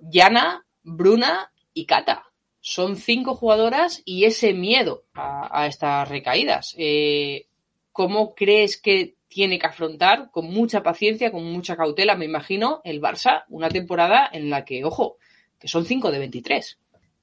[0.00, 2.24] Yana, Bruna y Cata.
[2.60, 6.74] Son cinco jugadoras y ese miedo a, estas recaídas.
[6.78, 7.46] Eh,
[7.92, 13.00] ¿Cómo crees que tiene que afrontar con mucha paciencia, con mucha cautela, me imagino, el
[13.00, 15.18] Barça, una temporada en la que, ojo,
[15.58, 16.78] que son 5 de 23.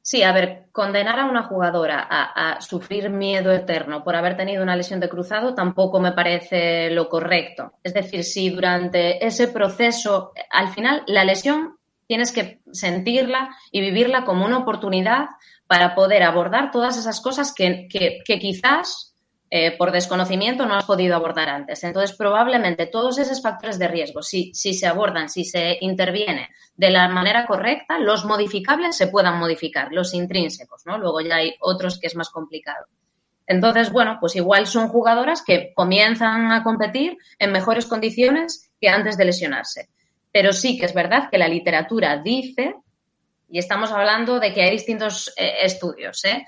[0.05, 4.75] Sí, a ver, condenar a una jugadora a, sufrir miedo eterno por haber tenido una
[4.75, 7.71] lesión de cruzado tampoco me parece lo correcto.
[7.84, 14.25] Es decir, si durante ese proceso, al final, la lesión tienes que sentirla y vivirla
[14.25, 15.27] como una oportunidad
[15.67, 19.12] para poder abordar todas esas cosas que, que quizás
[19.55, 21.84] eh, por desconocimiento no has podido abordar antes.
[21.84, 27.07] Entonces, probablemente todos esos factores de riesgo, si, se abordan, si se interviene de la
[27.07, 30.97] manera correcta, los modificables se puedan modificar, los intrínsecos, ¿no?
[30.97, 32.88] Luego ya hay otros que es más complicado.
[33.45, 39.17] Entonces, bueno, pues igual son jugadoras que comienzan a competir en mejores condiciones que antes
[39.17, 39.89] de lesionarse.
[40.31, 42.73] Pero sí que es verdad que la literatura dice,
[43.51, 46.43] y estamos hablando de que hay distintos eh, estudios, ¿eh?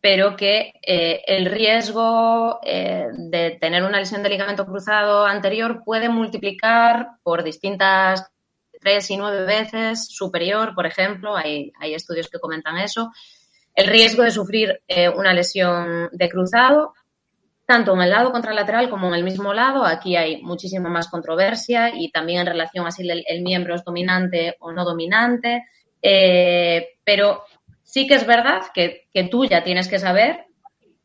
[0.00, 6.08] Pero que eh, el riesgo eh, de tener una lesión de ligamento cruzado anterior puede
[6.08, 8.30] multiplicar por distintas
[8.80, 13.12] tres y nueve veces superior, por ejemplo, hay, estudios que comentan eso,
[13.74, 16.94] el riesgo de sufrir eh, una lesión de cruzado,
[17.66, 19.84] tanto en el lado contralateral como en el mismo lado.
[19.84, 24.56] Aquí hay muchísima más controversia y también en relación a si el miembro es dominante
[24.60, 25.66] o no dominante.
[26.00, 27.44] pero
[27.90, 30.46] Sí que es verdad que, tú ya tienes que saber,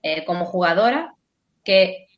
[0.03, 1.15] eh, como jugadora,
[1.63, 2.09] que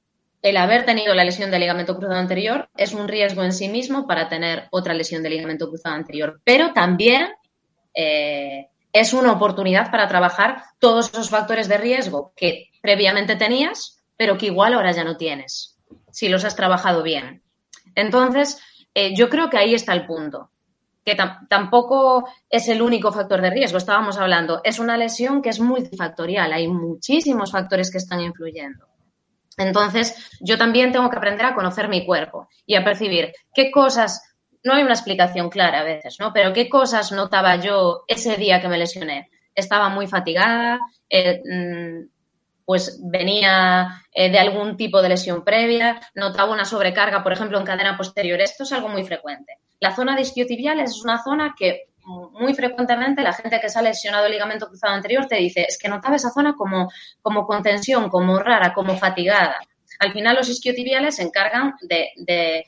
[0.41, 4.05] el haber tenido la lesión de ligamento cruzado anterior es un riesgo en sí mismo
[4.05, 7.29] para tener otra lesión de ligamento cruzado anterior, pero también
[7.93, 14.37] eh, es una oportunidad para trabajar todos esos factores de riesgo que previamente tenías, pero
[14.37, 15.77] que igual ahora ya no tienes,
[16.11, 17.41] si los has trabajado bien.
[17.95, 18.61] Entonces,
[18.93, 20.51] eh, yo creo que ahí está el punto
[21.07, 21.15] que
[21.47, 26.51] tampoco es el único factor de riesgo, estábamos hablando, es una lesión que es multifactorial,
[26.51, 28.87] hay muchísimos factores que están influyendo.
[29.55, 34.21] Entonces, yo también tengo que aprender a conocer mi cuerpo y a percibir qué cosas,
[34.65, 36.33] no hay una explicación clara a veces, ¿no?
[36.33, 39.29] Pero qué cosas notaba yo ese día que me lesioné.
[39.55, 40.77] Estaba muy fatigada,
[41.09, 42.16] eh, mm,
[42.67, 47.63] pues venía eh, de algún tipo de lesión previa, notaba una sobrecarga, por ejemplo, en
[47.63, 48.41] cadena posterior.
[48.41, 49.53] Esto es algo muy frecuente.
[49.79, 53.81] La zona de isquiotibiales es una zona que muy frecuentemente la gente que se ha
[53.81, 56.91] lesionado el ligamento cruzado anterior te dice, es que notaba esa zona como,
[57.21, 57.63] como con
[58.09, 59.61] como rara, como fatigada.
[59.99, 62.65] Al final los isquiotibiales se encargan de,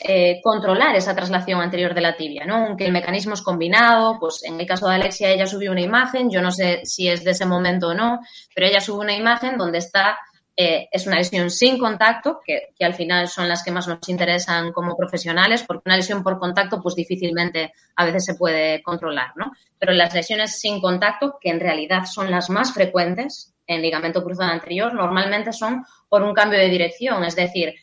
[0.00, 2.66] eh, controlar esa traslación anterior de la tibia, ¿no?
[2.66, 6.30] Aunque el mecanismo es combinado, pues en el caso de Alexia ella subió una imagen,
[6.30, 8.20] yo no sé si es de ese momento o no,
[8.54, 10.18] pero ella sube una imagen donde está
[10.60, 14.72] eh, es una lesión sin contacto, que, al final son las que más nos interesan
[14.72, 19.52] como profesionales, porque una lesión por contacto, pues difícilmente a veces se puede controlar, ¿no?
[19.78, 24.50] Pero las lesiones sin contacto, que en realidad son las más frecuentes en ligamento cruzado
[24.50, 27.74] anterior, normalmente son por un cambio de dirección, es decir,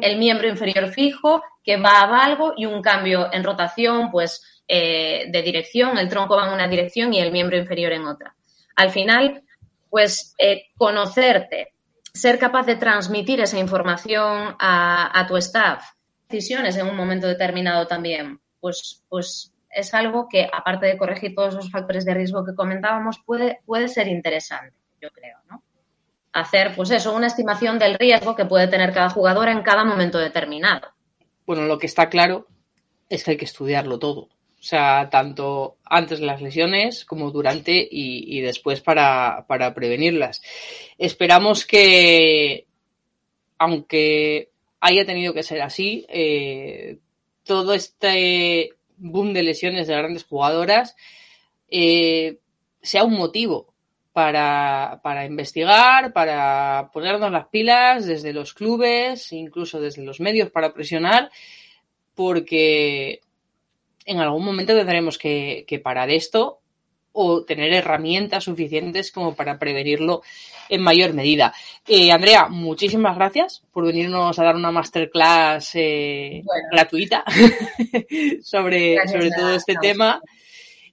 [0.00, 5.26] el miembro inferior fijo que va a valgo y un cambio en rotación, pues eh,
[5.28, 8.34] de dirección, el tronco va en una dirección y el miembro inferior en otra.
[8.76, 9.42] Al final,
[9.90, 11.74] pues eh, conocerte
[12.12, 15.84] ser capaz de transmitir esa información a, tu staff,
[16.28, 21.54] decisiones en un momento determinado también, pues, pues es algo que, aparte de corregir todos
[21.54, 25.62] esos factores de riesgo que comentábamos, puede, puede ser interesante, yo creo, ¿no?
[26.32, 30.18] Hacer, pues eso, una estimación del riesgo que puede tener cada jugador en cada momento
[30.18, 30.88] determinado.
[31.46, 32.46] Bueno, lo que está claro
[33.08, 34.28] es que hay que estudiarlo todo.
[34.62, 40.40] O sea, tanto antes de las lesiones como durante y, después para, para, prevenirlas.
[40.98, 42.66] Esperamos que,
[43.58, 44.50] aunque
[44.80, 46.98] haya tenido que ser así, eh,
[47.42, 50.94] todo este boom de lesiones de grandes jugadoras
[51.68, 52.38] eh,
[52.82, 53.71] sea un motivo
[54.12, 60.74] para, para, investigar, para ponernos las pilas desde los clubes, incluso desde los medios para
[60.74, 61.30] presionar,
[62.14, 63.20] porque
[64.04, 66.60] en algún momento tendremos que, que parar esto
[67.12, 70.22] o tener herramientas suficientes como para prevenirlo
[70.68, 71.54] en mayor medida.
[71.86, 76.68] Eh, Andrea, muchísimas gracias por venirnos a dar una masterclass eh, bueno.
[76.70, 77.24] gratuita
[78.42, 80.20] sobre, sobre todo este tema.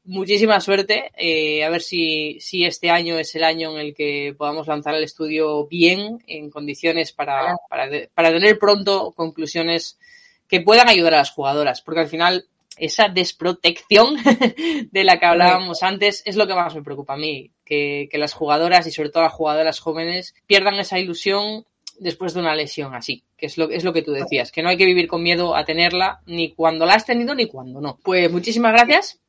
[0.05, 1.11] Muchísima suerte.
[1.17, 4.95] Eh, a ver si, si este año es el año en el que podamos lanzar
[4.95, 9.99] el estudio bien, en condiciones para, para, para tener pronto conclusiones
[10.47, 12.47] que puedan ayudar a las jugadoras, porque al final
[12.77, 14.15] esa desprotección
[14.91, 18.17] de la que hablábamos antes es lo que más me preocupa a mí, que, que,
[18.17, 21.65] las jugadoras y sobre todo las jugadoras jóvenes pierdan esa ilusión
[21.99, 24.69] después de una lesión así, que es lo, es lo que tú decías, que no
[24.69, 27.99] hay que vivir con miedo a tenerla ni cuando la has tenido ni cuando no.
[28.03, 29.19] Pues muchísimas gracias.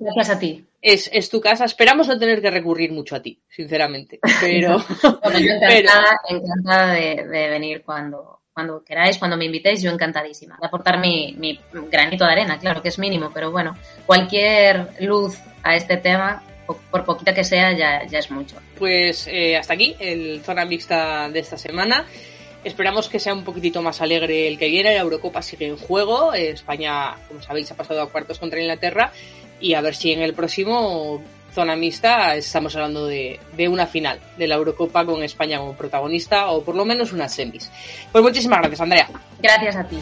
[0.00, 0.64] Gracias a ti.
[0.82, 1.66] Es, es tu casa.
[1.66, 4.18] Esperamos no tener que recurrir mucho a ti, sinceramente.
[4.40, 4.78] Pero.
[5.22, 6.40] bueno, yo encantada, pero...
[6.40, 11.34] encantada de, de venir cuando, cuando queráis, cuando me invitéis, yo encantadísima de aportar mi,
[11.38, 11.58] mi,
[11.90, 16.42] granito de arena, claro que es mínimo, pero bueno, cualquier luz a este tema,
[16.90, 18.56] por poquita que sea, ya, ya es mucho.
[18.78, 22.06] Pues eh, hasta aquí el zona mixta de esta semana.
[22.62, 24.94] Esperamos que sea un poquitito más alegre el que viene.
[24.94, 26.34] La Eurocopa sigue en juego.
[26.34, 29.12] España, como sabéis, ha pasado a cuartos contra Inglaterra.
[29.60, 31.22] Y a ver si en el próximo
[31.52, 36.50] zona mixta estamos hablando de, de, una final de la Eurocopa con España como protagonista
[36.50, 37.70] o por lo menos unas semis.
[38.12, 39.08] Pues muchísimas gracias, Andrea.
[39.40, 39.98] Gracias a ti.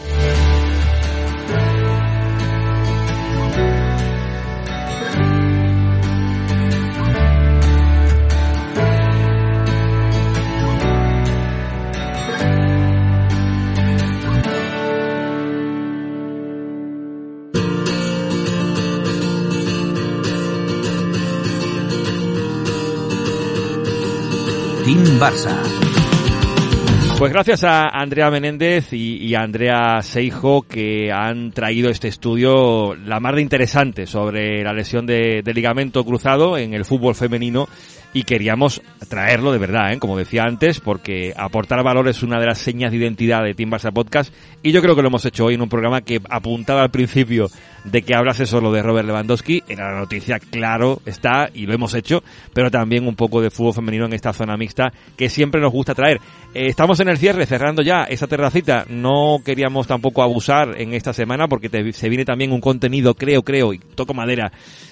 [25.19, 25.61] Barça.
[27.17, 33.19] Pues gracias a Andrea Menéndez y, a Andrea Seijo que han traído este estudio la
[33.19, 37.67] más de interesante sobre la lesión de, de ligamento cruzado en el fútbol femenino
[38.13, 39.99] y queríamos traerlo de verdad, ¿eh?
[39.99, 43.69] como decía antes, porque aportar valor es una de las señas de identidad de Team
[43.69, 44.33] Barça Podcast
[44.63, 47.49] y yo creo que lo hemos hecho hoy en un programa que apuntaba al principio
[47.91, 51.93] de que hablase solo de Robert Lewandowski, era la noticia, claro, está y lo hemos
[51.93, 55.71] hecho, pero también un poco de fútbol femenino en esta zona mixta que siempre nos
[55.71, 56.19] gusta traer.
[56.53, 61.13] Eh, estamos en el cierre, cerrando ya esta terracita, no queríamos tampoco abusar en esta
[61.13, 64.51] semana porque te, se viene también un contenido, creo, creo, y toco madera,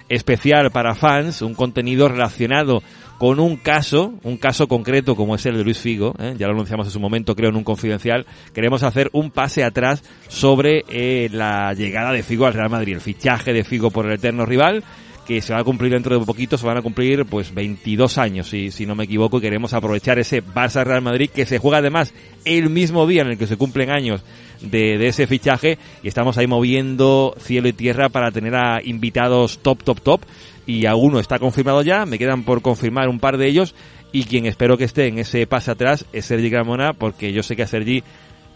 [0.10, 2.82] especial para fans, un contenido relacionado
[3.18, 6.35] con un caso, un caso concreto como es el de Luis Figo, ¿eh?
[6.38, 10.03] ya lo anunciamos en su momento, creo, en un confidencial, queremos hacer un pase atrás
[10.27, 14.14] sobre eh, la llegada de Figo al Real Madrid, el fichaje de Figo por el
[14.14, 14.84] eterno rival,
[15.27, 18.48] que se va a cumplir dentro de poquito, se van a cumplir pues 22 años,
[18.48, 21.80] si, si no me equivoco, y queremos aprovechar ese Barça Real Madrid que se juega
[21.80, 22.14] además
[22.45, 24.23] el mismo día en el que se cumplen años
[24.61, 29.60] de, de, ese fichaje y estamos ahí moviendo cielo y tierra para tener a invitados
[29.60, 30.22] top, top, top
[30.68, 33.73] y a uno está confirmado ya, me quedan por confirmar un par de ellos
[34.11, 37.56] y quien espero que esté en ese pase atrás es Sergi Gramona porque yo sé
[37.56, 38.03] que a Sergi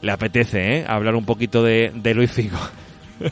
[0.02, 0.86] le apetece ¿eh?
[0.88, 2.60] hablar un poquito de, de Luis Figo.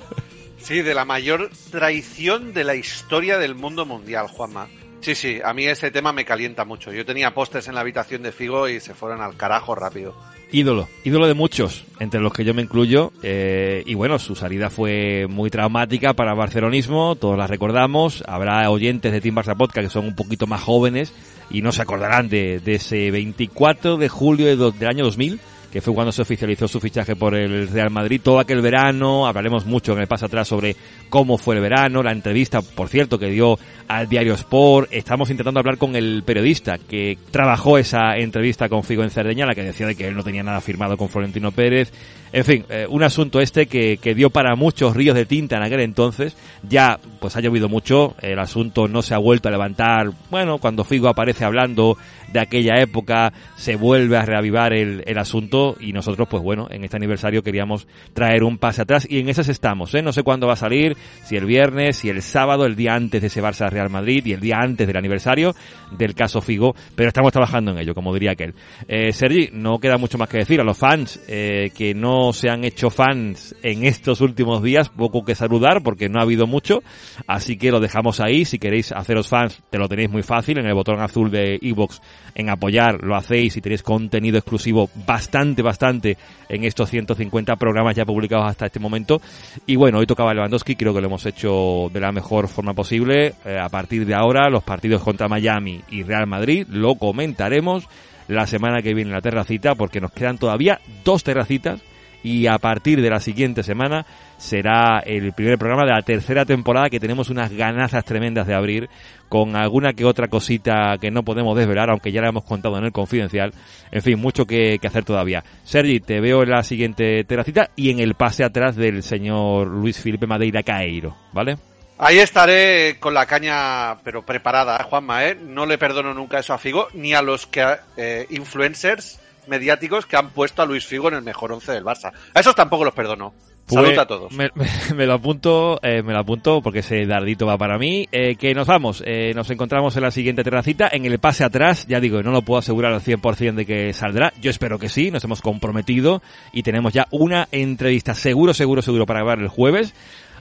[0.62, 4.68] Sí, de la mayor traición de la historia del mundo mundial, Juanma.
[5.00, 6.92] Sí, sí, a mí ese tema me calienta mucho.
[6.92, 10.14] Yo tenía pósters en la habitación de Figo y se fueron al carajo rápido.
[10.52, 13.12] Ídolo, ídolo de muchos, entre los que yo me incluyo.
[13.22, 18.24] Eh, y bueno, su salida fue muy traumática para el barcelonismo, todos la recordamos.
[18.28, 21.14] Habrá oyentes de Team Barça Podcast que son un poquito más jóvenes
[21.52, 25.40] y no se acordarán de, de ese 24 de julio del año 2000
[25.72, 28.22] que fue cuando se oficializó su fichaje por el Real Madrid.
[28.24, 30.76] Todo aquel verano, hablaremos mucho en el paso atrás sobre
[31.10, 34.90] cómo fue el verano, la entrevista, por cierto, que dio al diario Sport.
[34.92, 39.56] Estamos intentando hablar con el periodista que trabajó esa entrevista con Figo en Cerdeña, la
[39.56, 41.92] que decía de que él no tenía nada firmado con Florentino Pérez.
[42.32, 45.64] En fin, eh, un asunto este que, que dio para muchos ríos de tinta en
[45.64, 46.36] aquel entonces.
[46.68, 50.12] Ya, pues ha llovido mucho, el asunto no se ha vuelto a levantar.
[50.30, 51.98] Bueno, cuando Figo aparece hablando
[52.32, 56.84] de aquella época, se vuelve a reavivar el, el asunto y nosotros, pues bueno, en
[56.84, 60.02] este aniversario queríamos traer un pase atrás y en esas estamos, ¿eh?
[60.02, 63.22] No sé cuándo va a salir, si el viernes, si el sábado, el día antes
[63.22, 65.56] de ese Barça Real Madrid y el día antes del aniversario
[65.92, 68.54] del caso Figo, pero estamos trabajando en ello, como diría aquel.
[68.88, 72.50] Eh, Sergi, no queda mucho más que decir a los fans eh, que no se
[72.50, 76.82] han hecho fans en estos últimos días, poco que saludar porque no ha habido mucho,
[77.28, 80.66] así que lo dejamos ahí, si queréis haceros fans, te lo tenéis muy fácil en
[80.66, 82.00] el botón azul de iVoox
[82.36, 86.18] en apoyar, lo hacéis y tenéis contenido exclusivo bastante, bastante
[86.48, 89.22] en estos 150 programas ya publicados hasta este momento.
[89.66, 93.34] Y bueno, hoy tocaba Lewandowski, creo que lo hemos hecho de la mejor forma posible.
[93.46, 97.88] Eh, a partir de ahora, los partidos contra Miami y Real Madrid lo comentaremos
[98.28, 101.82] la semana que viene en la terracita, porque nos quedan todavía dos terracitas
[102.24, 104.06] y a partir de la siguiente semana
[104.38, 108.90] será el primer programa de la tercera temporada que tenemos unas ganazas tremendas de abrir
[109.30, 112.86] con alguna que otra cosita que no podemos desvelar, aunque ya la hemos contado en
[112.86, 113.54] el confidencial.
[113.92, 115.44] En fin, mucho que, hacer todavía.
[115.64, 120.02] Sergi, te veo en la siguiente terracita y en el pase atrás del señor Luis
[120.02, 121.58] Felipe Madeira Caeiro, ¿vale?
[122.00, 125.36] Ahí estaré con la caña, pero preparada, ¿eh, Juanma, ¿eh?
[125.36, 130.16] No le perdono nunca eso a Figo, ni a los que eh, influencers mediáticos que
[130.16, 132.14] han puesto a Luis Figo en el mejor once del Barça.
[132.34, 133.34] A esos tampoco los perdono.
[133.70, 134.32] Pues, a todos.
[134.96, 138.08] Me, lo apunto, eh, me lo apunto porque ese dardito va para mí.
[138.12, 141.86] Eh, que nos vamos, eh, nos encontramos en la siguiente terracita, en el pase atrás.
[141.88, 144.34] Ya digo, no lo puedo asegurar al 100% de que saldrá.
[144.42, 146.22] Yo espero que sí, nos hemos comprometido
[146.52, 149.94] y tenemos ya una entrevista seguro, seguro, seguro para grabar el jueves.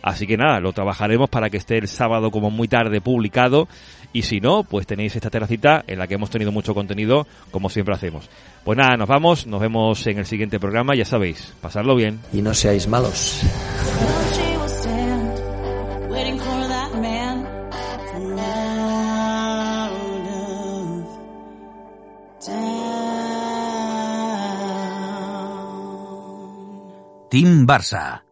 [0.08, 3.68] Así que nada, lo trabajaremos para que esté el sábado como muy tarde publicado
[4.10, 7.68] y si no, pues tenéis esta terracita en la que hemos tenido mucho contenido, como
[7.68, 8.30] siempre hacemos.
[8.64, 12.20] Pues nada, nos vamos, nos vemos en el siguiente programa, ya sabéis, pasarlo bien.
[12.32, 13.42] Y no seáis malos.
[27.30, 28.27] Team Barça